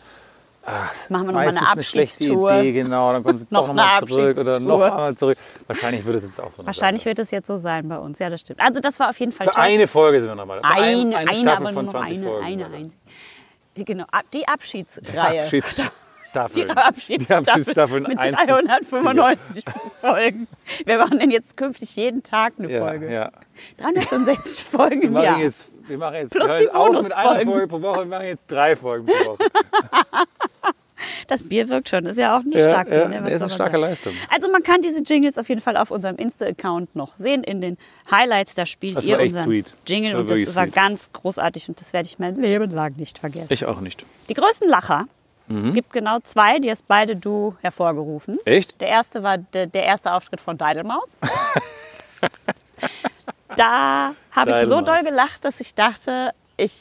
ah, 0.66 0.84
Machen 1.08 1.10
wir 1.10 1.18
noch 1.18 1.24
mal 1.26 1.32
meistens 1.44 1.58
eine 1.60 1.68
Abschiedstour. 1.70 2.52
Idee, 2.60 2.72
genau, 2.72 3.12
dann 3.12 3.22
kommen 3.24 3.38
sie 3.38 3.46
Noch 3.50 3.60
doch 3.62 3.66
nochmal 3.68 3.98
eine 3.98 4.06
zurück 4.06 4.38
oder 4.38 4.60
noch 4.60 4.80
einmal 4.80 5.14
zurück. 5.16 5.38
Wahrscheinlich 5.66 6.04
wird 6.04 6.16
es 6.16 6.22
jetzt 6.24 6.40
auch 6.40 6.52
so 6.52 6.58
eine 6.60 6.66
Wahrscheinlich 6.66 7.02
Sache. 7.02 7.10
wird 7.10 7.18
es 7.20 7.30
jetzt 7.30 7.46
so 7.46 7.56
sein 7.56 7.88
bei 7.88 7.98
uns. 7.98 8.18
Ja, 8.18 8.30
das 8.30 8.40
stimmt. 8.40 8.60
Also 8.60 8.80
das 8.80 8.98
war 9.00 9.10
auf 9.10 9.18
jeden 9.20 9.32
Fall 9.32 9.46
Für 9.46 9.52
toll. 9.52 9.62
eine 9.62 9.86
Folge 9.88 10.20
sind 10.20 10.28
wir 10.30 10.34
nochmal. 10.34 10.60
Eine, 10.62 11.16
eine, 11.16 11.30
Staffel 11.34 11.48
aber 11.48 11.72
nur 11.72 11.82
noch 11.84 11.92
20 11.92 12.16
eine, 12.16 12.26
Folgen. 12.26 12.44
eine, 12.46 12.66
eine. 12.66 12.90
Genau, 13.84 14.04
ab- 14.10 14.24
die 14.32 14.46
Abschiedsreihe. 14.46 15.42
Abschiedsstaffel. 15.42 15.90
Die 16.34 16.40
Abschiedsstaffel, 16.40 17.16
Die 17.18 17.32
Abschiedsstaffel 17.32 18.00
mit 18.00 18.18
eins- 18.18 18.36
395 18.46 19.64
Folgen. 20.00 20.48
Wir 20.84 20.98
machen 20.98 21.18
denn 21.20 21.30
jetzt 21.30 21.56
künftig 21.56 21.94
jeden 21.96 22.22
Tag 22.24 22.54
eine 22.58 22.70
Ja, 22.72 22.80
Folge. 22.84 23.12
ja. 23.12 23.30
365 23.78 24.64
Folgen 24.64 25.02
im 25.02 25.12
Jahr. 25.16 25.38
jetzt, 25.38 25.66
wir 25.86 25.96
machen 25.98 26.14
jetzt 26.16 26.32
Plus 26.32 26.50
die 26.60 26.70
auf 26.70 26.90
mit 27.02 27.12
einer. 27.12 27.40
Folge 27.44 27.66
pro 27.68 27.80
Woche, 27.82 27.98
wir 28.00 28.06
machen 28.06 28.26
jetzt 28.26 28.50
drei 28.50 28.74
Folgen 28.74 29.06
pro 29.06 29.30
Woche. 29.32 29.44
Das 31.28 31.48
Bier 31.48 31.68
wirkt 31.68 31.88
schon. 31.88 32.06
Ist 32.06 32.16
ja 32.18 32.36
auch 32.36 32.40
eine 32.42 32.54
Ja, 32.58 32.70
starke. 32.70 32.94
ja, 32.94 33.08
ne? 33.08 33.22
das 33.22 33.34
ist 33.34 33.42
eine 33.42 33.50
starke? 33.50 33.76
Leistung. 33.76 34.12
Also 34.30 34.50
man 34.50 34.62
kann 34.62 34.80
diese 34.82 35.02
Jingles 35.02 35.38
auf 35.38 35.48
jeden 35.48 35.60
Fall 35.60 35.76
auf 35.76 35.90
unserem 35.90 36.16
Insta-Account 36.16 36.94
noch 36.96 37.16
sehen. 37.16 37.44
In 37.44 37.60
den 37.60 37.76
Highlights, 38.10 38.54
da 38.54 38.66
spielt 38.66 38.96
Das 38.96 39.04
ihr 39.04 39.16
war 39.16 39.20
echt 39.24 39.34
unseren 39.34 39.48
sweet. 39.50 39.74
Jingle 39.86 40.12
Das 40.12 40.20
und 40.20 40.30
das 40.30 40.38
wirklich 40.38 40.56
war 40.56 40.64
sweet. 40.64 40.74
ganz 40.74 41.12
großartig 41.12 41.68
und 41.68 41.80
das 41.80 41.92
werde 41.92 42.06
ich 42.06 42.18
mein 42.18 42.34
Leben 42.36 42.70
lang 42.70 42.96
nicht 42.96 43.18
vergessen. 43.18 43.48
Ich 43.50 43.64
auch 43.66 43.80
nicht. 43.80 44.04
Die 44.28 44.34
größten 44.34 44.68
Lacher 44.68 45.06
Mhm. 45.46 45.74
gibt 45.74 45.92
genau 45.92 46.20
zwei, 46.20 46.58
die 46.58 46.70
hast 46.70 46.86
beide 46.86 47.16
du 47.16 47.54
hervorgerufen. 47.60 48.38
Echt? 48.46 48.80
Der 48.80 48.88
erste 48.88 49.22
war 49.22 49.36
de, 49.36 49.66
der 49.66 49.84
erste 49.84 50.12
Auftritt 50.14 50.40
von 50.40 50.56
Deidelmaus. 50.56 51.18
da 53.56 54.14
habe 54.32 54.50
ich 54.52 54.56
so 54.68 54.80
doll 54.80 55.02
gelacht, 55.02 55.44
dass 55.44 55.60
ich 55.60 55.74
dachte, 55.74 56.32
ich 56.56 56.80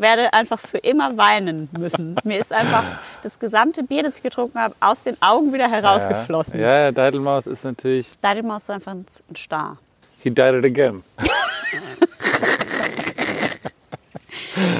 werde 0.00 0.32
einfach 0.32 0.58
für 0.60 0.78
immer 0.78 1.16
weinen 1.16 1.68
müssen. 1.76 2.16
Mir 2.24 2.38
ist 2.38 2.52
einfach 2.52 2.84
das 3.22 3.38
gesamte 3.38 3.82
Bier, 3.82 4.02
das 4.02 4.18
ich 4.18 4.22
getrunken 4.22 4.58
habe, 4.58 4.74
aus 4.80 5.02
den 5.02 5.20
Augen 5.20 5.52
wieder 5.52 5.70
herausgeflossen. 5.70 6.60
Ja, 6.60 6.78
ja 6.78 6.92
Deidelmaus 6.92 7.46
ist 7.46 7.64
natürlich, 7.64 8.18
Deidelmaus 8.20 8.64
ist 8.64 8.70
einfach 8.70 8.92
ein 8.92 9.06
Star. 9.36 9.78
he 10.26 10.30
died 10.30 10.54
it 10.54 10.64
again. 10.64 11.02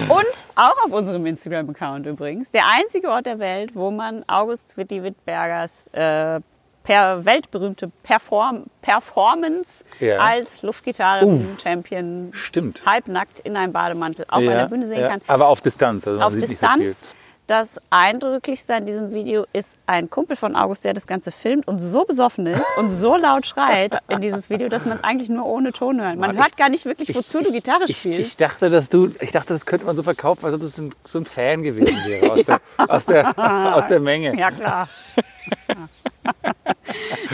Und 0.09 0.47
auch 0.55 0.85
auf 0.85 0.93
unserem 0.93 1.27
Instagram-Account 1.27 2.07
übrigens. 2.07 2.51
Der 2.51 2.63
einzige 2.67 3.11
Ort 3.11 3.27
der 3.27 3.39
Welt, 3.39 3.75
wo 3.75 3.91
man 3.91 4.25
August 4.27 4.77
Witti 4.77 5.03
Wittbergers 5.03 5.89
äh, 5.93 6.41
per 6.87 7.25
weltberühmte 7.25 7.91
Perform 8.03 8.65
Performance 8.81 9.85
Ja. 10.01 10.19
als 10.19 10.63
Luftgitarren-Champion 10.63 12.31
Stimmt. 12.33 12.87
halbnackt 12.87 13.41
in 13.41 13.57
einem 13.57 13.73
Bademantel 13.73 14.25
auf 14.29 14.43
ja, 14.43 14.53
einer 14.53 14.69
Bühne 14.69 14.87
sehen 14.87 15.01
ja. 15.01 15.09
kann. 15.09 15.21
Aber 15.27 15.49
auf 15.49 15.61
Distanz. 15.61 16.07
Also 16.07 16.21
Auf 16.21 16.33
Distanz. 16.35 16.79
Nicht 16.79 16.95
so 16.97 17.05
viel. 17.05 17.17
Das 17.49 17.81
eindrücklichste 17.91 18.75
an 18.75 18.87
diesem 18.87 19.13
Video 19.13 19.47
ist 19.53 19.77
ein 19.87 20.11
Kumpel 20.11 20.35
von 20.35 20.57
August, 20.57 20.85
der 20.85 20.95
das 20.95 21.07
Ganze 21.07 21.31
filmt 21.31 21.69
und 21.69 21.79
so 21.79 22.05
besoffen 22.05 22.45
ist 22.49 22.65
und 22.77 22.91
so 22.91 23.15
laut 23.17 23.47
schreit 23.47 24.01
in 24.09 24.21
dieses 24.21 24.51
Video, 24.51 24.69
dass 24.69 24.85
man 24.85 24.97
es 24.97 25.05
eigentlich 25.05 25.29
nur 25.29 25.47
ohne 25.47 25.73
Ton 25.73 26.01
hört. 26.01 26.17
Man 26.17 26.31
Mann, 26.35 26.39
hört 26.39 26.57
gar 26.57 26.69
nicht 26.69 26.87
wirklich, 26.87 27.15
wozu 27.15 27.43
du 27.43 27.53
Gitarre 27.53 27.85
Ich, 27.87 27.99
spielst. 27.99 28.31
ich 28.31 28.37
dachte, 28.37 28.69
dass 28.69 28.89
du, 28.89 29.13
ich 29.21 29.31
dachte, 29.31 29.53
das 29.53 29.65
könnte 29.65 29.87
man 29.87 29.95
so 29.95 30.03
verkaufen, 30.03 30.45
als 30.45 30.55
ob 30.55 30.63
es 30.63 30.77
ein, 30.77 30.93
so 31.05 31.19
ein 31.21 31.25
Fan 31.25 31.63
gewesen 31.63 31.97
wäre 32.09 32.33
aus, 32.33 32.45
der, 32.47 32.61
aus, 32.77 33.07
der, 33.07 33.77
aus 33.77 33.87
der 33.87 34.01
Menge. 34.01 34.37
Ja, 34.37 34.51
klar. 34.51 34.89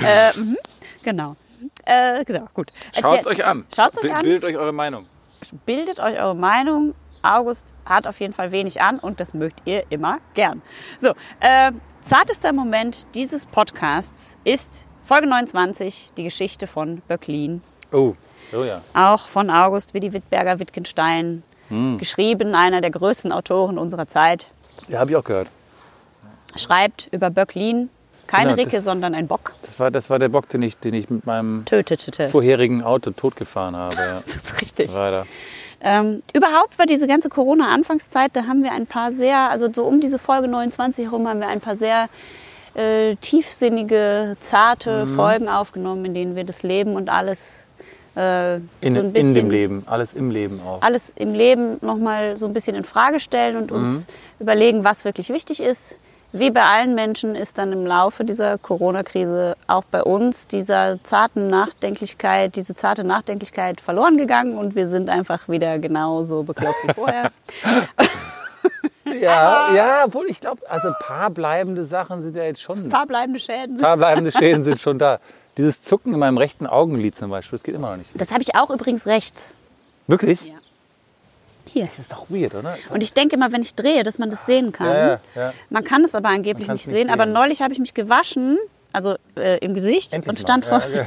äh, 0.04 0.38
mhm, 0.38 0.56
genau. 1.02 1.36
Äh, 1.84 2.24
genau, 2.24 2.46
gut. 2.54 2.72
Schaut 2.98 3.20
es 3.20 3.26
euch 3.26 3.44
an. 3.44 3.66
Schaut's 3.74 3.98
euch 3.98 4.12
an. 4.12 4.22
Bildet 4.22 4.44
euch 4.44 4.56
eure 4.56 4.72
Meinung. 4.72 5.06
Bildet 5.66 6.00
euch 6.00 6.18
eure 6.18 6.34
Meinung. 6.34 6.94
August 7.22 7.72
hat 7.84 8.06
auf 8.06 8.20
jeden 8.20 8.32
Fall 8.32 8.50
wenig 8.52 8.80
an 8.80 8.98
und 8.98 9.20
das 9.20 9.32
mögt 9.32 9.62
ihr 9.64 9.84
immer 9.90 10.18
gern. 10.34 10.60
So, 11.00 11.10
äh, 11.40 11.72
zartester 12.00 12.52
Moment 12.52 13.06
dieses 13.14 13.46
Podcasts 13.46 14.38
ist 14.44 14.84
Folge 15.04 15.26
29, 15.28 16.12
die 16.16 16.24
Geschichte 16.24 16.66
von 16.66 17.00
Böcklin. 17.08 17.62
Oh, 17.92 18.14
oh 18.52 18.64
ja. 18.64 18.82
Auch 18.94 19.28
von 19.28 19.50
August 19.50 19.94
Willi 19.94 20.12
Wittberger 20.12 20.58
Wittgenstein. 20.58 21.42
Hm. 21.68 21.98
Geschrieben, 21.98 22.54
einer 22.54 22.80
der 22.80 22.90
größten 22.90 23.32
Autoren 23.32 23.78
unserer 23.78 24.06
Zeit. 24.06 24.48
Ja, 24.88 24.98
habe 24.98 25.10
ich 25.10 25.16
auch 25.16 25.24
gehört. 25.24 25.48
Schreibt 26.56 27.08
über 27.12 27.30
Böcklin. 27.30 27.88
Keine 28.32 28.50
Genau, 28.50 28.62
Ricke, 28.62 28.76
das- 28.76 28.84
sondern 28.84 29.14
ein 29.14 29.28
Bock. 29.28 29.52
Das 29.62 29.78
war, 29.78 29.90
das 29.90 30.08
war 30.10 30.18
der 30.18 30.28
Bock, 30.30 30.48
den 30.48 30.62
ich, 30.62 30.76
den 30.78 30.94
ich 30.94 31.08
mit 31.10 31.26
meinem 31.26 31.64
Tötete. 31.66 32.28
vorherigen 32.30 32.82
Auto 32.82 33.10
totgefahren 33.12 33.76
habe. 33.76 33.96
Das 34.26 34.36
ist 34.36 34.60
richtig. 34.62 34.92
Leider. 34.92 35.26
Ähm, 35.84 36.22
überhaupt 36.32 36.78
war 36.78 36.86
diese 36.86 37.06
ganze 37.06 37.28
Corona-Anfangszeit, 37.28 38.30
da 38.34 38.46
haben 38.46 38.62
wir 38.62 38.72
ein 38.72 38.86
paar 38.86 39.10
sehr, 39.12 39.50
also 39.50 39.68
so 39.72 39.84
um 39.84 40.00
diese 40.00 40.18
Folge 40.18 40.46
29 40.48 41.06
herum 41.06 41.26
haben 41.28 41.40
wir 41.40 41.48
ein 41.48 41.60
paar 41.60 41.74
sehr 41.76 42.08
äh, 42.74 43.16
tiefsinnige, 43.16 44.36
zarte 44.40 45.04
Mhm. 45.06 45.16
Folgen 45.16 45.48
aufgenommen, 45.48 46.04
in 46.06 46.14
denen 46.14 46.36
wir 46.36 46.44
das 46.44 46.62
Leben 46.62 46.94
und 46.94 47.10
alles 47.10 47.64
äh, 48.16 48.56
In, 48.56 48.62
so 48.80 48.86
ein 49.00 49.06
in 49.06 49.12
bisschen 49.12 49.34
dem 49.34 49.50
Leben. 49.50 49.82
Alles 49.86 50.12
im 50.14 50.30
Leben 50.30 50.60
auch. 50.60 50.80
alles 50.82 51.12
im 51.16 51.34
Leben 51.34 51.78
nochmal 51.80 52.36
so 52.36 52.46
ein 52.46 52.52
bisschen 52.52 52.76
in 52.76 52.84
Frage 52.84 53.20
stellen 53.20 53.56
und 53.56 53.70
Mhm. 53.70 53.76
uns 53.78 54.06
überlegen, 54.38 54.84
was 54.84 55.04
wirklich 55.04 55.28
wichtig 55.30 55.60
ist 55.60 55.98
wie 56.32 56.50
bei 56.50 56.62
allen 56.62 56.94
Menschen 56.94 57.34
ist 57.34 57.58
dann 57.58 57.72
im 57.72 57.86
Laufe 57.86 58.24
dieser 58.24 58.58
Corona-Krise 58.58 59.56
auch 59.66 59.84
bei 59.84 60.02
uns 60.02 60.46
dieser 60.46 61.02
zarten 61.02 61.48
Nachdenklichkeit, 61.48 62.56
diese 62.56 62.74
zarte 62.74 63.04
Nachdenklichkeit 63.04 63.80
verloren 63.80 64.16
gegangen 64.16 64.56
und 64.56 64.74
wir 64.74 64.88
sind 64.88 65.10
einfach 65.10 65.48
wieder 65.48 65.78
genauso 65.78 66.42
bekloppt 66.42 66.88
wie 66.88 66.94
vorher. 66.94 67.30
Ja, 69.04 69.74
ja, 69.74 70.04
obwohl 70.06 70.26
ich 70.28 70.40
glaube, 70.40 70.62
also 70.70 70.88
ein 70.88 70.94
paar 71.00 71.30
bleibende 71.30 71.84
Sachen 71.84 72.22
sind 72.22 72.34
ja 72.36 72.44
jetzt 72.44 72.62
schon. 72.62 72.84
Ein 72.84 72.88
paar 72.88 73.06
bleibende 73.06 73.40
Schäden. 73.40 73.76
Ein 73.76 73.82
paar 73.82 73.96
bleibende 73.96 74.32
Schäden 74.32 74.64
sind 74.64 74.80
schon 74.80 74.98
da. 74.98 75.18
Dieses 75.58 75.82
Zucken 75.82 76.14
in 76.14 76.18
meinem 76.18 76.38
rechten 76.38 76.66
Augenlid 76.66 77.14
zum 77.14 77.30
Beispiel, 77.30 77.58
das 77.58 77.62
geht 77.62 77.74
immer 77.74 77.90
noch 77.90 77.96
nicht. 77.98 78.18
Das 78.18 78.30
habe 78.30 78.42
ich 78.42 78.54
auch 78.54 78.70
übrigens 78.70 79.06
rechts. 79.06 79.54
Wirklich? 80.06 80.46
Ja. 80.46 80.54
Hier. 81.72 81.86
Das 81.86 81.98
ist 81.98 82.12
doch 82.12 82.28
weird, 82.28 82.54
oder? 82.54 82.76
Und 82.90 83.02
ich 83.02 83.14
denke 83.14 83.36
immer, 83.36 83.50
wenn 83.52 83.62
ich 83.62 83.74
drehe, 83.74 84.02
dass 84.04 84.18
man 84.18 84.28
das 84.30 84.44
sehen 84.44 84.72
kann. 84.72 84.88
Ja, 84.88 85.06
ja, 85.06 85.20
ja. 85.34 85.54
Man 85.70 85.84
kann 85.84 86.04
es 86.04 86.14
aber 86.14 86.28
angeblich 86.28 86.68
nicht 86.68 86.84
kann's 86.84 86.84
sehen. 86.84 87.06
nicht 87.06 87.12
Aber 87.12 87.24
neulich 87.24 87.62
habe 87.62 87.72
ich 87.72 87.78
mich 87.78 87.94
gewaschen, 87.94 88.58
also 88.92 89.16
äh, 89.36 89.58
im 89.58 89.74
Gesicht 89.74 90.12
Endlich 90.12 90.30
und 90.30 90.38
stand 90.38 90.68
mal. 90.70 90.80
vor. 90.80 90.90
Ja, 90.90 91.04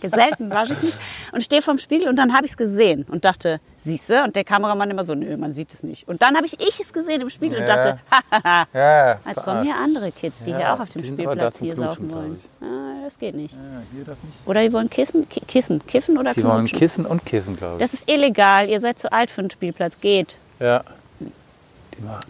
Selten 0.10 0.50
wasche 0.50 0.72
ich 0.74 0.82
mich 0.82 0.94
und 1.32 1.42
stehe 1.42 1.62
vorm 1.62 1.78
Spiegel 1.78 2.08
und 2.08 2.16
dann 2.16 2.32
habe 2.34 2.46
ich 2.46 2.52
es 2.52 2.56
gesehen 2.56 3.04
und 3.10 3.24
dachte, 3.24 3.60
siehste? 3.78 4.24
Und 4.24 4.36
der 4.36 4.44
Kameramann 4.44 4.90
immer 4.90 5.04
so, 5.04 5.14
nö, 5.14 5.36
man 5.36 5.52
sieht 5.52 5.72
es 5.72 5.82
nicht. 5.82 6.08
Und 6.08 6.22
dann 6.22 6.36
habe 6.36 6.46
ich 6.46 6.54
ich 6.60 6.80
es 6.80 6.92
gesehen 6.92 7.20
im 7.20 7.30
Spiegel 7.30 7.60
und 7.60 7.66
Ja. 7.68 7.76
dachte, 7.76 7.98
hahaha. 8.10 8.66
ja, 8.72 9.18
Jetzt 9.26 9.42
kommen 9.42 9.62
hier 9.64 9.76
andere 9.76 10.12
Kids, 10.12 10.44
die 10.44 10.50
Ja, 10.50 10.56
hier 10.58 10.74
auch 10.74 10.80
auf 10.80 10.88
dem 10.90 11.04
Spielplatz 11.04 11.58
hier 11.58 11.76
saufen 11.76 12.10
wollen. 12.10 12.40
Ah, 12.60 13.04
das 13.04 13.18
geht 13.18 13.34
nicht. 13.34 13.56
Hier 13.94 14.04
darf 14.04 14.16
nicht. 14.22 14.46
Oder 14.46 14.62
die 14.62 14.72
wollen 14.72 14.88
kissen, 14.90 15.28
ki 15.28 15.40
kissen, 15.46 15.84
kiffen 15.86 16.18
oder 16.18 16.32
Die 16.32 16.44
wollen 16.44 16.66
kissen 16.66 17.06
und 17.06 17.24
kiffen, 17.26 17.56
glaube 17.56 17.76
ich. 17.76 17.80
Das 17.80 17.92
ist 17.94 18.10
illegal. 18.10 18.68
Ihr 18.68 18.80
seid 18.80 18.98
zu 18.98 19.12
alt 19.12 19.30
für 19.30 19.40
einen 19.40 19.50
Spielplatz. 19.50 19.98
Geht. 20.00 20.36
Ja. 20.58 20.82
Die 21.20 22.02
machen. 22.04 22.20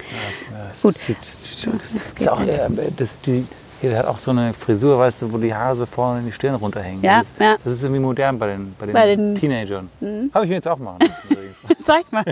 Ja, 0.52 0.70
es 0.72 0.82
Gut. 0.82 0.96
Ist, 0.96 1.66
das 1.66 2.18
ist 2.20 2.28
auch, 2.28 2.40
äh, 2.40 2.68
das, 2.96 3.20
die, 3.20 3.32
hier, 3.32 3.44
der 3.88 3.98
hat 4.00 4.06
auch 4.06 4.18
so 4.18 4.30
eine 4.32 4.52
Frisur, 4.52 4.98
weißt 4.98 5.22
du, 5.22 5.32
wo 5.32 5.38
die 5.38 5.54
Haare 5.54 5.74
so 5.76 5.86
vorne 5.86 6.20
in 6.20 6.26
die 6.26 6.32
Stirn 6.32 6.54
runterhängen. 6.54 7.02
Ja, 7.02 7.18
das, 7.20 7.26
ist, 7.30 7.40
ja. 7.40 7.56
das 7.64 7.72
ist 7.72 7.82
irgendwie 7.82 8.00
modern 8.02 8.38
bei 8.38 8.48
den, 8.48 8.74
bei 8.78 8.86
den, 8.86 8.92
Bei 8.92 9.06
den- 9.06 9.32
Mhm. 9.32 9.38
Teenagern. 9.38 9.90
Habe 10.34 10.44
ich 10.44 10.50
mir 10.50 10.56
jetzt 10.56 10.68
auch 10.68 10.78
machen 10.78 10.98
lassen. 11.00 11.46
Zeig 11.84 12.10
mal. 12.12 12.24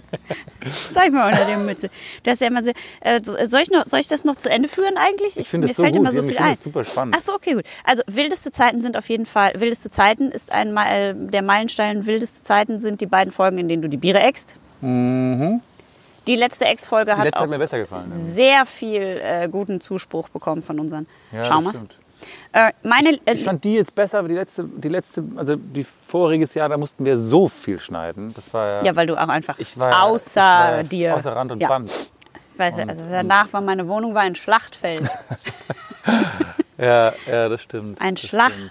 Zeig 0.95 1.13
mal 1.13 1.29
unter 1.31 1.45
der 1.45 1.59
Mütze. 1.59 1.89
Das 2.23 2.35
ist 2.35 2.41
ja 2.41 2.47
immer 2.49 2.63
sehr, 2.63 2.75
äh, 3.01 3.21
so- 3.23 3.35
soll, 3.49 3.61
ich 3.63 3.71
noch, 3.71 3.87
soll 3.87 4.01
ich 4.01 4.09
das 4.09 4.25
noch 4.25 4.37
zu 4.37 4.51
Ende 4.51 4.69
führen 4.69 4.97
eigentlich? 4.97 5.37
Ich 5.39 5.49
finde 5.49 5.69
es 5.69 5.77
so 5.77 5.83
fällt 5.83 5.95
gut. 5.95 6.03
immer 6.03 6.13
so 6.13 6.21
ich 6.23 6.29
viel 6.29 6.37
finde 6.37 6.53
es 6.53 6.63
super 6.63 6.85
spannend. 6.85 7.15
Ach 7.17 7.23
so, 7.23 7.35
okay, 7.35 7.55
gut. 7.55 7.65
Also 7.85 8.03
wildeste 8.07 8.53
Zeiten 8.53 8.81
sind 8.83 8.97
auf 8.97 9.09
jeden 9.09 9.27
Fall, 9.27 9.53
wildeste 9.59 9.91
Zeiten 9.91 10.31
ist 10.31 10.53
ein, 10.53 10.77
äh, 10.77 11.15
der 11.15 11.43
Meilenstein, 11.43 12.07
wildeste 12.07 12.43
Zeiten 12.43 12.79
sind 12.79 13.01
die 13.01 13.07
beiden 13.07 13.33
Folgen, 13.33 13.59
in 13.59 13.69
denen 13.69 13.83
du 13.83 13.89
die 13.89 13.97
Biere 13.97 14.21
eckst. 14.21 14.57
Die 16.29 16.37
letzte 16.37 16.67
Ex-Folge 16.67 17.17
hat 17.17 17.25
letzte 17.25 17.38
auch 17.38 17.43
hat 17.45 17.51
mir 17.51 17.59
besser 17.59 17.79
gefallen. 17.79 18.12
sehr 18.12 18.67
viel 18.67 19.03
äh, 19.03 19.49
guten 19.49 19.81
Zuspruch 19.81 20.29
bekommen 20.29 20.62
von 20.62 20.79
unseren 20.79 21.07
Ja, 21.33 21.45
Schaumers. 21.45 21.83
Äh, 22.53 22.73
meine, 22.83 23.19
äh, 23.25 23.35
Ich 23.35 23.45
fand 23.45 23.64
die 23.64 23.75
jetzt 23.75 23.95
besser, 23.95 24.19
aber 24.19 24.29
die 24.29 24.35
letzte, 24.35 24.64
die 24.64 24.88
letzte, 24.88 25.25
also 25.37 25.57
die 25.57 25.85
voriges 25.85 26.55
Jahr, 26.55 26.69
da 26.69 26.77
mussten 26.77 27.05
wir 27.05 27.17
so 27.17 27.49
viel 27.49 27.81
schneiden. 27.81 28.35
Das 28.35 28.53
war 28.53 28.67
ja, 28.67 28.85
ja, 28.85 28.97
weil 28.97 29.07
du 29.07 29.17
auch 29.17 29.29
einfach 29.29 29.59
ich 29.59 29.79
war, 29.79 30.05
außer 30.05 30.31
ich 30.31 30.77
war 30.77 30.83
dir. 30.85 31.17
Außer 31.17 31.35
Rand 31.35 31.53
und 31.53 31.61
ja, 31.61 31.69
Band. 31.69 31.91
Weiß, 32.57 32.77
ja, 32.77 32.87
also 32.87 33.05
danach 33.09 33.53
war 33.53 33.61
meine 33.61 33.88
Wohnung 33.88 34.14
war 34.14 34.23
ein 34.23 34.35
Schlachtfeld. 34.35 35.03
Ja, 36.81 37.12
ja, 37.27 37.49
das 37.49 37.62
stimmt. 37.62 38.01
Ein 38.01 38.14
das 38.14 38.25
stimmt. 38.25 38.71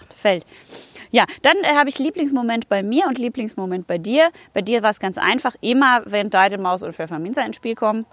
Ja, 1.12 1.26
dann 1.42 1.58
äh, 1.64 1.76
habe 1.76 1.90
ich 1.90 2.00
Lieblingsmoment 2.00 2.70
bei 2.70 2.84
mir 2.84 3.08
und 3.08 3.18
Lieblingsmoment 3.18 3.88
bei 3.88 3.98
dir. 3.98 4.30
Bei 4.54 4.62
dir 4.62 4.84
war 4.84 4.92
es 4.92 5.00
ganz 5.00 5.18
einfach, 5.18 5.56
immer 5.62 6.02
wenn 6.06 6.30
Maus 6.62 6.84
und 6.84 6.94
Pfefferminzer 6.94 7.46
ins 7.46 7.56
Spiel 7.56 7.76
kommen. 7.76 8.06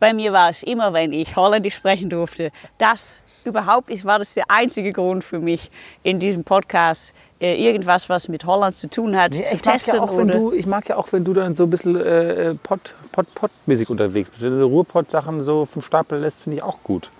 Bei 0.00 0.14
mir 0.14 0.32
war 0.32 0.48
es 0.48 0.62
immer, 0.62 0.94
wenn 0.94 1.12
ich 1.12 1.36
Holländisch 1.36 1.74
sprechen 1.74 2.08
durfte. 2.08 2.52
Das 2.78 3.22
überhaupt 3.44 3.90
ist, 3.90 4.06
war 4.06 4.18
das 4.18 4.32
der 4.32 4.50
einzige 4.50 4.92
Grund 4.92 5.22
für 5.22 5.38
mich 5.38 5.70
in 6.02 6.18
diesem 6.18 6.42
Podcast, 6.42 7.14
äh, 7.38 7.54
irgendwas, 7.62 8.08
was 8.08 8.28
mit 8.28 8.46
Holland 8.46 8.74
zu 8.74 8.88
tun 8.88 9.18
hat, 9.18 9.32
Nee, 9.32 9.44
zu 9.44 9.54
ich, 9.54 9.64
mag 9.64 9.74
testen 9.74 9.96
ja 9.96 10.02
auch, 10.02 10.16
wenn 10.16 10.28
du, 10.28 10.52
ich 10.52 10.66
mag 10.66 10.88
ja 10.88 10.96
auch, 10.96 11.12
wenn 11.12 11.22
du 11.22 11.34
dann 11.34 11.52
so 11.52 11.64
ein 11.64 11.70
bisschen 11.70 11.96
äh, 11.96 12.54
Pott, 12.62 12.94
Pott-mäßig 13.12 13.90
unterwegs 13.90 14.30
bist. 14.30 14.42
Wenn 14.42 14.52
du 14.52 14.60
so 14.60 14.68
Ruhrpott-Sachen 14.68 15.42
so 15.42 15.66
vom 15.66 15.82
Stapel 15.82 16.18
lässt, 16.18 16.42
finde 16.42 16.56
ich 16.56 16.62
auch 16.62 16.82
gut. 16.82 17.10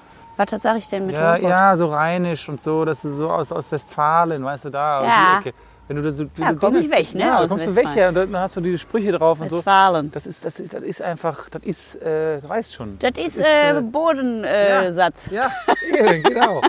Was 0.51 0.63
sag 0.63 0.77
ich 0.79 0.89
denn 0.89 1.07
mit 1.07 1.15
Ja, 1.17 1.33
Ruhrpott? 1.35 1.51
ja, 1.51 1.77
so 1.77 1.87
rheinisch 1.89 2.49
und 2.49 2.63
so, 2.63 2.85
dass 2.85 3.03
du 3.03 3.11
so 3.11 3.31
aus, 3.31 3.53
aus 3.53 3.71
Westfalen, 3.73 4.45
weißt 4.45 4.67
du, 4.67 4.71
da. 4.71 5.03
Ja. 5.05 5.41
die 5.43 5.49
Ecke. 5.49 5.59
Wenn 5.89 5.97
du 5.97 6.03
das 6.05 6.17
so, 6.19 6.27
Ja, 6.37 6.53
du 6.53 6.59
komm 6.61 6.77
ich 6.77 6.89
weg, 6.89 7.15
ne, 7.15 7.21
Ja, 7.23 7.45
kommst 7.49 7.67
du 7.67 7.75
weg, 7.75 7.85
Westfalen. 7.85 8.15
ja, 8.15 8.23
und 8.23 8.33
dann 8.33 8.41
hast 8.43 8.55
du 8.57 8.61
diese 8.61 8.79
Sprüche 8.79 9.11
drauf 9.11 9.41
und 9.41 9.51
so. 9.51 9.57
Westfalen. 9.57 10.13
Das 10.13 10.25
ist, 10.25 10.45
das 10.45 10.61
ist, 10.61 10.73
das 10.73 10.83
ist 10.83 11.03
einfach, 11.03 11.49
das 11.51 11.63
ist, 11.65 11.97
äh, 12.01 12.41
du 12.41 12.49
weißt 12.49 12.75
schon. 12.75 12.97
Das 13.01 13.11
ist 13.19 13.41
äh, 13.41 13.81
Bodensatz. 13.83 15.29
Ja, 15.33 15.51
eben, 15.99 16.23
genau. 16.35 16.61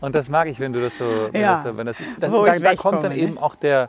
Und 0.00 0.14
das 0.14 0.28
mag 0.28 0.48
ich, 0.48 0.58
wenn 0.58 0.72
du 0.72 0.80
das 0.80 0.98
so, 0.98 1.04
wenn 1.30 1.40
Ja. 1.40 1.54
das, 1.54 1.62
so- 1.64 1.76
wenn 1.76 1.86
das 1.86 2.00
ist. 2.00 2.10
Das, 2.18 2.30
da, 2.32 2.58
da 2.58 2.74
kommt 2.74 3.04
dann 3.04 3.12
ne? 3.12 3.18
eben 3.18 3.38
auch 3.38 3.54
der, 3.54 3.88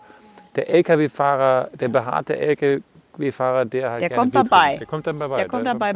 der 0.56 0.70
LKW-Fahrer, 0.70 1.70
der 1.74 1.88
behaarte 1.88 2.38
LKW-Fahrer, 2.38 3.66
der 3.66 3.90
halt 3.92 4.02
Der 4.02 4.10
kommt 4.12 4.34
trinkt. 4.34 4.52
Der 4.52 4.86
kommt 4.88 5.08
dann 5.08 5.20
dabei. 5.20 5.36
Der 5.38 5.48
kommt 5.48 5.66
dabei 5.66 5.88
ja. 5.88 5.94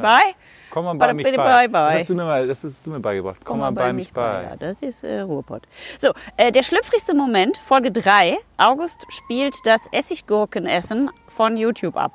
Bei. 0.74 0.82
Komm 0.82 0.86
mal 0.86 0.94
bei 0.96 1.14
mich 1.14 1.26
bei. 1.26 1.38
bei, 1.38 1.68
bei. 1.68 1.92
Das 1.92 2.00
hast 2.02 2.10
du 2.10 2.16
mir 2.16 2.24
mal, 2.26 2.48
das 2.48 2.64
hast 2.64 2.86
du 2.86 2.90
mir 2.90 3.00
beigebracht. 3.00 3.38
Komm, 3.44 3.60
mal 3.60 3.72
bei 3.72 3.94
mich 3.94 4.12
bei. 4.12 4.44
Ja, 4.44 4.56
das 4.58 4.82
ist 4.82 5.04
äh, 5.04 5.22
Ruhrpott. 5.22 5.64
So, 6.00 6.12
äh, 6.38 6.52
der 6.52 6.64
schlüpfrigste 6.64 7.14
Moment, 7.16 7.58
Folge 7.58 7.92
3. 7.92 8.38
August 8.58 9.06
spielt 9.10 9.56
das 9.66 9.88
Essiggurkenessen 9.92 11.12
von 11.28 11.58
YouTube 11.58 11.96
ab. 11.96 12.14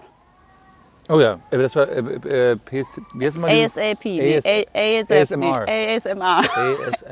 Oh 1.11 1.21
ja, 1.21 1.38
das 1.51 1.75
war 1.75 1.88
äh, 1.88 2.01
äh, 2.53 2.57
PS, 2.57 3.01
wie 3.14 3.25
heißt 3.25 3.38
mal 3.38 3.49
ASAP. 3.51 4.05
nee, 4.05 4.37
AS 4.37 4.44
ASAP. 4.44 5.42
ASMR. 5.42 5.66
ASMR. 5.66 6.42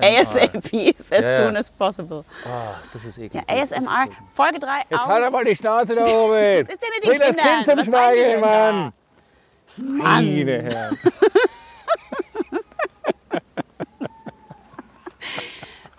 ASAP 0.03 0.73
ist 0.75 1.11
as 1.15 1.25
Ja, 1.25 1.31
ja. 1.31 1.37
soon 1.47 1.57
as 1.57 1.71
possible. 1.71 2.23
Ah, 2.45 2.75
das 2.93 3.05
ist 3.07 3.17
Ja, 3.17 3.25
eklig. 3.25 3.43
ASMR, 3.49 4.07
Folge 4.27 4.59
3. 4.61 4.69
Jetzt 4.81 4.93
August. 4.93 5.07
halt 5.09 5.25
aber 5.25 5.45
die 5.45 5.57
Schnauze 5.57 5.95
da 5.95 6.03
oben. 6.03 6.31
Was 6.33 6.61
ist 6.61 6.69
denn 6.69 6.89
mit 6.95 7.05
den 7.05 7.09
Bring 7.11 7.19
das 7.21 7.29
Kindern? 7.29 7.47
Kind 7.47 7.65
zum 7.67 7.79
Was 7.79 7.87
Schweigen, 7.87 8.41
Mann. 8.41 8.93
Meine 9.79 10.63
Herren. 10.63 10.99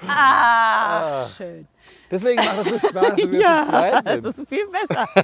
Ah, 0.07 1.25
schön. 1.35 1.67
Deswegen 2.09 2.37
macht 2.43 2.57
es 2.61 2.81
so 2.81 2.87
Spaß, 2.89 3.17
wenn 3.17 3.31
wir 3.31 3.39
Ja, 3.41 3.63
zu 3.63 3.69
zweit 3.69 4.05
das 4.05 4.21
sind. 4.21 4.25
ist 4.43 4.49
viel 4.49 4.65
besser. 4.67 5.07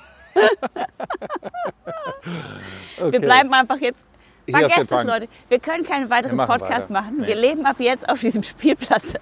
Okay. 3.00 3.12
Wir 3.12 3.20
bleiben 3.20 3.54
einfach 3.54 3.78
jetzt. 3.78 4.06
Der 4.48 4.60
Vergesst 4.68 4.92
es. 4.92 5.04
Leute. 5.04 5.28
Wir 5.50 5.60
können 5.60 5.86
keinen 5.86 6.10
weiteren 6.10 6.32
Wir 6.32 6.38
machen 6.48 6.60
Podcast 6.60 6.90
weiter. 6.90 6.94
machen. 6.94 7.18
Nee. 7.20 7.28
Wir 7.28 7.36
leben 7.36 7.66
ab 7.66 7.76
jetzt 7.80 8.08
auf 8.10 8.20
diesem 8.20 8.42
Spielplatz. 8.44 9.14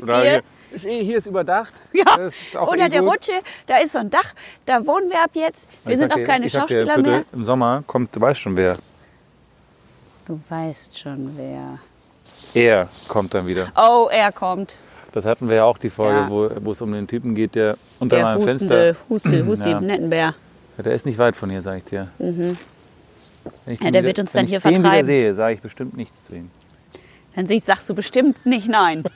Oder 0.00 0.22
Hier. 0.22 0.42
Hier, 0.82 0.90
ist 0.90 1.00
eh- 1.00 1.04
hier 1.04 1.18
ist 1.18 1.26
überdacht. 1.26 1.72
Ja. 1.92 2.04
Das 2.16 2.34
ist 2.34 2.56
auch 2.56 2.68
Unter 2.68 2.86
eh 2.86 2.88
der 2.88 3.00
gut. 3.00 3.12
Rutsche, 3.14 3.32
da 3.66 3.78
ist 3.78 3.92
so 3.92 3.98
ein 3.98 4.10
Dach. 4.10 4.34
Da 4.66 4.84
wohnen 4.86 5.08
wir 5.10 5.22
ab 5.22 5.30
jetzt. 5.34 5.64
Wir 5.84 5.92
Ich 5.94 5.98
sind 6.00 6.12
auch 6.12 6.16
dir- 6.16 6.24
keine 6.24 6.46
ich 6.46 6.52
dir, 6.52 6.60
Schauspieler 6.60 6.98
mehr. 6.98 7.24
Im 7.32 7.44
Sommer 7.44 7.82
kommt, 7.86 8.14
du 8.14 8.20
weißt 8.20 8.40
schon 8.40 8.56
wer. 8.56 8.76
Du 10.26 10.40
weißt 10.48 10.98
schon, 10.98 11.34
wer. 11.36 11.78
Er 12.54 12.88
kommt 13.08 13.34
dann 13.34 13.46
wieder. 13.46 13.70
Oh, 13.76 14.08
er 14.10 14.32
kommt. 14.32 14.76
Das 15.12 15.24
hatten 15.26 15.48
wir 15.48 15.56
ja 15.56 15.64
auch 15.64 15.78
die 15.78 15.90
Folge, 15.90 16.20
Ja. 16.20 16.30
wo, 16.30 16.50
wo 16.62 16.72
es 16.72 16.80
um 16.80 16.92
den 16.92 17.06
Typen 17.06 17.34
geht, 17.34 17.54
der 17.54 17.76
unter 18.00 18.16
Der 18.16 18.24
meinem 18.24 18.42
hustende, 18.42 18.94
Fenster. 18.94 18.96
Huste, 19.08 19.46
Husti, 19.46 19.70
Ja. 19.70 19.80
Nettenbär. 19.80 20.34
Ja, 20.76 20.82
der 20.82 20.94
ist 20.94 21.06
nicht 21.06 21.18
weit 21.18 21.36
von 21.36 21.50
hier, 21.50 21.62
sag 21.62 21.76
ich 21.78 21.84
dir. 21.84 22.08
Wenn 22.18 22.56
ich 23.66 23.80
Ja, 23.80 23.90
der 23.90 24.02
wieder- 24.02 24.02
wird 24.08 24.18
uns 24.18 24.34
wenn 24.34 24.40
dann 24.40 24.44
ich 24.46 24.50
hier 24.50 24.60
den 24.60 24.70
wieder 24.70 24.80
vertreiben. 24.82 25.06
sehe, 25.06 25.34
sage 25.34 25.54
ich 25.54 25.60
bestimmt 25.60 25.96
nichts 25.96 26.24
zu 26.24 26.34
ihm. 26.34 26.50
Dann 27.36 27.46
sie- 27.46 27.58
sagst 27.58 27.88
du 27.88 27.94
bestimmt 27.94 28.44
nicht 28.46 28.68
nein. 28.68 29.04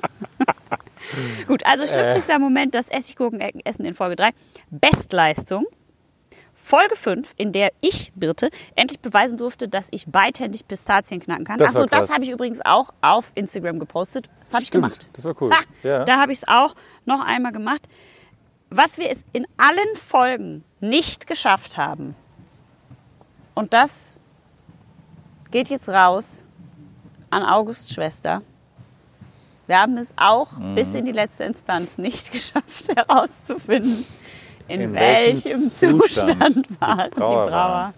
Gut, 1.46 1.64
also 1.66 1.86
schlüpfrigster 1.86 2.38
Moment, 2.38 2.74
das 2.74 2.88
Essiggurkenessen 2.88 3.84
in 3.84 3.94
Folge 3.94 4.16
3. 4.16 4.30
Bestleistung. 4.70 5.66
Folge 6.54 6.94
5, 6.94 7.34
in 7.36 7.52
der 7.52 7.72
ich, 7.80 8.12
Birte, 8.14 8.50
endlich 8.76 9.00
beweisen 9.00 9.36
durfte, 9.36 9.66
dass 9.66 9.88
ich 9.90 10.06
beidhändig 10.06 10.68
Pistazien 10.68 11.20
knacken 11.20 11.44
kann. 11.44 11.60
Achso, 11.60 11.86
das 11.86 12.12
habe 12.12 12.22
ich 12.22 12.30
übrigens 12.30 12.60
auch 12.64 12.92
auf 13.00 13.32
Instagram 13.34 13.80
gepostet. 13.80 14.28
Das 14.44 14.54
habe 14.54 14.62
ich 14.62 14.70
gemacht. 14.70 15.08
das 15.14 15.24
war 15.24 15.34
cool. 15.40 15.50
Ha, 15.50 15.58
Ja. 15.82 16.04
Da 16.04 16.20
habe 16.20 16.32
ich 16.32 16.38
es 16.38 16.48
auch 16.48 16.74
noch 17.06 17.24
einmal 17.26 17.50
gemacht. 17.50 17.88
Was 18.68 18.98
wir 18.98 19.10
es 19.10 19.24
in 19.32 19.46
allen 19.56 19.96
Folgen 19.96 20.62
nicht 20.78 21.26
geschafft 21.26 21.76
haben. 21.76 22.14
Und 23.54 23.72
das 23.72 24.20
geht 25.50 25.68
jetzt 25.70 25.88
raus 25.88 26.44
an 27.30 27.42
Augusts 27.42 27.92
Schwester. 27.92 28.42
Wir 29.70 29.80
haben 29.80 29.96
es 29.98 30.12
auch 30.16 30.58
Mhm. 30.58 30.74
bis 30.74 30.94
in 30.94 31.04
die 31.04 31.12
letzte 31.12 31.44
Instanz 31.44 31.96
nicht 31.96 32.32
geschafft 32.32 32.88
herauszufinden, 32.92 34.04
in, 34.66 34.80
In 34.80 34.94
welchem, 34.94 35.60
Zustand, 35.70 36.02
Zustand 36.02 36.80
waren 36.80 37.04
die 37.04 37.14
die 37.14 37.20
Brauer 37.20 37.46
Brauer, 37.46 37.94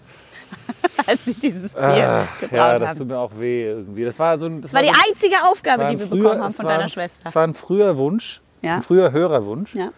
als 1.06 1.24
sie 1.24 1.32
dieses 1.32 1.72
Bier 1.72 1.82
Ah, 1.82 2.28
gebraut 2.40 2.52
ja, 2.58 2.78
das 2.78 2.88
haben. 2.90 2.98
tut 2.98 3.08
mir 3.08 3.18
auch 3.18 3.30
weh 3.38 3.64
irgendwie. 3.68 4.02
Das 4.02 4.18
war 4.18 4.36
so 4.36 4.44
ein, 4.44 4.60
das 4.60 4.70
Das 4.70 4.74
war 4.74 4.82
die 4.82 4.88
so 4.88 4.94
ein- 5.00 5.14
einzige 5.14 5.36
Aufgabe, 5.50 5.82
war 5.84 5.90
die 5.90 5.98
wir 5.98 6.06
früher- 6.08 6.22
bekommen 6.24 6.42
haben 6.42 6.52
von 6.52 6.64
war 6.66 6.72
deiner 6.72 6.82
ein- 6.84 6.88
Schwester. 6.90 7.28
Es 7.30 7.34
war 7.34 7.44
ein 7.44 7.54
früher 7.54 7.96
Wunsch, 7.96 8.42
Ja. 8.60 8.74
ein 8.76 8.82
früher 8.82 9.10
Hörerwunsch. 9.12 9.74
Ja. 9.74 9.88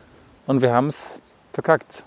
Und 0.46 0.62
wir 0.62 0.72
haben 0.72 0.86
es 0.86 1.18
verkackt. 1.52 2.04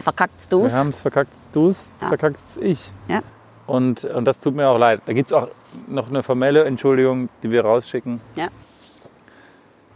Verkacktst 0.00 0.52
du 0.52 0.64
Wir 0.64 0.72
haben 0.74 0.88
es 0.90 1.00
verkackt, 1.00 1.32
du 1.52 1.68
es, 1.68 1.94
Ja. 2.02 2.08
verkackt 2.08 2.40
ich. 2.60 2.78
Ja. 3.08 3.22
Und, 3.66 4.04
und 4.04 4.26
das 4.26 4.40
tut 4.42 4.54
mir 4.54 4.68
auch 4.68 4.76
leid. 4.78 5.00
Da 5.06 5.14
gibt 5.14 5.28
es 5.28 5.32
auch 5.32 5.48
noch 5.86 6.10
eine 6.10 6.22
formelle 6.22 6.64
Entschuldigung, 6.64 7.30
die 7.42 7.50
wir 7.50 7.64
rausschicken. 7.64 8.20
Ja. 8.36 8.48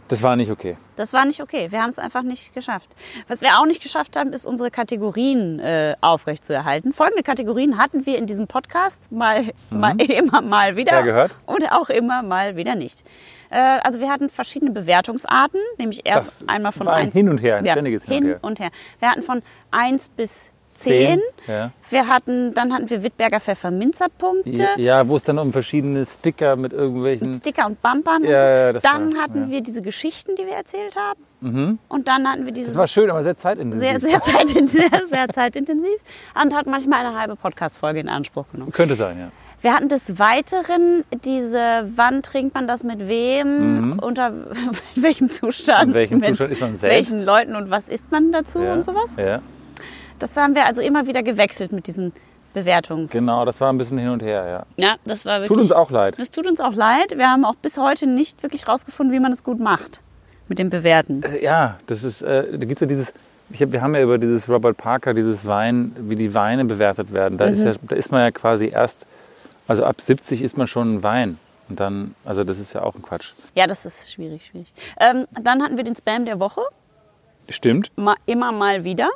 Das 0.07 0.23
war 0.23 0.35
nicht 0.35 0.51
okay. 0.51 0.77
Das 0.95 1.11
war 1.13 1.25
nicht 1.25 1.41
okay. 1.41 1.67
Wir 1.71 1.81
haben 1.81 1.89
es 1.89 1.99
einfach 1.99 2.23
nicht 2.23 2.53
geschafft. 2.53 2.89
Was 3.27 3.41
wir 3.41 3.59
auch 3.59 3.65
nicht 3.65 3.81
geschafft 3.81 4.15
haben, 4.15 4.31
ist 4.31 4.45
unsere 4.45 4.71
Kategorien 4.71 5.59
äh, 5.59 5.95
aufrechtzuerhalten. 6.01 6.93
Folgende 6.93 7.23
Kategorien 7.23 7.77
hatten 7.77 8.05
wir 8.05 8.17
in 8.17 8.25
diesem 8.25 8.47
Podcast 8.47 9.11
mal, 9.11 9.45
mal 9.69 9.99
immer 10.01 10.41
mal 10.41 10.75
wieder 10.77 10.93
Ja, 10.93 11.01
gehört. 11.01 11.31
oder 11.45 11.77
auch 11.79 11.89
immer 11.89 12.23
mal 12.23 12.55
wieder 12.55 12.75
nicht. 12.75 13.03
Äh, 13.49 13.57
also 13.83 13.99
wir 13.99 14.09
hatten 14.09 14.29
verschiedene 14.29 14.71
Bewertungsarten, 14.71 15.59
nämlich 15.77 16.05
erst 16.05 16.41
Das 16.41 16.49
einmal 16.49 16.71
von 16.71 16.85
war 16.87 16.95
ein 16.95 17.05
eins 17.07 17.13
Hin 17.13 17.29
und 17.29 17.39
Her, 17.39 17.57
ein 17.57 17.65
ja, 17.65 17.73
ständiges 17.73 18.03
Hin 18.03 18.13
und 18.13 18.21
hin 18.23 18.27
Her. 18.29 18.39
und 18.43 18.59
her. 18.59 18.69
Wir 18.99 19.11
hatten 19.11 19.23
von 19.23 19.41
eins 19.71 20.09
bis 20.09 20.51
zehn. 20.77 21.19
Ja. 21.47 21.71
Wir 21.89 22.07
hatten, 22.07 22.53
dann 22.53 22.73
hatten 22.73 22.89
wir 22.89 23.01
Wittberger 23.03 23.39
Pfefferminzerpunkte. 23.39 24.51
Ja, 24.61 24.77
ja, 24.77 25.07
wo 25.07 25.15
es 25.15 25.23
dann 25.23 25.39
um 25.39 25.51
verschiedene 25.53 26.05
Sticker 26.05 26.55
mit 26.55 26.73
irgendwelchen. 26.73 27.33
Sticker 27.35 27.65
und 27.65 27.81
Bumpern 27.81 28.23
und 28.23 28.29
Ja, 28.29 28.39
so. 28.39 28.45
ja, 28.45 28.73
das 28.73 28.83
dann 28.83 29.15
war- 29.15 29.23
hatten 29.23 29.39
ja. 29.41 29.45
Mhm. 29.47 29.51
wir 29.51 29.61
diese 29.61 29.81
Geschichten, 29.81 30.35
die 30.35 30.45
wir 30.45 30.53
erzählt 30.53 30.95
haben. 30.95 31.77
Und 31.87 32.07
dann 32.07 32.27
hatten 32.27 32.45
wir 32.45 32.51
dieses 32.51 32.73
Das 32.73 32.79
war 32.79 32.87
schön, 32.87 33.11
aber 33.11 33.21
sehr 33.21 33.37
zeitintensiv. 33.37 33.87
sehr, 33.87 33.99
sehr 33.99 34.21
zeitintensiv, 34.21 34.89
sehr, 34.89 35.01
sehr 35.07 35.29
zeitintensiv 35.29 35.99
und 36.41 36.55
hat 36.55 36.65
manchmal 36.65 37.05
eine 37.05 37.17
halbe 37.19 37.35
Podcast-Folge 37.35 37.99
in 37.99 38.09
Anspruch 38.09 38.45
genommen. 38.51 38.71
Könnte 38.71 38.95
sein, 38.95 39.19
ja. 39.19 39.31
Wir 39.61 39.73
hatten 39.75 39.87
des 39.87 40.17
Weiteren 40.19 41.03
diese, 41.23 41.89
wann 41.95 42.21
trinkt 42.23 42.53
man 42.55 42.67
das 42.67 42.83
mit 42.83 43.07
wem, 43.07 43.99
unter 44.01 44.33
welchem 44.95 45.29
Zustand, 45.29 45.89
Mhm. 45.89 45.93
In 45.93 45.93
welchem 45.95 46.17
mit 46.19 46.27
Zustand 46.29 46.51
ist 46.53 46.61
man 46.61 46.77
selbst? 46.77 47.11
welchen 47.11 47.23
Leuten 47.25 47.55
und 47.55 47.69
was 47.69 47.87
isst 47.87 48.11
man 48.11 48.31
dazu 48.31 48.59
ja. 48.61 48.73
und 48.73 48.83
sowas. 48.83 49.15
Ja, 49.17 49.41
Das 50.19 50.35
haben 50.37 50.55
wir 50.55 50.65
also 50.65 50.81
immer 50.81 51.07
wieder 51.07 51.23
gewechselt 51.23 51.71
mit 51.71 51.87
diesen 51.87 52.13
Bewertungs. 52.53 53.11
genau, 53.11 53.45
das 53.45 53.61
war 53.61 53.71
ein 53.71 53.77
bisschen 53.77 53.97
hin 53.99 54.09
und 54.09 54.23
her, 54.23 54.65
ja. 54.77 54.83
Ja, 54.83 54.95
das 55.05 55.25
war 55.25 55.41
wirklich. 55.41 55.49
Tut 55.49 55.59
uns 55.59 55.71
auch 55.71 55.91
leid. 55.91 56.15
Das 56.17 56.31
tut 56.31 56.47
uns 56.47 56.59
auch 56.59 56.73
leid. 56.73 57.13
Wir 57.15 57.29
haben 57.29 57.45
auch 57.45 57.55
bis 57.55 57.77
heute 57.77 58.07
nicht 58.07 58.41
wirklich 58.41 58.67
rausgefunden, 58.67 59.13
wie 59.13 59.19
man 59.19 59.31
es 59.31 59.43
gut 59.43 59.59
macht 59.59 60.01
mit 60.47 60.57
dem 60.59 60.69
Bewerten. 60.69 61.21
Äh, 61.23 61.43
Ja, 61.43 61.77
das 61.87 62.03
ist, 62.03 62.21
äh, 62.23 62.51
da 62.57 62.65
gibt 62.65 62.73
es 62.75 62.79
ja 62.81 62.87
dieses, 62.87 63.13
ich 63.51 63.61
hab, 63.61 63.71
wir 63.73 63.81
haben 63.81 63.93
ja 63.93 64.01
über 64.01 64.17
dieses 64.17 64.49
Robert 64.49 64.77
Parker, 64.77 65.13
dieses 65.13 65.45
Wein, 65.45 65.95
wie 65.99 66.15
die 66.15 66.33
Weine 66.33 66.65
bewertet 66.65 67.13
werden. 67.13 67.37
Da, 67.37 67.45
ist, 67.45 67.59
Mhm. 67.59 67.67
ja, 67.67 67.73
da 67.89 67.95
ist 67.95 68.11
man 68.11 68.21
ja 68.21 68.31
quasi 68.31 68.67
erst, 68.69 69.05
also 69.67 69.83
ab 69.85 70.01
70 70.01 70.41
ist 70.41 70.57
man 70.57 70.67
schon 70.67 70.95
ein 70.95 71.03
Wein. 71.03 71.37
Und 71.69 71.79
dann, 71.81 72.15
also 72.23 72.43
das 72.45 72.59
ist 72.59 72.73
ja 72.73 72.81
auch 72.81 72.95
ein 72.95 73.01
Quatsch. 73.01 73.33
Ja, 73.53 73.67
das 73.67 73.85
ist 73.85 74.11
schwierig, 74.11 74.45
schwierig. 74.47 74.71
Ähm, 74.99 75.25
dann 75.31 75.61
hatten 75.61 75.75
wir 75.77 75.83
den 75.83 75.95
Spam 75.95 76.25
der 76.25 76.39
Woche. 76.39 76.61
Stimmt. 77.49 77.91
Mal, 77.97 78.15
immer 78.25 78.51
mal 78.51 78.83
wieder. 78.83 79.09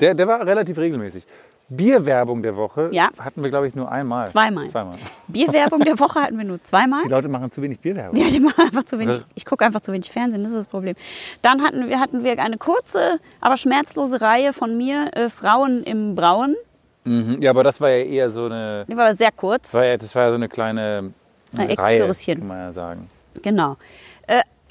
Der, 0.00 0.14
der 0.14 0.26
war 0.28 0.46
relativ 0.46 0.78
regelmäßig. 0.78 1.24
Bierwerbung 1.70 2.42
der 2.42 2.56
Woche 2.56 2.88
Ja. 2.92 3.10
hatten 3.18 3.42
wir, 3.42 3.50
glaube 3.50 3.66
ich, 3.66 3.74
nur 3.74 3.90
einmal. 3.92 4.26
Zweimal. 4.28 4.68
Zweimal. 4.68 4.96
Bierwerbung 5.26 5.80
der 5.80 5.98
Woche 5.98 6.20
hatten 6.22 6.38
wir 6.38 6.44
nur 6.44 6.62
zweimal. 6.62 7.02
Die 7.04 7.08
Leute 7.10 7.28
machen 7.28 7.50
zu 7.50 7.60
wenig 7.60 7.78
Bierwerbung. 7.80 8.16
Ja, 8.18 8.30
die 8.30 8.40
machen 8.40 8.62
einfach 8.64 8.84
zu 8.84 8.98
wenig. 8.98 9.16
Ja. 9.16 9.22
Ich 9.34 9.44
gucke 9.44 9.64
einfach 9.66 9.80
zu 9.80 9.92
wenig 9.92 10.10
Fernsehen, 10.10 10.42
das 10.42 10.52
ist 10.52 10.58
das 10.58 10.66
Problem. 10.68 10.94
Dann 11.42 11.62
hatten 11.62 11.88
wir, 11.88 12.00
hatten 12.00 12.24
wir 12.24 12.38
eine 12.38 12.56
kurze, 12.56 13.18
aber 13.40 13.58
schmerzlose 13.58 14.20
Reihe 14.22 14.54
von 14.54 14.78
mir, 14.78 15.10
äh, 15.14 15.28
Frauen 15.28 15.82
im 15.82 16.14
Brauen. 16.14 16.56
Mhm. 17.04 17.42
Ja, 17.42 17.50
aber 17.50 17.64
das 17.64 17.80
war 17.82 17.90
ja 17.90 18.02
eher 18.04 18.30
so 18.30 18.46
eine, 18.46 18.86
Die 18.88 18.96
war 18.96 19.04
aber 19.06 19.14
sehr 19.14 19.32
kurz. 19.32 19.72
das 19.72 19.74
war 19.80 19.84
ja, 19.84 19.96
das 19.98 20.14
war 20.14 20.24
ja 20.24 20.30
so 20.30 20.36
eine 20.36 20.48
kleine 20.48 21.12
Eine 21.56 21.78
Reihe, 21.78 22.10
kann 22.26 22.46
man 22.46 22.58
ja 22.58 22.72
sagen. 22.72 23.10
Genau. 23.42 23.76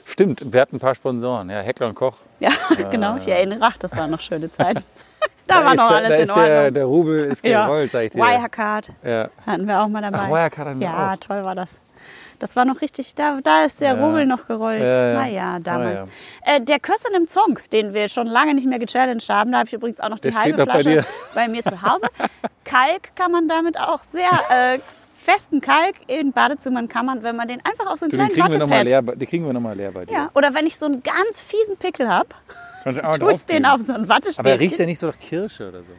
Stimmt, 0.04 0.52
wir 0.52 0.60
hatten 0.60 0.76
ein 0.76 0.80
paar 0.80 0.94
Sponsoren. 0.94 1.50
Ja, 1.50 1.60
Heckler 1.60 1.88
und 1.88 1.94
Koch. 1.94 2.16
Ja, 2.40 2.50
genau. 2.90 3.16
Ich 3.18 3.28
erinnere, 3.28 3.58
ach, 3.62 3.76
das 3.78 3.96
waren 3.96 4.10
noch 4.10 4.20
schöne 4.20 4.50
Zeiten. 4.50 4.82
da 5.46 5.64
war 5.64 5.72
ist 5.72 5.76
noch 5.76 5.90
alles 5.90 6.08
da 6.08 6.14
in 6.14 6.20
ist 6.22 6.28
der, 6.28 6.36
Ordnung. 6.56 6.74
der 6.74 6.84
Rubel 6.84 7.24
ist 7.26 7.44
ja. 7.44 7.66
gerollt, 7.66 7.90
sag 7.90 8.04
ich 8.04 8.12
dir. 8.12 8.18
Wirecard 8.22 8.90
Ja. 9.04 9.28
hatten 9.46 9.66
wir 9.68 9.82
auch 9.82 9.88
mal 9.88 10.00
dabei. 10.02 10.18
Ach, 10.24 10.28
Wirecard 10.30 10.68
hatten 10.68 10.80
wir 10.80 10.86
Ja, 10.86 11.12
auch. 11.12 11.16
toll 11.18 11.44
war 11.44 11.54
das. 11.54 11.78
Das 12.40 12.54
war 12.56 12.64
noch 12.64 12.80
richtig, 12.80 13.14
da, 13.16 13.38
da 13.42 13.64
ist 13.64 13.80
der 13.80 13.96
Ja. 13.96 14.04
Rubel 14.06 14.24
noch 14.26 14.46
gerollt. 14.46 14.80
Ja, 14.80 15.08
ja. 15.08 15.14
Naja, 15.20 15.58
damals. 15.60 16.00
Ah, 16.44 16.56
Äh, 16.56 16.60
der 16.60 16.78
Kössen 16.78 17.12
im 17.16 17.26
Zong, 17.26 17.58
den 17.72 17.94
wir 17.94 18.08
schon 18.08 18.26
lange 18.28 18.54
nicht 18.54 18.66
mehr 18.66 18.78
gechallenged 18.78 19.28
haben, 19.28 19.50
da 19.52 19.58
habe 19.58 19.66
ich 19.66 19.72
übrigens 19.74 19.98
auch 20.00 20.08
noch 20.08 20.18
die 20.20 20.30
Der 20.30 20.40
halbe 20.40 20.64
bei 20.64 20.72
Flasche 20.80 20.88
dir. 20.90 21.04
bei 21.34 21.48
mir 21.48 21.64
zu 21.64 21.82
Hause. 21.82 22.06
Kalk 22.64 23.16
kann 23.16 23.32
man 23.32 23.48
damit 23.48 23.78
auch 23.78 24.02
sehr, 24.02 24.30
äh, 24.50 24.78
festen 25.20 25.60
Kalk 25.60 25.96
in 26.06 26.32
Badezimmern 26.32 26.88
kann 26.88 27.04
man, 27.06 27.22
wenn 27.22 27.34
man 27.36 27.48
den 27.48 27.60
einfach 27.64 27.86
auf 27.92 27.98
so 27.98 28.04
einen 28.06 28.10
Du, 28.12 28.16
den 28.16 28.28
kleinen 28.28 28.34
kriegen 28.34 28.52
wir 28.52 28.58
nochmal 28.60 28.78
Wattepad... 28.78 28.88
leer, 28.90 29.02
bei- 29.02 29.14
die 29.16 29.26
kriegen 29.26 29.44
wir 29.44 29.52
noch 29.52 29.60
mal 29.60 29.76
leer 29.76 29.90
bei 29.90 30.06
dir. 30.06 30.12
Ja, 30.14 30.30
oder 30.34 30.54
wenn 30.54 30.66
ich 30.66 30.76
so 30.78 30.86
einen 30.86 31.02
ganz 31.02 31.40
fiesen 31.42 31.76
Pickel 31.76 32.08
habe, 32.08 32.28
tue 33.18 33.32
ich 33.32 33.44
den 33.44 33.66
auf 33.66 33.80
so 33.80 33.92
ein 33.94 34.08
Wattestäbchen. 34.08 34.52
Aber 34.52 34.60
riecht 34.60 34.78
ja 34.78 34.86
nicht 34.86 34.98
so 35.00 35.08
nach 35.08 35.18
Kirsche 35.18 35.68
oder 35.68 35.80
so. 35.82 35.92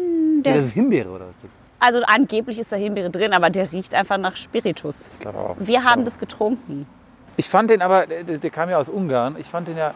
Hm, 0.00 0.42
der- 0.42 0.52
ja, 0.52 0.58
das 0.58 0.68
ist 0.68 0.72
Himbeere 0.74 1.10
oder 1.10 1.26
was 1.28 1.36
ist 1.36 1.44
das? 1.46 1.52
Also 1.82 2.00
angeblich 2.06 2.60
ist 2.60 2.70
da 2.70 2.76
Himbeere 2.76 3.10
drin, 3.10 3.32
aber 3.32 3.50
der 3.50 3.72
riecht 3.72 3.92
einfach 3.92 4.16
nach 4.16 4.36
Spiritus. 4.36 5.08
Ich 5.14 5.18
glaube 5.18 5.38
auch. 5.38 5.56
Wir 5.58 5.82
haben 5.82 6.04
das 6.04 6.16
getrunken. 6.16 6.86
Ich 7.36 7.48
fand 7.48 7.70
den 7.70 7.82
aber, 7.82 8.06
der, 8.06 8.22
der 8.38 8.50
kam 8.50 8.70
ja 8.70 8.78
aus 8.78 8.88
Ungarn. 8.88 9.34
Ich 9.36 9.46
fand 9.48 9.66
den 9.66 9.76
ja, 9.76 9.92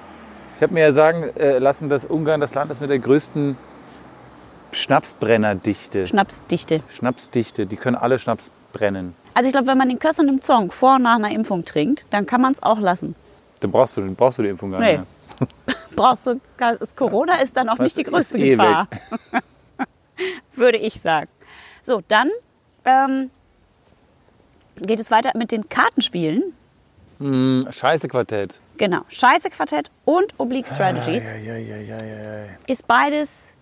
ich 0.57 0.63
habe 0.63 0.75
mir 0.75 0.81
ja 0.81 0.93
sagen 0.93 1.31
äh, 1.37 1.59
lassen, 1.59 1.89
dass 1.89 2.05
Ungarn 2.05 2.41
das 2.41 2.55
Land 2.55 2.73
ist 2.73 2.81
mit 2.81 2.91
der 2.91 2.99
größten 2.99 3.57
Schnapsbrennerdichte. 4.73 6.09
Schnapsdichte. 6.09 6.81
Schnapsdichte, 6.91 7.67
die 7.67 7.77
können 7.77 7.95
alle 7.95 8.19
Schnaps 8.19 8.51
brennen. 8.73 9.15
Also 9.35 9.47
ich 9.47 9.53
glaube, 9.53 9.69
wenn 9.69 9.79
man 9.79 9.89
den 9.89 10.01
Kössen 10.01 10.29
im 10.29 10.43
Zong 10.43 10.73
vor 10.73 10.97
und 10.97 11.03
nach 11.03 11.15
einer 11.15 11.31
Impfung 11.31 11.65
trinkt, 11.65 12.07
dann 12.11 12.27
kann 12.27 12.41
man 12.41 12.53
es 12.53 12.63
auch 12.65 12.81
lassen. 12.81 13.15
Dann 13.61 13.71
brauchst 13.71 13.97
du, 13.97 14.01
dann 14.01 14.17
brauchst 14.17 14.39
du 14.39 14.43
die 14.43 14.49
Impfung 14.49 14.73
gar 14.73 14.81
Nee. 14.81 14.99
nicht. 14.99 15.07
Brauchst 15.97 16.27
du, 16.27 16.41
das 16.59 16.95
Corona 16.97 17.37
ist 17.41 17.57
dann 17.57 17.69
auch 17.71 17.79
nicht 17.79 17.97
die 17.97 18.03
größte 18.03 18.39
eh 18.39 18.51
Gefahr. 18.51 18.87
Würde 20.55 20.79
ich 20.79 21.01
sagen. 21.01 21.29
So, 21.87 22.03
dann 22.09 22.31
ähm, 22.85 23.31
geht 24.77 24.99
es 24.99 25.11
weiter 25.13 25.31
mit 25.37 25.53
den 25.53 25.69
Kartenspielen. 25.69 26.43
Hm, 27.21 27.69
Scheiße 27.71 28.09
Quartett. 28.09 28.59
Genau. 28.77 29.03
Scheiße 29.09 29.51
Quartett 29.51 29.89
und 30.05 30.35
Oblique 30.39 30.67
Strategies 30.69 31.23
Ja, 31.23 31.55
ja, 31.57 31.57
ja, 31.57 31.77
ja, 31.77 31.97
ja. 32.05 32.45
ist 32.67 32.87
beides. 32.89 33.55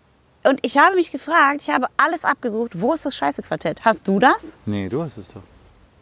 Und 0.43 0.59
ich 0.63 0.79
habe 0.79 0.97
mich 0.97 1.13
gefragt, 1.13 1.61
ich 1.63 1.69
habe 1.71 1.87
alles 1.99 2.25
abgesucht, 2.25 2.73
wo 2.81 2.95
ist 2.95 3.05
das 3.05 3.15
Scheiße 3.15 3.43
Quartett? 3.43 3.85
Hast 3.85 4.09
du 4.09 4.19
das? 4.19 4.57
Nee, 4.65 4.89
du 4.89 5.03
hast 5.03 5.19
es 5.19 5.29
doch. 5.29 5.43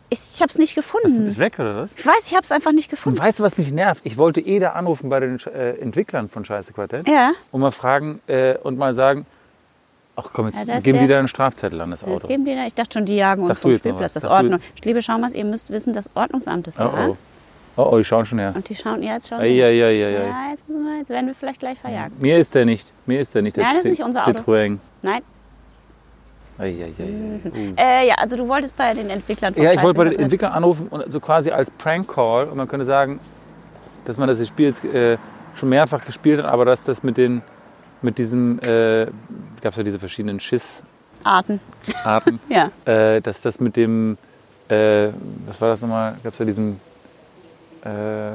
Ich, 0.08 0.20
ich 0.34 0.40
habe 0.42 0.50
es 0.50 0.58
nicht 0.58 0.74
gefunden. 0.76 1.24
bist 1.24 1.38
weg 1.40 1.58
oder 1.58 1.74
was? 1.76 1.92
Ich 1.96 2.06
weiß, 2.06 2.26
ich 2.28 2.34
habe 2.36 2.44
es 2.44 2.52
einfach 2.52 2.70
nicht 2.72 2.86
Und 2.86 2.90
gefunden. 2.90 3.18
weißt 3.18 3.40
du, 3.40 3.42
was 3.42 3.58
mich 3.58 3.72
nervt? 3.72 4.00
Ich 4.04 4.16
wollte 4.16 4.40
eh 4.40 4.60
da 4.60 4.72
anrufen 4.74 5.10
bei 5.10 5.18
den 5.18 5.40
äh, 5.46 5.70
Entwicklern 5.80 6.28
von 6.28 6.44
Scheiße 6.44 6.72
Quartett 6.72 7.08
Ja. 7.08 7.32
und 7.50 7.60
mal 7.62 7.72
fragen 7.72 8.20
äh, 8.28 8.56
und 8.58 8.78
mal 8.78 8.94
sagen, 8.94 9.26
ach 10.16 10.28
komm, 10.32 10.46
jetzt 10.46 10.66
Ja, 10.66 10.80
geben 10.80 10.98
die 11.00 11.06
da 11.06 11.18
einen 11.18 11.28
Strafzettel 11.28 11.80
an 11.80 11.90
das 11.90 12.02
Jetzt 12.02 12.10
Auto. 12.10 12.28
geben 12.28 12.44
die 12.44 12.54
da, 12.54 12.66
ich 12.66 12.74
dachte 12.74 12.94
schon, 12.94 13.04
die 13.04 13.16
jagen 13.16 13.42
uns 13.42 13.48
Sag 13.48 13.56
du 13.56 13.62
vom 13.62 13.70
jetzt 13.72 13.80
Spielplatz. 13.80 14.12
Das 14.14 14.24
Ordnung. 14.24 14.52
jetzt. 14.52 14.84
Liebe 14.84 15.02
Schaumers, 15.02 15.34
ihr 15.34 15.44
müsst 15.44 15.70
wissen, 15.70 15.92
das 15.92 16.10
Ordnungsamt 16.14 16.68
ist 16.68 16.78
Oh 16.78 16.84
da. 16.94 17.08
oh. 17.08 17.16
Oh 17.74 17.88
oh, 17.92 17.96
die 17.98 18.04
schauen 18.04 18.26
schon 18.26 18.38
her. 18.38 18.52
Und 18.54 18.68
die 18.68 18.76
schauen, 18.76 19.02
ja, 19.02 19.14
jetzt 19.14 19.28
schauen 19.30 19.40
Ei, 19.40 19.46
ei, 19.46 19.82
ei, 19.82 20.06
ei. 20.06 20.12
Ja, 20.12 20.50
jetzt, 20.50 20.68
müssen 20.68 20.84
wir, 20.84 20.98
jetzt 20.98 21.08
werden 21.08 21.26
wir 21.28 21.34
vielleicht 21.34 21.58
gleich 21.60 21.78
verjagt. 21.78 22.20
Mir 22.20 22.36
ist 22.38 22.54
der 22.54 22.66
nicht. 22.66 22.92
Mir 23.06 23.20
ist 23.20 23.34
der 23.34 23.40
nicht. 23.40 23.56
Der 23.56 23.64
Nein, 23.64 23.72
das 23.76 23.84
ist 23.86 23.90
nicht 23.92 24.02
unser 24.02 24.28
Auto. 24.28 24.38
Citroën. 24.40 24.76
Nein. 25.00 25.22
Ei, 26.58 26.64
ei, 26.64 26.92
ei, 26.98 27.02
ei. 27.02 27.48
Uh. 27.48 27.74
Äh, 27.78 28.08
ja, 28.08 28.14
also 28.18 28.36
du 28.36 28.46
wolltest 28.46 28.76
bei 28.76 28.92
den 28.92 29.08
Entwicklern 29.08 29.54
Ja, 29.56 29.72
ich 29.72 29.82
wollte 29.82 29.96
bei 29.98 30.04
den 30.04 30.18
Entwicklern 30.18 30.52
anrufen 30.52 30.88
und 30.88 31.10
so 31.10 31.18
quasi 31.18 31.50
als 31.50 31.70
Prank-Call 31.70 32.48
und 32.48 32.58
man 32.58 32.68
könnte 32.68 32.84
sagen, 32.84 33.18
dass 34.04 34.18
man 34.18 34.28
das 34.28 34.46
Spiel 34.46 34.66
jetzt, 34.66 34.84
äh, 34.84 35.16
schon 35.54 35.70
mehrfach 35.70 36.04
gespielt 36.04 36.40
hat, 36.42 36.44
aber 36.52 36.66
dass 36.66 36.84
das 36.84 37.02
mit 37.02 37.16
den 37.16 37.40
mit 38.02 38.18
diesem, 38.18 38.58
äh, 38.60 39.06
gab 39.62 39.72
es 39.72 39.76
ja 39.78 39.82
diese 39.82 39.98
verschiedenen 39.98 40.40
Schissarten, 40.40 41.60
Arten. 42.04 42.40
Ja. 42.48 42.70
äh, 42.84 43.20
dass 43.20 43.40
das 43.40 43.60
mit 43.60 43.76
dem, 43.76 44.18
äh, 44.68 45.08
was 45.46 45.60
war 45.60 45.68
das 45.68 45.80
nochmal, 45.82 46.16
gab 46.22 46.32
es 46.32 46.38
ja 46.38 46.44
diesen 46.44 46.80
äh, 47.84 48.32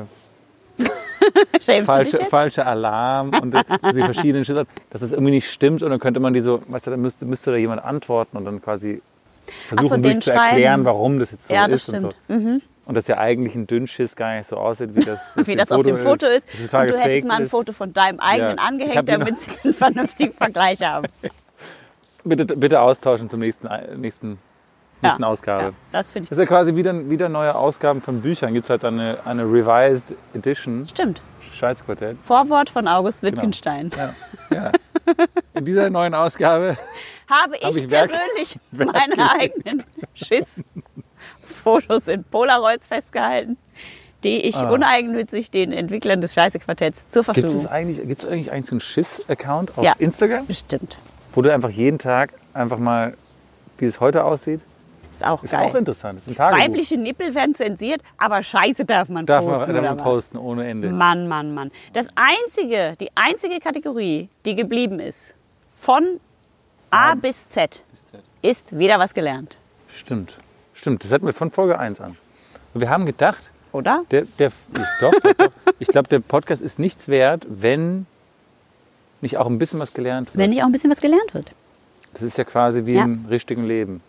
falsche, 1.84 2.18
falsche 2.26 2.66
Alarm 2.66 3.30
und 3.42 3.54
die 3.54 4.02
verschiedenen 4.04 4.46
Schissarten, 4.46 4.72
dass 4.90 5.02
das 5.02 5.12
irgendwie 5.12 5.32
nicht 5.32 5.52
stimmt 5.52 5.84
und 5.84 5.90
dann 5.90 6.00
könnte 6.00 6.20
man 6.20 6.34
die 6.34 6.42
so, 6.42 6.62
weißt 6.68 6.88
du, 6.88 6.92
dann 6.92 7.02
müsste, 7.02 7.26
müsste 7.26 7.52
da 7.52 7.58
jemand 7.58 7.84
antworten 7.84 8.38
und 8.38 8.46
dann 8.46 8.62
quasi 8.62 9.02
versuchen, 9.68 10.04
wirklich 10.04 10.24
zu 10.24 10.34
erklären, 10.34 10.86
warum 10.86 11.20
das 11.20 11.32
jetzt 11.32 11.48
so 11.48 11.54
Ja, 11.54 11.68
das 11.68 11.88
ist 11.88 11.94
und 11.94 12.00
so. 12.00 12.14
Und 12.88 12.96
dass 12.96 13.08
ja 13.08 13.18
eigentlich 13.18 13.54
ein 13.56 13.68
Dünnschiss 13.68 14.16
gar 14.16 14.36
nicht 14.36 14.48
so 14.48 14.58
aussieht, 14.58 14.96
wie 14.96 15.02
das, 15.02 15.34
Wie 15.48 15.56
das 15.56 15.70
auf 15.72 15.84
dem 15.84 15.98
Foto 16.00 16.26
ist. 16.28 16.48
Total 16.50 16.84
Und 16.86 16.92
du 16.92 16.98
hättest 17.00 17.28
mal 17.28 17.36
ein 17.36 17.44
ist. 17.44 17.52
Foto 17.52 17.74
von 17.74 17.92
deinem 17.94 18.20
eigenen 18.20 18.58
Ja. 18.58 18.64
Angehängt, 18.64 19.10
damit 19.10 19.40
sie 19.40 19.52
einen 19.64 19.74
vernünftigen 19.74 20.34
Vergleich 20.34 20.82
haben. 20.82 21.08
Bitte, 22.24 22.46
bitte 22.46 22.80
austauschen 22.82 23.30
zum 23.30 23.40
nächsten, 23.40 23.68
nächsten, 24.00 24.38
nächsten 25.02 25.24
Ausgabe. 25.24 25.64
Ja, 25.64 25.72
das 25.92 26.12
finde 26.12 26.24
ich. 26.26 26.30
Das 26.30 26.38
ist 26.38 26.42
ja 26.42 26.48
quasi 26.48 26.76
wieder, 26.76 27.10
wieder 27.10 27.30
neue 27.30 27.56
Ausgaben 27.56 28.02
von 28.02 28.22
Büchern. 28.22 28.54
Gibt 28.54 28.66
es 28.66 28.70
halt 28.70 28.84
eine, 28.86 29.18
eine 29.26 29.44
Revised 29.44 30.14
Edition. 30.34 30.88
Stimmt. 30.90 31.22
Scheißquartett. 31.54 32.18
Vorwort 32.18 32.70
von 32.70 32.88
August 32.88 33.24
Wittgenstein. 33.24 33.90
Ja. 33.98 34.14
ja. 34.56 34.72
In 35.54 35.64
dieser 35.66 35.90
neuen 35.90 36.14
Ausgabe 36.14 36.78
habe 37.30 37.56
ich, 37.58 37.64
Hab 37.64 37.76
ich 37.76 37.90
werk- 37.90 38.12
persönlich 38.12 38.60
meine 38.74 39.32
eigenen 39.40 39.84
Schiss-Fotos 41.48 42.08
in 42.08 42.24
Polaroids 42.24 42.88
festgehalten, 42.88 43.58
die 44.24 44.38
ich 44.42 44.56
Ah. 44.56 44.70
uneigennützig 44.70 45.52
den 45.52 45.72
Entwicklern 45.72 46.22
des 46.22 46.34
Scheiße-Quartetts 46.34 47.10
zur 47.10 47.24
Gibt 47.24 47.36
Verfügung 47.40 47.62
es 47.62 47.68
eigentlich, 47.68 48.08
gibt's 48.08 48.26
eigentlich, 48.26 48.52
eigentlich 48.52 48.66
so 48.68 48.74
einen 48.76 48.82
Schiss-Account 48.82 49.78
auf 49.78 49.84
Ja. 49.84 49.94
Instagram, 50.00 50.46
Bestimmt. 50.48 50.98
wo 51.34 51.42
du 51.42 51.54
einfach 51.54 51.70
jeden 51.70 52.00
Tag 52.00 52.34
einfach 52.54 52.80
mal, 52.80 53.16
wie 53.78 53.86
es 53.86 54.00
heute 54.00 54.24
aussieht? 54.24 54.62
Ist 55.12 55.26
auch 55.26 55.42
Ist 55.44 55.52
geil. 55.52 55.70
auch 55.70 55.76
interessant. 55.76 56.20
Ist. 56.20 56.38
Weibliche 56.38 56.98
Nippel 56.98 57.34
werden 57.34 57.56
zensiert, 57.56 58.02
aber 58.18 58.44
Scheiße 58.44 58.86
darf 58.86 59.10
man 59.10 59.26
Darf 59.26 59.44
posten. 59.46 59.62
man, 59.74 59.76
darf 59.76 59.84
man 59.84 59.98
was? 60.00 60.04
posten 60.04 60.38
ohne 60.38 60.68
Ende. 60.68 60.90
Mann, 60.90 61.28
Mann, 61.28 61.54
Mann. 61.54 61.72
Das 61.94 62.08
einzige, 62.16 62.96
die 63.00 63.10
einzige 63.16 63.60
Kategorie, 63.60 64.30
die 64.46 64.56
geblieben 64.56 65.00
ist, 65.00 65.34
von 65.74 66.20
A 66.92 67.16
bis 67.16 67.50
Z, 67.50 67.84
ist 68.42 68.78
wieder 68.78 69.00
was 69.00 69.14
gelernt. 69.14 69.58
Stimmt. 69.88 70.38
Stimmt. 70.78 71.04
Das 71.04 71.12
hatten 71.12 71.26
wir 71.26 71.34
von 71.34 71.52
Folge 71.52 71.78
1 71.80 72.00
an. 72.02 72.18
Und 72.74 72.82
wir 72.82 72.90
haben 72.90 73.06
gedacht, 73.06 73.42
Oder? 73.72 74.04
der, 74.12 74.26
der, 74.40 74.48
ich, 74.48 74.54
doch, 75.02 75.12
doch, 75.22 75.34
doch. 75.34 75.52
ich 75.80 75.88
glaube, 75.88 76.08
der 76.10 76.20
Podcast 76.20 76.62
ist 76.62 76.80
nichts 76.80 77.08
wert, 77.08 77.46
wenn 77.50 78.06
nicht 79.22 79.38
auch 79.38 79.48
ein 79.48 79.58
bisschen 79.58 79.80
was 79.80 79.94
gelernt 79.94 80.28
wird. 80.28 80.38
Wenn 80.38 80.52
nicht 80.52 80.62
auch 80.62 80.68
ein 80.68 80.72
bisschen 80.72 80.92
was 80.92 81.02
gelernt 81.02 81.34
wird. 81.34 81.52
Das 82.14 82.22
ist 82.24 82.38
ja 82.38 82.44
quasi 82.44 82.86
wie 82.86 82.96
Ja. 82.96 83.04
im 83.04 83.26
richtigen 83.28 83.66
Leben. 83.66 84.02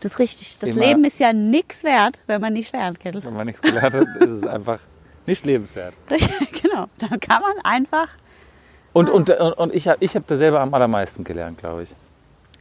Das 0.00 0.12
ist 0.12 0.18
richtig. 0.18 0.58
Das 0.58 0.70
Thema- 0.70 0.84
Leben 0.86 1.04
ist 1.04 1.20
ja 1.20 1.32
nichts 1.32 1.84
wert, 1.84 2.18
wenn 2.26 2.40
man 2.40 2.52
nicht 2.54 2.72
lernt, 2.72 2.98
Kettel. 2.98 3.22
Wenn 3.22 3.34
man 3.34 3.46
nichts 3.46 3.60
gelernt 3.62 3.94
hat, 3.94 4.06
ist 4.20 4.30
es 4.30 4.46
einfach 4.46 4.80
nicht 5.26 5.44
lebenswert. 5.46 5.94
genau. 6.08 6.86
Dann 6.98 7.20
kann 7.20 7.42
man 7.42 7.52
einfach, 7.64 8.08
Und, 8.94 9.08
und, 9.10 9.30
und, 9.30 9.52
und 9.52 9.74
ich 9.74 9.86
habe 9.88 9.98
ich 10.00 10.16
hab 10.16 10.26
da 10.26 10.36
selber 10.36 10.60
am 10.60 10.74
allermeisten 10.74 11.22
gelernt, 11.24 11.58
glaube 11.58 11.82
ich. 11.84 11.94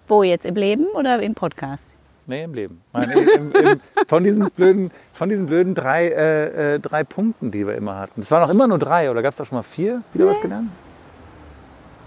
wo 0.08 0.22
jetzt, 0.24 0.46
im 0.46 0.56
Leben 0.56 0.86
oder 0.94 1.22
im 1.22 1.34
Podcast? 1.34 1.96
Nee, 2.32 2.44
im 2.46 2.54
Leben. 2.54 2.82
Meine, 2.94 3.14
im, 3.14 3.52
im, 3.52 3.82
von, 4.08 4.24
diesen 4.24 4.50
blöden, 4.52 4.90
von 5.12 5.28
diesen 5.28 5.48
blöden 5.48 5.76
drei, 5.76 6.08
äh, 6.08 6.76
äh, 6.76 6.80
drei 6.80 7.04
Punkten, 7.04 7.52
die 7.52 7.68
wir 7.68 7.76
immer 7.76 7.98
hatten. 7.98 8.22
Es 8.22 8.32
waren 8.32 8.42
auch 8.42 8.50
immer 8.50 8.68
nur 8.68 8.80
drei, 8.80 9.12
oder 9.12 9.22
gab 9.22 9.32
es 9.32 9.38
da 9.38 9.44
schon 9.44 9.58
mal 9.58 9.64
vier? 9.64 10.02
Wieder 10.14 10.30
was 10.30 10.40
gelernt? 10.40 10.70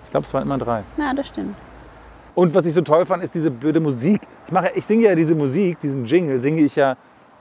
Ich 0.06 0.12
glaube, 0.12 0.26
es 0.26 0.32
waren 0.32 0.44
immer 0.44 0.56
drei. 0.56 0.82
Ja, 0.96 1.12
das 1.12 1.28
stimmt. 1.28 1.54
Und 2.34 2.54
was 2.54 2.64
ich 2.64 2.72
so 2.72 2.80
toll 2.80 3.04
fand, 3.04 3.22
ist 3.22 3.34
diese 3.34 3.50
blöde 3.50 3.80
Musik. 3.80 4.22
Ich, 4.46 4.52
mache, 4.52 4.70
ich 4.74 4.86
singe 4.86 5.04
ja 5.04 5.14
diese 5.14 5.34
Musik, 5.34 5.78
diesen 5.80 6.06
Jingle, 6.06 6.40
singe 6.40 6.62
ich 6.62 6.74
ja, 6.74 6.96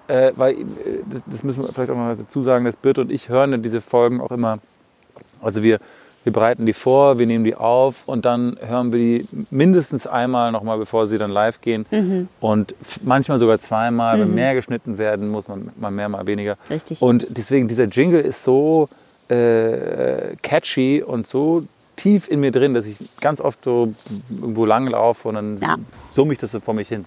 äh, 0.09 0.33
weil 0.35 0.53
äh, 0.55 0.65
das, 1.09 1.23
das 1.25 1.41
müssen 1.41 1.63
wir 1.63 1.71
vielleicht 1.71 1.89
auch 1.89 1.95
mal 1.95 2.17
dazu 2.17 2.43
sagen, 2.43 2.65
dass 2.65 2.75
Birte 2.75 2.99
und 2.99 3.13
ich 3.13 3.29
hören 3.29 3.63
diese 3.63 3.79
Folgen 3.79 4.19
auch 4.19 4.31
immer. 4.31 4.59
Also 5.41 5.63
wir, 5.63 5.79
wir 6.23 6.31
bereiten 6.33 6.65
die 6.65 6.73
vor, 6.73 7.19
wir 7.19 7.25
nehmen 7.27 7.43
die 7.43 7.55
auf 7.55 8.03
und 8.07 8.25
dann 8.25 8.57
hören 8.65 8.93
wir 8.93 8.99
die 8.99 9.27
mindestens 9.51 10.07
einmal 10.07 10.51
nochmal, 10.51 10.77
bevor 10.77 11.05
sie 11.05 11.17
dann 11.17 11.31
live 11.31 11.59
gehen. 11.61 11.85
Mhm. 11.91 12.29
Und 12.39 12.75
manchmal 13.03 13.39
sogar 13.39 13.59
zweimal, 13.59 14.19
wenn 14.19 14.33
mehr 14.33 14.53
geschnitten 14.55 14.97
werden 14.97 15.29
muss, 15.29 15.47
man 15.47 15.71
mal 15.75 15.91
mehr, 15.91 16.07
mal 16.09 16.25
weniger. 16.25 16.57
Richtig. 16.69 17.01
Und 17.01 17.27
deswegen, 17.29 17.67
dieser 17.67 17.85
Jingle 17.85 18.21
ist 18.21 18.43
so 18.43 18.87
äh, 19.29 20.35
catchy 20.41 21.01
und 21.01 21.27
so 21.27 21.63
tief 21.95 22.27
in 22.29 22.39
mir 22.39 22.51
drin, 22.51 22.73
dass 22.73 22.85
ich 22.85 22.97
ganz 23.19 23.39
oft 23.39 23.63
so 23.63 23.93
irgendwo 24.29 24.65
lang 24.65 24.87
laufe 24.87 25.27
und 25.27 25.35
dann 25.35 25.57
Ja. 25.57 25.75
summe 26.09 26.33
ich 26.33 26.39
das 26.39 26.51
so 26.51 26.59
vor 26.59 26.73
mich 26.73 26.87
hin. 26.87 27.05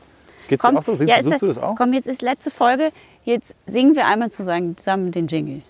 Geht's 0.49 0.63
dir 0.63 0.77
auch 0.77 0.83
so? 0.83 0.95
Singst, 0.95 1.13
ja, 1.13 1.39
du 1.39 1.47
das 1.47 1.59
auch? 1.59 1.75
Komm, 1.77 1.93
jetzt 1.93 2.07
ist 2.07 2.23
letzte 2.23 2.51
Folge. 2.51 2.91
Jetzt 3.25 3.55
singen 3.67 3.97
wir 3.97 4.07
einmal 4.07 4.31
zusammen, 4.31 4.77
zusammen 4.77 5.11
den 5.11 5.27
Jingle. 5.27 5.63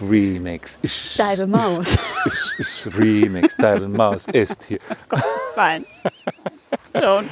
Remix. 0.00 0.78
Deine 1.16 1.46
Maus. 1.46 1.96
Remix. 2.96 3.56
Deine 3.56 3.88
Maus 3.88 4.26
ist 4.32 4.64
hier. 4.64 4.80
Fein. 5.54 5.84
Don't. 6.92 7.28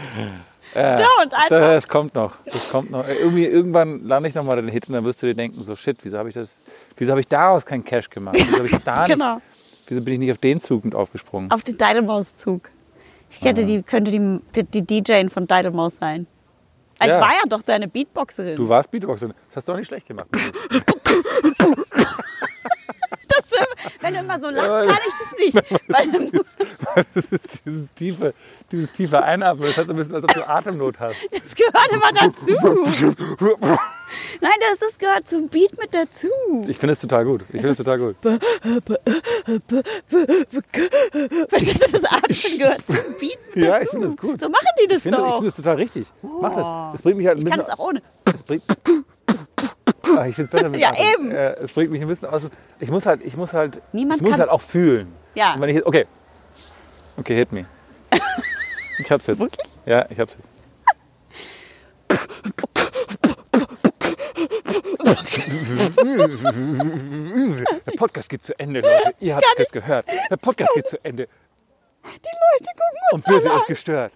Äh, 0.77 0.97
Don't, 0.97 1.33
einfach. 1.33 1.49
Das 1.49 1.89
kommt 1.89 2.15
noch. 2.15 2.35
Das 2.45 2.71
kommt 2.71 2.91
noch. 2.91 3.07
Irgendwie, 3.09 3.47
irgendwann 3.47 4.05
lande 4.05 4.29
ich 4.29 4.35
noch 4.35 4.45
mal 4.45 4.57
den 4.57 4.69
Hit 4.69 4.89
und 4.89 4.95
dann 4.95 5.05
wirst 5.05 5.23
du 5.23 5.27
dir 5.27 5.35
denken, 5.35 5.63
so 5.63 5.75
shit, 5.75 5.97
wieso 6.03 6.19
habe 6.19 6.29
ich 6.29 6.35
das, 6.35 6.61
wieso 6.97 7.13
habe 7.13 7.21
ich 7.21 7.29
daraus 7.29 7.65
keinen 7.65 7.83
Cash 7.85 8.11
gemacht? 8.11 8.37
Wieso 8.39 8.57
habe 8.59 8.67
ich 8.67 8.77
da 8.85 9.03
nicht, 9.07 9.13
Genau. 9.15 9.41
wieso 9.87 10.01
bin 10.03 10.13
ich 10.15 10.19
nicht 10.21 10.33
auf 10.33 10.39
den 10.39 10.61
Zug 10.61 10.85
mit 10.85 10.95
aufgesprungen? 10.95 11.51
Auf 11.51 11.63
den 11.63 11.79
Deine 11.79 12.03
Maus-Zug. 12.03 12.69
Ich 13.31 13.41
hätte 13.43 13.65
die, 13.65 13.83
könnte 13.83 14.11
die, 14.11 14.41
die, 14.55 14.83
die 14.83 15.03
DJ 15.03 15.27
von 15.29 15.47
Deine 15.47 15.71
Maus 15.71 15.97
sein. 15.97 16.27
Ich 17.01 17.07
Ja. 17.09 17.21
war 17.21 17.31
ja 17.31 17.43
doch 17.49 17.63
deine 17.63 17.89
Beatboxerin. 17.89 18.57
Du 18.57 18.69
warst 18.69 18.91
Beatboxer. 18.91 19.29
Das 19.29 19.57
hast 19.57 19.69
du 19.69 19.73
auch 19.73 19.77
nicht 19.77 19.87
schlecht 19.89 20.07
gemacht. 20.07 20.29
Wenn 24.01 24.15
du 24.15 24.21
immer 24.21 24.41
so 24.41 24.51
lachst, 24.51 24.89
kann 24.89 24.99
ich 25.07 25.15
das 25.21 25.39
nicht. 25.39 25.83
Weil 25.89 26.11
dann 26.13 26.31
Das 27.15 27.25
ist 27.33 27.61
dieses 27.65 27.91
tiefe, 27.95 28.35
dieses 28.71 28.93
tiefe 28.93 29.23
Einatmen. 29.23 29.67
Das 29.69 29.77
hat 29.79 29.87
so 29.87 29.93
ein 29.93 29.97
bisschen, 29.97 30.15
als 30.15 30.25
ob 30.25 30.35
du 30.35 30.49
Atemnot 30.49 30.99
hast. 31.01 31.17
das 31.31 31.55
gehört 31.55 31.93
immer 31.93 32.13
dazu. 32.13 33.17
Nein, 34.41 34.53
das, 34.61 34.79
das 34.81 34.99
gehört 34.99 35.29
zum 35.29 35.49
Beat 35.49 35.77
mit 35.79 35.93
dazu. 35.95 36.29
Ich 36.69 36.79
finde 36.79 36.93
es 36.93 37.01
total 37.01 37.25
gut. 37.25 37.43
Ich 37.49 37.49
finde 37.63 37.69
es 37.71 37.77
total 37.77 37.99
gut. 37.99 38.17
Verstehst 41.49 41.87
du, 41.87 41.91
das 41.93 42.05
Atmen 42.05 42.59
gehört 42.59 42.87
zum 42.87 42.97
Beat 43.19 43.39
mit 43.55 43.65
Ja, 43.65 43.73
dazu. 43.79 43.83
ich 43.85 43.91
finde 43.91 44.07
es 44.09 44.17
gut. 44.17 44.41
So 44.41 44.49
machen 44.49 44.67
die 44.83 44.87
das 44.89 44.97
Ich 44.99 45.03
finde, 45.05 45.19
ich 45.19 45.25
doch. 45.25 45.35
finde 45.37 45.49
es 45.49 45.57
total 45.57 45.77
richtig. 45.77 46.07
Mach 46.23 46.55
das. 46.55 46.67
Das 46.93 47.03
bringt 47.03 47.19
mich 47.19 47.27
halt 47.27 47.39
ein 47.39 47.43
ich 47.43 47.51
kann 47.51 47.59
bisschen. 47.59 47.73
es 47.73 47.79
auch 47.79 47.85
ohne. 47.89 48.03
Das 48.25 48.43
bringt, 48.43 48.63
Ah, 50.19 50.27
ich 50.27 50.35
finde 50.35 50.43
es 50.47 50.51
besser 50.51 50.69
mit 50.69 50.81
Ja, 50.83 50.91
Atem. 50.91 51.05
eben. 51.27 51.31
Äh, 51.33 51.51
Es 51.63 51.73
bringt 51.73 51.91
mich 51.91 52.03
ein 52.03 52.09
bisschen 52.09 52.29
aus. 52.29 52.43
Ich 52.81 52.91
muss 52.91 53.07
halt, 53.07 53.21
ich 53.25 53.37
muss 53.37 53.53
halt, 53.53 53.81
Niemand 53.93 54.19
ich 54.19 54.23
muss 54.23 54.31
kann's. 54.33 54.41
halt 54.41 54.51
auch 54.51 54.61
fühlen. 54.61 55.13
Ja. 55.35 55.55
Und 55.55 55.61
wenn 55.61 55.69
ich 55.71 55.77
jetzt, 55.77 55.87
okay. 55.87 56.07
Okay, 57.17 57.35
hit 57.37 57.53
me. 57.53 57.67
Ich 58.99 59.11
hab's 59.13 59.27
jetzt. 59.27 59.39
Wirklich? 59.41 59.67
Ja, 59.85 60.07
ich 60.09 60.19
hab's 60.19 60.39
jetzt. 60.39 60.49
Der 67.87 67.93
Podcast 67.97 68.29
geht 68.29 68.43
zu 68.43 68.59
Ende, 68.59 68.81
Leute. 68.81 69.13
Ihr 69.21 69.37
habt 69.37 69.45
es 69.55 69.59
jetzt 69.59 69.73
gehört. 69.73 70.07
Der 70.31 70.37
Podcast 70.37 70.73
geht 70.75 70.89
zu 70.89 71.03
Ende. 71.05 71.29
Die 72.05 72.09
Leute 72.11 72.67
gucken 72.67 73.13
uns 73.13 73.27
Und 73.27 73.47
alle 73.47 73.59
ist 73.61 73.67
gestört. 73.67 74.13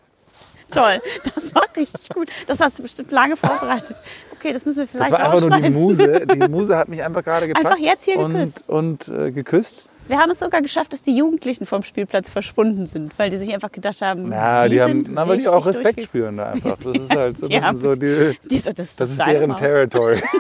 Toll, 0.71 1.01
das 1.35 1.55
war 1.55 1.65
richtig 1.77 2.09
gut. 2.11 2.29
Das 2.47 2.61
hast 2.61 2.79
du 2.79 2.83
bestimmt 2.83 3.11
lange 3.11 3.37
vorbereitet. 3.37 3.97
Okay, 4.33 4.53
das 4.53 4.65
müssen 4.65 4.79
wir 4.79 4.85
Das 4.85 4.91
vielleicht 4.93 5.13
war 5.13 5.21
einfach 5.21 5.41
nur 5.41 5.61
die. 5.61 5.71
Muse. 5.71 6.27
Die 6.27 6.49
Muse 6.49 6.77
hat 6.77 6.89
mich 6.89 7.03
einfach 7.03 7.23
gerade 7.25 7.47
gepackt. 7.49 7.67
Einfach 7.67 7.79
jetzt 7.79 8.05
hier 8.05 8.17
geküsst. 8.17 8.65
Und 8.69 9.09
äh, 9.09 9.31
geküsst. 9.33 9.85
Wir 10.09 10.19
haben 10.19 10.31
es 10.31 10.41
sogar 10.41 10.61
geschafft, 10.61 10.93
dass 10.93 11.03
die 11.03 11.17
Jugendlichen 11.17 11.67
vom 11.67 11.85
Spielplatz 11.85 12.31
verschwunden 12.31 12.87
sind, 12.87 13.17
weil 13.17 13.31
die 13.31 13.37
sich 13.37 13.55
einfach 13.55 13.71
gedacht 13.71 14.03
haben, 14.03 14.33
Ja, 14.33 14.67
die, 14.67 14.81
haben, 14.81 15.05
sind 15.05 15.15
na, 15.15 15.29
weil 15.29 15.39
die 15.39 15.47
auch 15.47 15.65
Respekt 15.67 16.03
spüren 16.03 16.37
da 16.37 16.51
einfach. 16.51 16.77
Das 16.79 16.97
ist 16.97 17.15
halt 17.15 17.39
so, 17.39 17.47
Die 17.49 17.61
das 17.61 17.77
ist 17.77 17.83
so 17.83 17.95
die, 17.95 18.37
Die 18.51 18.59
so, 18.59 18.73
das, 18.73 18.97
das 18.97 19.11
ist 19.11 19.21
deren 19.25 19.51
Maus. 19.51 19.61
Territory. 19.61 20.21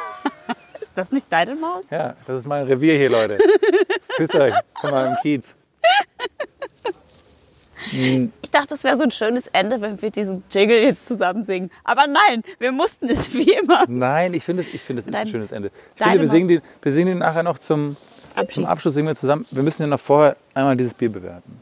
Ist 0.81 0.91
das 0.97 1.13
nicht 1.13 1.27
deine 1.33 1.55
Maus? 1.55 1.85
Ja, 1.89 2.15
das 2.27 2.41
ist 2.41 2.47
mein 2.49 2.67
Revier 2.67 2.97
hier, 2.97 3.11
Leute. 3.11 3.39
Küsst 4.17 4.35
euch. 4.35 4.53
Komm 4.81 4.91
mal 4.91 5.07
im 5.07 5.17
Kiez. 5.23 5.55
Ich 7.93 8.51
dachte, 8.51 8.69
das 8.69 8.85
wäre 8.85 8.97
so 8.97 9.05
ein 9.05 9.11
schönes 9.11 9.47
Ende, 9.49 9.81
wenn 9.81 10.01
wir 10.01 10.11
diesen 10.11 10.45
Jingle 10.51 10.79
jetzt 10.83 11.07
zusammen 11.07 11.45
singen. 11.45 11.71
Aber 11.85 12.07
nein, 12.07 12.43
wir 12.59 12.73
mussten 12.73 13.09
es 13.09 13.33
wie 13.35 13.53
immer. 13.53 13.85
Nein, 13.89 14.35
ich 14.35 14.45
finde, 14.45 14.63
es, 14.63 14.75
ich 14.75 14.83
finde, 14.83 15.01
es 15.01 15.09
ist 15.09 15.15
ein 15.15 15.27
schönes 15.27 15.53
Ende. 15.53 15.71
Ich 15.97 16.03
finde, 16.03 16.21
wir 16.21 16.29
singen, 16.29 16.49
den, 16.49 16.61
wir 16.83 16.93
singen 16.93 17.09
den 17.09 17.19
nachher 17.19 17.43
noch 17.43 17.59
zum 17.59 17.97
Abschied. 18.35 18.55
zum 18.55 18.65
Abschluss 18.67 18.95
singen 18.95 19.09
wir 19.09 19.17
zusammen. 19.17 19.47
Wir 19.51 19.63
müssen 19.63 19.83
ja 19.83 19.89
noch 19.89 20.01
vorher 20.01 20.37
einmal 20.55 20.77
dieses 20.77 20.95
Bier 20.95 21.11
bewerten. 21.11 21.61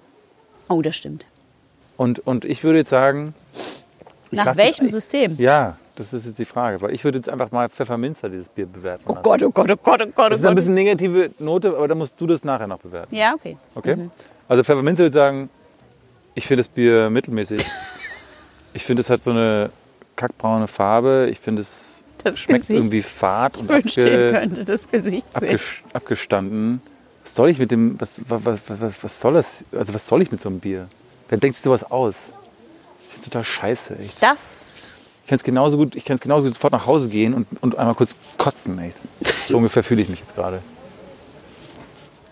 Oh, 0.68 0.82
das 0.82 0.96
stimmt. 0.96 1.24
Und, 1.96 2.26
und 2.26 2.44
ich 2.44 2.62
würde 2.64 2.78
jetzt 2.80 2.90
sagen. 2.90 3.34
Nach 4.30 4.56
welchem 4.56 4.88
System? 4.88 5.36
Ja, 5.38 5.78
das 5.94 6.12
ist 6.12 6.26
jetzt 6.26 6.38
die 6.38 6.44
Frage. 6.44 6.80
Weil 6.82 6.92
ich 6.92 7.02
würde 7.04 7.18
jetzt 7.18 7.28
einfach 7.28 7.50
mal 7.50 7.68
Pfefferminzer 7.68 8.28
dieses 8.28 8.48
Bier 8.48 8.66
bewerten. 8.66 9.04
Oh 9.06 9.12
lassen. 9.12 9.22
Gott, 9.22 9.42
oh 9.42 9.50
Gott, 9.50 9.70
oh 9.70 9.76
Gott, 9.76 10.00
oh 10.02 10.06
Gott, 10.06 10.26
oh 10.26 10.28
Das 10.28 10.38
ist 10.38 10.44
ein 10.44 10.48
Gott. 10.48 10.56
bisschen 10.56 10.74
negative 10.74 11.30
Note, 11.38 11.68
aber 11.76 11.88
da 11.88 11.94
musst 11.94 12.20
du 12.20 12.26
das 12.26 12.44
nachher 12.44 12.66
noch 12.66 12.78
bewerten. 12.78 13.14
Ja, 13.14 13.34
okay. 13.34 13.56
Okay? 13.74 14.10
Also 14.46 14.62
Pfefferminze 14.62 15.02
würde 15.02 15.14
sagen, 15.14 15.50
ich 16.38 16.46
finde 16.46 16.60
das 16.62 16.68
Bier 16.68 17.10
mittelmäßig. 17.10 17.60
Ich 18.72 18.84
finde, 18.84 19.00
es 19.00 19.10
hat 19.10 19.22
so 19.22 19.30
eine 19.30 19.70
kackbraune 20.16 20.68
Farbe. 20.68 21.28
Ich 21.30 21.38
finde, 21.40 21.62
es 21.62 22.04
Das 22.24 22.38
schmeckt 22.38 22.62
Gesicht. 22.66 22.78
irgendwie 22.78 23.02
fad 23.02 23.56
und 23.58 23.70
abge, 23.70 24.30
könntet 24.32 24.68
das 24.68 24.88
Gesicht 24.90 25.26
sehen. 25.32 25.42
abges, 25.44 25.62
abgestanden. 25.92 26.80
Was 27.22 27.34
soll 27.34 27.50
ich 27.50 27.58
mit 27.58 27.70
dem, 27.70 28.00
was, 28.00 28.22
was, 28.28 28.44
was, 28.44 28.60
was, 28.80 29.04
was 29.04 29.20
soll 29.20 29.34
das, 29.34 29.64
also 29.72 29.92
was 29.94 30.06
soll 30.06 30.22
ich 30.22 30.30
mit 30.30 30.40
so 30.40 30.48
einem 30.48 30.60
Bier? 30.60 30.88
Wer 31.28 31.38
denkt 31.38 31.56
sich 31.56 31.62
sowas 31.62 31.84
aus? 31.90 32.32
Ich 33.06 33.14
finde 33.14 33.24
total 33.30 33.44
scheiße, 33.44 33.98
echt. 33.98 34.22
Das, 34.22 34.96
Ich 35.24 35.28
kann 35.28 35.36
es 35.36 35.44
genauso 35.44 35.76
gut, 35.76 35.94
ich 35.96 36.04
kann 36.04 36.14
es 36.16 36.20
genauso 36.22 36.46
gut 36.46 36.54
sofort 36.54 36.72
nach 36.72 36.86
Hause 36.86 37.08
gehen 37.08 37.34
und, 37.34 37.46
und 37.62 37.76
einmal 37.76 37.94
kurz 37.94 38.16
kotzen, 38.38 38.78
echt. 38.78 38.96
So 39.46 39.56
ungefähr 39.58 39.82
fühle 39.82 40.02
ich 40.02 40.08
mich 40.08 40.20
jetzt 40.20 40.34
gerade. 40.34 40.62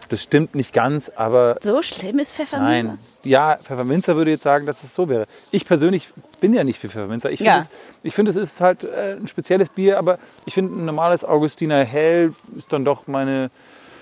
Das 0.09 0.23
stimmt 0.23 0.55
nicht 0.55 0.73
ganz, 0.73 1.11
aber 1.15 1.59
So 1.63 1.83
schlimm 1.83 2.19
ist 2.19 2.33
Pfefferminze? 2.33 2.89
nein. 2.95 2.99
Ja, 3.25 3.57
Pfefferminzer 3.63 4.15
würde 4.17 4.31
jetzt 4.31 4.45
sagen, 4.45 4.65
dass 4.67 4.85
es 4.85 4.95
so 4.95 5.09
wäre. 5.09 5.27
Ich 5.51 5.67
persönlich 5.67 6.09
bin 6.41 6.55
ja 6.55 6.63
nicht 6.65 6.79
für 6.79 6.89
Pfefferminzer. 6.89 7.31
Ich 7.31 7.39
finde, 7.39 7.51
Ja. 7.53 7.59
es, 7.59 7.71
ich 8.05 8.15
finde, 8.15 8.31
es 8.31 8.37
ist 8.37 8.61
halt 8.61 8.85
äh, 8.85 9.17
ein 9.19 9.27
spezielles 9.27 9.69
Bier, 9.71 9.99
aber 9.99 10.19
ich 10.45 10.55
finde, 10.55 10.75
ein 10.81 10.85
normales 10.85 11.25
Augustiner 11.25 11.85
Hell 11.85 12.33
ist 12.57 12.73
dann 12.73 12.85
doch 12.85 13.07
meine 13.09 13.51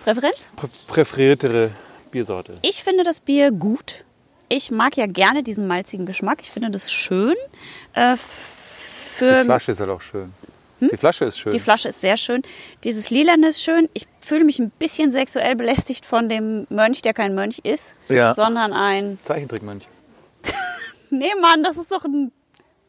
Präferenz? 0.05 0.49
prä 0.57 0.69
präferiertere 0.89 1.71
Biersorte. 2.11 2.55
Ich 2.63 2.85
finde 2.85 3.03
das 3.05 3.21
Bier 3.21 3.51
gut. 3.51 4.05
Ich 4.51 4.71
mag 4.71 4.97
ja 4.99 5.07
gerne 5.07 5.43
diesen 5.43 5.67
malzigen 5.67 6.05
Geschmack. 6.05 6.41
Ich 6.43 6.51
finde 6.51 6.71
das 6.71 6.93
schön. 6.93 7.35
Äh, 7.95 8.17
für 8.17 9.39
Die 9.41 9.45
Flasche 9.45 9.73
ist 9.73 9.81
halt 9.81 9.91
auch 9.91 10.03
schön. 10.03 10.33
Die 10.81 10.97
Flasche 10.99 11.25
ist 11.25 11.39
schön. 11.39 11.53
Die 11.53 11.61
Flasche 11.61 11.89
ist 11.89 12.01
sehr 12.03 12.17
schön. 12.19 12.43
Dieses 12.83 13.09
Lilane 13.09 13.49
ist 13.49 13.63
schön. 13.63 13.89
Ich 13.95 14.07
fühle 14.25 14.45
mich 14.45 14.59
ein 14.59 14.71
bisschen 14.71 15.13
sexuell 15.13 15.55
belästigt 15.57 16.07
von 16.07 16.29
dem 16.29 16.67
Mönch, 16.71 17.03
der 17.03 17.15
kein 17.15 17.35
Mönch 17.35 17.59
ist, 17.61 17.95
Ja. 18.09 18.35
sondern 18.35 18.73
ein. 18.73 19.19
Zeichentrickmönch. 19.23 19.87
Nee, 21.11 21.33
Mann, 21.41 21.63
das 21.63 21.77
ist 21.77 21.93
doch 21.93 22.05
ein 22.05 22.33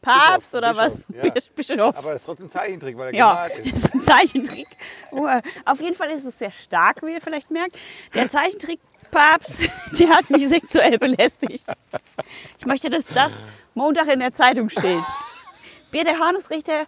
Papst 0.02 0.50
Bischof, 0.52 0.54
oder 0.58 0.74
Bischof, 0.74 0.98
was? 1.08 1.24
ja. 1.24 1.30
Bis- 1.30 1.46
Bischof. 1.48 1.96
Aber 1.96 2.10
es 2.14 2.22
ist 2.22 2.26
trotzdem 2.26 2.48
Zeichentrick, 2.48 2.96
weil 2.98 3.08
er 3.08 3.14
Ja, 3.14 3.46
gemalt 3.48 3.66
das 3.66 3.72
ist. 3.74 3.84
ist 3.84 3.94
ein 3.94 4.04
Zeichentrick. 4.04 4.66
Oh, 5.12 5.28
Auf 5.64 5.80
jeden 5.80 5.94
Fall 5.94 6.10
ist 6.10 6.24
es 6.24 6.38
sehr 6.38 6.50
stark, 6.50 7.02
wie 7.02 7.12
ihr 7.12 7.20
vielleicht 7.20 7.50
merkt. 7.52 7.76
Der 8.14 8.28
Zeichentrick-Papst, 8.28 9.70
der 9.98 10.08
hat 10.10 10.28
mich 10.30 10.48
sexuell 10.48 10.98
belästigt. 10.98 11.66
Ich 12.58 12.66
möchte, 12.66 12.90
dass 12.90 13.06
das 13.06 13.32
Montag 13.74 14.08
in 14.08 14.18
der 14.20 14.32
Zeitung 14.32 14.70
steht. 14.70 15.02
Birte 15.92 16.18
Hornungsrichter, 16.18 16.86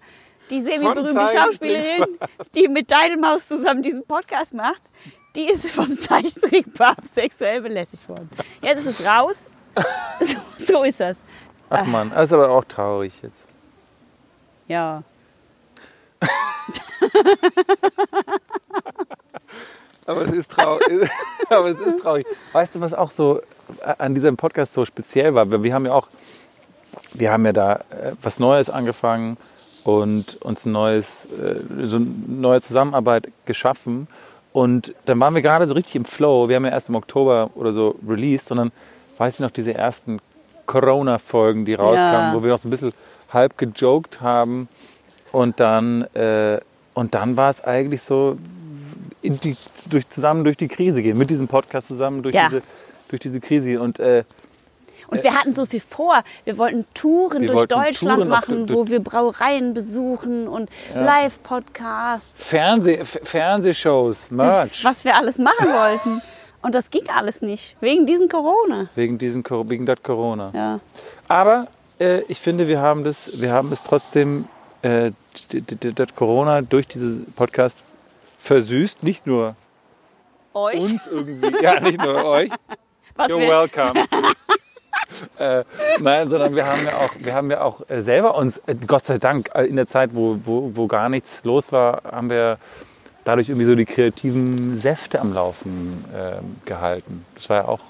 die 0.51 0.61
semi-berühmte 0.61 1.29
Schauspielerin, 1.37 2.19
die 2.55 2.69
mit 2.69 2.91
Deidelmaus 2.91 3.49
zusammen 3.49 3.83
diesen 3.83 4.05
Podcast 4.07 4.55
macht, 4.55 4.83
die 5.37 5.51
ist 5.51 5.71
vom 5.71 5.93
Zeichentrick-Papst 5.93 7.15
sexuell 7.15 7.61
belästigt 7.61 8.09
worden. 8.09 8.31
Jetzt 8.63 8.85
ist 8.85 9.01
es 9.01 9.07
raus. 9.07 9.49
So, 10.21 10.39
so 10.57 10.83
ist 10.83 10.99
das. 10.99 11.19
Ach 11.71 11.85
man, 11.87 12.11
das 12.11 12.25
ist 12.25 12.33
aber 12.33 12.51
auch 12.51 12.65
traurig 12.65 13.23
jetzt. 13.23 13.47
Ja. 14.67 15.05
Aber 20.09 20.23
es 20.23 20.33
ist 20.33 20.53
traurig. 20.53 21.11
aber 21.51 21.67
es 21.67 21.79
ist 21.81 22.01
traurig. 22.01 22.27
Weißt 22.53 22.75
du, 22.75 22.81
was 22.81 22.95
auch 22.95 23.11
so 23.11 23.43
an 23.99 24.15
diesem 24.15 24.39
Podcast 24.39 24.73
so 24.73 24.87
speziell 24.87 25.35
war? 25.35 25.63
Wir 25.63 25.75
haben 25.75 25.85
ja 25.85 25.93
auch, 25.93 26.09
wir 27.13 27.31
haben 27.31 27.45
ja 27.45 27.53
da 27.53 27.75
äh, 27.91 28.13
was 28.23 28.39
Neues 28.39 28.71
angefangen 28.71 29.37
und 29.85 30.37
uns 30.43 30.65
ein 30.67 30.73
neues, 30.73 31.27
äh, 31.27 31.61
so 31.87 31.97
eine 31.97 32.07
neue 32.27 32.61
Zusammenarbeit 32.61 33.29
geschaffen. 33.47 34.07
Und 34.53 34.95
dann 35.05 35.21
waren 35.21 35.35
wir 35.35 35.43
gerade 35.43 35.67
so 35.67 35.75
richtig 35.75 35.95
im 35.97 36.05
Flow. 36.05 36.49
Wir 36.49 36.57
haben 36.57 36.65
ja 36.65 36.71
erst 36.73 36.89
im 36.89 36.95
Oktober 36.97 37.51
oder 37.55 37.73
so 37.73 37.95
released, 38.07 38.47
sondern 38.49 38.73
weiß 39.19 39.35
ich 39.35 39.41
noch, 39.41 39.51
diese 39.51 39.75
ersten 39.75 40.19
Corona-Folgen, 40.67 41.65
die 41.65 41.75
rauskamen, 41.75 42.31
Ja. 42.31 42.35
wo 42.35 42.43
wir 42.43 42.51
noch 42.51 42.59
so 42.59 42.69
ein 42.69 42.71
bisschen 42.71 42.93
halb 43.33 43.57
gejoked 43.59 44.21
haben. 44.21 44.69
Und 45.33 45.61
dann, 45.61 46.03
äh, 46.15 46.61
und 46.95 47.15
dann 47.15 47.37
war 47.37 47.51
es 47.51 47.63
eigentlich 47.63 48.03
so, 48.03 48.37
die, 49.23 49.57
durch, 49.91 50.09
zusammen 50.09 50.45
durch 50.45 50.57
die 50.57 50.69
Krise 50.69 51.03
gehen, 51.03 51.19
mit 51.19 51.29
diesem 51.31 51.49
Podcast 51.49 51.89
zusammen 51.89 52.23
durch, 52.23 52.35
Ja. 52.35 52.49
diese, 52.49 52.63
durch 53.09 53.21
diese 53.21 53.41
Krise. 53.41 53.69
gehen. 53.69 53.81
Und 53.81 53.99
äh, 53.99 54.25
Und 55.09 55.23
wir 55.25 55.35
hatten 55.35 55.55
so 55.55 55.67
viel 55.67 55.81
vor. 55.81 56.23
Wir 56.45 56.59
wollten 56.59 56.87
Touren 56.95 57.41
Wir 57.41 57.49
durch 57.49 57.59
wollten 57.61 57.75
Deutschland 57.75 58.17
Touren 58.17 58.29
machen, 58.29 58.67
du- 58.67 58.75
wo 58.75 58.89
wir 58.89 59.01
Brauereien 59.03 59.75
besuchen 59.75 60.47
und 60.49 60.71
Live-Podcasts, 60.95 62.43
Fernseh, 62.49 63.05
Fernsehshows, 63.05 64.31
Merch. 64.31 64.85
was 64.85 65.05
wir 65.05 65.17
alles 65.17 65.39
machen 65.39 65.67
wollten. 65.73 66.23
Und 66.61 66.75
das 66.75 66.91
ging 66.91 67.09
alles 67.09 67.41
nicht, 67.41 67.77
wegen 67.81 68.05
diesen 68.07 68.29
Corona. 68.29 68.89
Wegen, 68.97 69.17
diesen, 69.19 69.43
Cor- 69.45 69.69
wegen 69.71 69.87
das 69.87 70.03
Corona. 70.03 70.51
Ja. 70.55 70.81
Aber 71.29 71.69
äh, 72.01 72.21
ich 72.29 72.41
finde, 72.41 72.67
wir 72.69 72.81
haben 72.81 73.05
das, 73.05 73.41
wir 73.41 73.53
haben 73.53 73.71
es 73.73 73.85
trotzdem, 73.85 74.47
äh, 74.83 75.13
das 75.95 76.15
Corona 76.17 76.63
durch 76.63 76.89
diesen 76.89 77.33
Podcast 77.33 77.79
versüßt. 78.39 79.03
Nicht 79.05 79.27
nur 79.27 79.55
Euch? 80.53 80.81
uns 80.81 81.07
irgendwie, 81.07 81.63
ja, 81.63 81.79
nicht 81.81 81.99
nur 82.01 82.25
euch. 82.25 82.51
Was 83.15 83.29
You're 83.31 83.49
welcome. 83.49 84.05
äh, 85.39 85.65
nein, 86.01 86.29
sondern 86.29 86.55
wir 86.55 86.67
haben 86.67 86.85
ja 86.85 86.93
auch, 86.97 87.11
wir 87.19 87.35
haben 87.35 87.51
ja 87.51 87.61
auch 87.63 87.81
äh, 87.89 88.03
selber 88.03 88.35
uns, 88.37 88.59
äh, 88.67 88.75
Gott 88.87 89.05
sei 89.05 89.19
Dank, 89.19 89.51
äh, 89.55 89.65
in 89.65 89.77
der 89.77 89.87
Zeit, 89.87 90.11
wo, 90.15 90.39
wo, 90.45 90.71
wo 90.75 90.87
gar 90.87 91.09
nichts 91.09 91.45
los 91.45 91.73
war, 91.73 92.03
haben 92.05 92.31
wir 92.31 92.59
dadurch 93.25 93.49
irgendwie 93.49 93.67
so 93.67 93.75
die 93.75 93.85
kreativen 93.85 94.77
Säfte 94.77 95.21
am 95.21 95.35
Laufen 95.35 96.05
ähm, 96.17 96.57
gehalten. 96.65 97.25
Das 97.35 97.49
war 97.51 97.57
ja 97.59 97.69
auch 97.69 97.81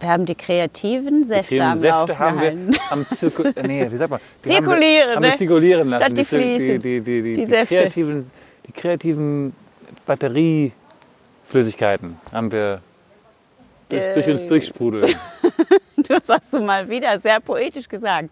wir 0.00 0.08
haben 0.10 0.26
die 0.26 0.34
kreativen 0.34 1.24
Säfte 1.24 1.56
kreativen 1.56 1.72
am 1.72 1.78
Säfte 1.78 2.12
Laufen 2.12 2.18
haben 2.18 2.40
wir 2.40 2.50
gehalten. 2.50 2.76
am 2.90 3.06
Zirku 3.08 3.42
äh, 3.42 3.66
nee, 3.66 3.90
wie 3.90 3.96
sagt 3.96 4.10
man? 4.10 4.20
Die 4.44 4.48
Zirkulieren, 4.48 4.76
haben 4.76 4.78
wir, 4.78 5.14
haben 5.16 5.22
wir 5.22 5.30
ne? 5.30 5.36
zirkulieren 5.36 5.88
lassen. 5.88 6.14
Die 6.14 6.24
fließen. 6.24 6.68
Die, 6.68 6.78
die, 6.78 7.00
die, 7.00 7.22
die, 7.22 7.34
Die 7.34 7.40
die, 7.40 7.46
Säfte. 7.46 7.74
kreativen, 7.74 8.30
die 8.66 8.72
kreativen 8.72 9.52
Batterieflüssigkeiten 10.06 12.16
haben 12.32 12.52
wir 12.52 12.80
durch, 13.88 14.12
durch 14.14 14.26
uns 14.28 14.44
Äh. 14.44 14.48
durchsprudeln. 14.48 15.14
Das 15.96 16.28
hast 16.28 16.52
du 16.52 16.60
mal 16.60 16.88
wieder 16.88 17.18
sehr 17.20 17.40
poetisch 17.40 17.88
gesagt. 17.88 18.30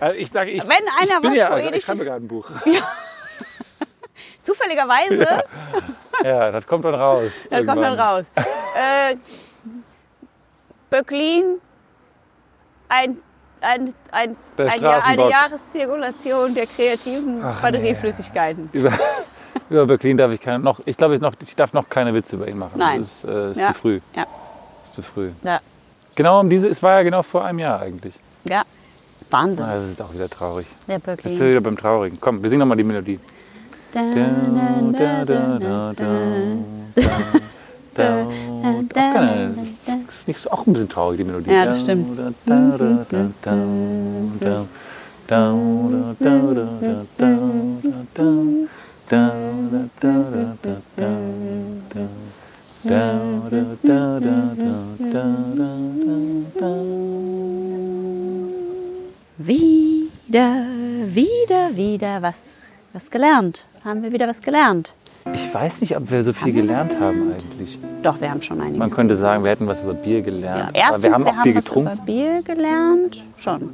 Also 0.00 0.18
ich 0.18 0.30
sage, 0.30 0.50
ich, 0.50 0.62
Wenn 0.62 0.70
einer 1.00 1.14
ich 1.16 1.20
bin 1.20 1.30
was 1.30 1.36
ja, 1.38 1.56
ich 1.58 1.64
Poetisches- 1.64 1.84
schreibe 1.86 2.04
gerade 2.04 2.24
ein 2.24 2.28
Buch. 2.28 2.50
Zufälligerweise, 4.42 5.44
Ja, 6.24 6.50
das 6.50 6.66
kommt 6.66 6.84
dann 6.84 6.94
raus. 6.94 7.46
da 7.48 7.56
kommt 7.58 7.68
dann 7.68 7.78
irgendwann. 7.78 7.98
raus. 8.00 8.26
Äh, 8.36 9.16
Böcklin, 10.90 11.60
ein, 12.88 13.18
ein, 13.60 13.94
ein, 14.10 14.36
ein 14.58 14.82
Jahr, 14.82 15.04
eine. 15.06 15.30
Jahreszirkulation 15.30 16.54
der 16.54 16.66
kreativen 16.66 17.42
Ach, 17.44 17.62
Batterieflüssigkeiten. 17.62 18.68
Über, 18.72 18.92
über 19.70 19.86
Berlin 19.86 20.16
darf 20.16 20.32
ich 20.32 20.40
keine, 20.40 20.58
noch, 20.58 20.80
ich 20.84 20.96
glaube, 20.96 21.14
ich, 21.14 21.20
noch, 21.20 21.34
ich 21.40 21.54
darf 21.56 21.72
noch 21.72 21.88
keine 21.88 22.12
Witze 22.12 22.36
über 22.36 22.48
ihn 22.48 22.58
machen. 22.58 22.72
Nein. 22.76 22.98
Das 23.00 23.08
ist, 23.08 23.24
äh, 23.24 23.50
ist 23.52 23.58
Ja. 23.60 23.66
zu 23.68 23.74
früh. 23.74 24.00
Ja. 24.16 24.26
Ist 24.84 24.94
zu 24.94 25.02
früh. 25.02 25.30
Ja, 25.44 25.60
Genau 26.14 26.40
um 26.40 26.50
diese, 26.50 26.68
es 26.68 26.82
war 26.82 26.96
ja 26.98 27.02
genau 27.02 27.22
vor 27.22 27.44
einem 27.44 27.58
Jahr 27.58 27.80
eigentlich. 27.80 28.14
ja. 28.48 28.62
Wahnsinn. 29.30 29.64
Ah, 29.64 29.76
Das 29.76 29.84
ist 29.90 30.02
auch 30.02 30.12
wieder 30.12 30.28
traurig. 30.28 30.66
Der 30.86 30.96
Jetzt 30.96 31.24
sind 31.24 31.38
wir 31.40 31.50
wieder 31.52 31.60
beim 31.62 31.76
Traurigen. 31.78 32.18
Komm, 32.20 32.42
wir 32.42 32.50
singen 32.50 32.60
nochmal 32.60 32.76
die 32.76 32.84
Melodie. 32.84 33.18
Da, 33.94 34.00
da, 35.24 35.24
da, 35.24 35.92
da, 35.94 35.94
da. 37.94 38.26
Das 39.86 40.14
ist 40.14 40.28
nicht 40.28 40.52
auch 40.52 40.66
ein 40.66 40.72
bisschen 40.74 40.88
traurig, 40.90 41.16
die 41.18 41.24
Melodie. 41.24 41.50
Ja, 41.50 41.64
das 41.64 41.80
stimmt. 41.80 42.18
Wieder, 59.38 60.66
wieder, 61.14 61.76
wieder 61.76 62.22
was, 62.22 62.66
was 62.92 63.10
gelernt. 63.10 63.64
Haben 63.84 64.02
wir 64.02 64.12
wieder 64.12 64.26
was 64.26 64.40
gelernt? 64.40 64.92
Ich 65.32 65.54
weiß 65.54 65.80
nicht, 65.82 65.96
ob 65.96 66.10
wir 66.10 66.22
so 66.24 66.32
viel 66.32 66.52
Haben 66.52 66.54
wir 66.56 66.62
was 66.62 66.88
gelernt 66.88 67.00
haben 67.00 67.32
eigentlich. 67.32 67.78
Doch, 68.02 68.20
wir 68.20 68.30
haben 68.30 68.42
schon 68.42 68.60
einiges. 68.60 68.78
Man 68.78 68.90
könnte 68.90 69.14
sagen, 69.14 69.44
wir 69.44 69.52
hätten 69.52 69.68
was 69.68 69.78
über 69.80 69.94
Bier 69.94 70.18
ja, 70.18 70.24
gelernt. 70.24 70.70
erstens, 70.74 71.04
aber 71.04 71.24
wir 71.24 71.26
haben 71.36 71.38
auch 71.38 71.42
Bier 71.44 71.54
was 71.54 71.64
getrunken. 71.64 71.92
über 71.92 72.02
Bier 72.04 72.42
gelernt. 72.42 73.24
Schon. 73.36 73.70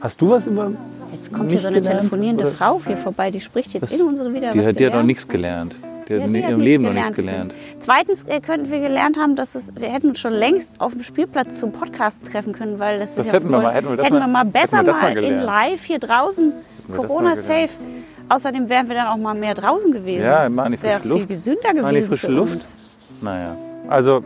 Hast 0.00 0.20
du 0.20 0.28
was 0.28 0.46
über. 0.46 0.70
Jetzt 1.12 1.32
kommt 1.32 1.48
hier 1.48 1.58
so 1.60 1.68
eine 1.68 1.80
gelernt, 1.80 1.98
telefonierende 2.00 2.44
oder? 2.44 2.52
Frau 2.52 2.80
hier 2.86 2.98
vorbei, 2.98 3.30
die 3.30 3.40
spricht 3.40 3.72
jetzt 3.72 3.84
Das- 3.84 3.92
in 3.98 4.06
unsere 4.06 4.32
wieder 4.34 4.52
Die 4.52 4.58
hat, 4.60 4.78
die 4.78 4.84
hat 4.84 4.92
noch 4.92 5.00
gelernt. 5.00 5.06
nichts 5.06 5.26
gelernt. 5.26 5.74
Hat 6.04 6.10
Ja, 6.10 6.16
in 6.24 6.30
die 6.34 6.40
ihrem 6.40 6.52
hat 6.52 6.60
Leben 6.60 6.84
noch 6.84 6.92
nichts 6.92 7.12
gelernt. 7.12 7.54
Zweitens 7.80 8.24
äh, 8.24 8.40
könnten 8.40 8.70
wir 8.70 8.80
gelernt 8.80 9.18
haben, 9.18 9.36
dass 9.36 9.54
es, 9.54 9.74
wir 9.74 9.88
hätten 9.88 10.10
uns 10.10 10.18
schon 10.20 10.32
längst 10.32 10.80
auf 10.80 10.92
dem 10.92 11.02
Spielplatz 11.02 11.58
zum 11.60 11.72
Podcast 11.72 12.30
treffen 12.30 12.52
können, 12.52 12.78
weil 12.78 12.98
das, 12.98 13.14
Das 13.14 13.26
ist 13.26 13.32
ja 13.32 13.38
hätten 13.38 13.50
wir 13.50 13.56
voll, 13.56 13.62
mal- 13.64 13.74
hätten 13.74 13.88
wir 13.88 13.96
das 13.96 14.04
hätten 14.06 14.18
mal- 14.18 14.26
wir 14.26 14.32
mal 14.32 14.44
besser 14.44 14.76
hätten 14.78 14.86
wir 14.86 14.92
das 14.92 15.02
mal 15.02 15.14
mal 15.14 15.24
in 15.24 15.38
live 15.40 15.84
hier 15.84 15.98
draußen, 15.98 16.52
wir 16.88 16.96
das 16.98 17.06
Corona 17.06 17.28
mal 17.30 17.36
gelernt. 17.36 17.70
safe. 17.70 17.80
Außerdem 18.28 18.68
wären 18.68 18.88
wir 18.88 18.94
dann 18.96 19.06
auch 19.08 19.16
mal 19.16 19.34
mehr 19.34 19.54
draußen 19.54 19.92
gewesen. 19.92 20.24
Ja, 20.24 20.48
mal 20.48 20.66
in 20.66 20.72
die 20.72 20.78
frische 20.78 21.00
viel 21.00 21.10
Luft. 21.10 21.28
gesünder 21.28 21.60
gewesen. 21.62 21.82
Mal 21.82 21.94
in 21.96 22.02
die 22.02 22.08
frische 22.08 22.28
Luft. 22.28 22.52
Uns. 22.54 22.72
Naja, 23.20 23.56
also 23.88 24.22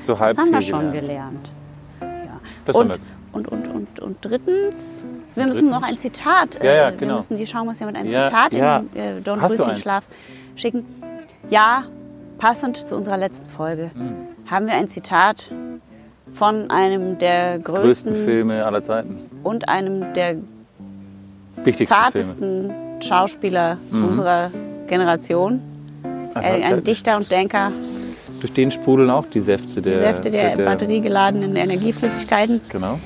so 0.00 0.18
halb 0.18 0.36
Das 0.36 0.44
haben 0.44 0.52
wir 0.52 0.58
viel 0.60 0.68
schon 0.74 0.92
gelernt. 0.92 1.50
gelernt. 2.00 2.26
Ja. 2.26 2.40
Das 2.64 2.76
haben 2.76 2.90
und, 2.90 2.98
wir. 2.98 2.98
und, 3.32 3.48
und, 3.48 3.68
und, 3.68 4.00
und 4.00 4.16
drittens, 4.20 5.04
wir 5.34 5.46
müssen 5.46 5.70
noch 5.70 5.82
ein 5.82 5.98
Zitat, 5.98 6.62
Ja, 6.62 6.72
ja, 6.72 6.88
äh, 6.88 6.92
wir 6.92 6.98
genau. 6.98 7.16
müssen 7.16 7.36
die 7.36 7.46
Schaumers 7.46 7.80
ja 7.80 7.86
mit 7.86 7.96
einem 7.96 8.10
Ja, 8.12 8.26
Zitat 8.26 8.54
ja. 8.54 8.78
in 8.78 8.88
den 8.94 9.18
äh, 9.18 9.20
Don 9.22 9.40
Röschen? 9.40 9.74
Schlaf 9.76 10.04
schicken. 10.54 10.84
Ja, 11.50 11.84
passend 12.38 12.76
zu 12.76 12.96
unserer 12.96 13.16
letzten 13.16 13.48
Folge 13.48 13.90
Hm. 13.94 14.14
haben 14.50 14.66
wir 14.66 14.74
ein 14.74 14.88
Zitat 14.88 15.50
von 16.32 16.70
einem 16.70 17.18
der 17.18 17.58
Größten 17.58 18.12
größten 18.12 18.24
Filme 18.24 18.64
aller 18.64 18.82
Zeiten. 18.82 19.18
und 19.42 19.68
einem 19.68 20.12
der 20.14 20.36
Wichtigsten 21.62 21.94
Filme. 21.94 22.02
zartesten 22.02 22.70
Schauspieler 23.00 23.76
unserer 23.90 24.50
Generation. 24.86 25.60
Also, 26.34 26.48
Ein, 26.48 26.62
ein 26.62 26.70
der- 26.70 26.80
Dichter 26.80 27.16
und 27.16 27.30
Denker, 27.30 27.72
durch 28.40 28.52
den 28.54 28.70
sprudeln 28.70 29.10
auch 29.10 29.26
die 29.26 29.40
Säfte 29.40 29.82
der, 29.82 29.92
Die 29.92 29.98
Säfte 30.00 30.30
der, 30.30 30.56
batteriegeladenen 30.56 31.54
Energieflüssigkeiten. 31.54 32.60
Genau, 32.70 32.98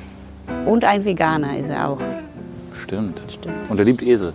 Und 0.64 0.84
ein 0.84 1.05
Veganer 1.05 1.59
ist 1.59 1.68
er 1.68 1.89
auch. 1.91 1.99
stimmt. 2.74 3.20
Stimmt. 3.28 3.55
Und 3.68 3.78
er 3.78 3.84
liebt 3.84 4.03
Esel. 4.03 4.32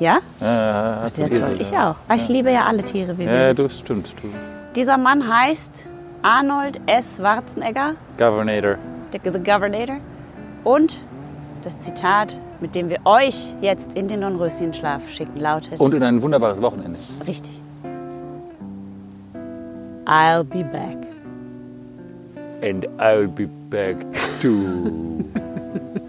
Ja? 0.00 0.18
Ja, 0.40 1.08
Sehr 1.10 1.28
toll. 1.28 1.56
Ich 1.60 1.70
auch. 1.72 1.94
Ah, 2.08 2.14
Ich 2.16 2.28
liebe 2.28 2.50
ja 2.50 2.64
alle 2.68 2.82
Tiere, 2.82 3.14
wie 3.18 3.26
wir 3.26 3.32
Ja, 3.32 3.50
wissen. 3.50 3.62
du, 3.68 3.70
stimmt. 3.70 4.08
Du. 4.22 4.28
Dieser 4.74 4.98
Mann 4.98 5.22
heißt 5.32 5.88
Arnold 6.22 6.80
S. 6.86 7.16
Schwarzenegger, 7.18 7.94
Governator. 8.18 8.76
der 9.12 9.32
The 9.32 9.38
Governator. 9.38 9.96
Und 10.64 11.00
das 11.62 11.78
Zitat, 11.80 12.36
mit 12.60 12.74
dem 12.74 12.88
wir 12.88 12.98
euch 13.04 13.54
jetzt 13.60 13.94
in 13.96 14.08
den 14.08 14.20
Dornröschenschlaf 14.22 15.08
schicken, 15.10 15.38
lautet 15.40 15.78
Und 15.80 15.94
in 15.94 16.02
ein 16.02 16.20
wunderbares 16.22 16.60
Wochenende. 16.60 16.98
richtig. 17.26 17.60
I'll 20.06 20.44
be 20.44 20.62
back. 20.64 20.98
And 22.62 22.86
I'll 22.98 23.26
be 23.28 23.46
back 23.70 23.96
too. 24.42 25.24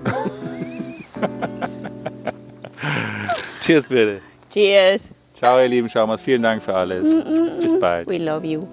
Cheers, 3.66 3.88
bitte. 3.88 4.22
Cheers. 4.54 5.10
Ciao, 5.36 5.60
ihr 5.60 5.68
lieben 5.68 5.90
Schaumers. 5.90 6.22
Vielen 6.22 6.44
Dank 6.44 6.62
für 6.62 6.76
alles. 6.76 7.24
Bis 7.64 7.80
bald. 7.80 8.08
We 8.08 8.20
love 8.20 8.46
you. 8.46 8.68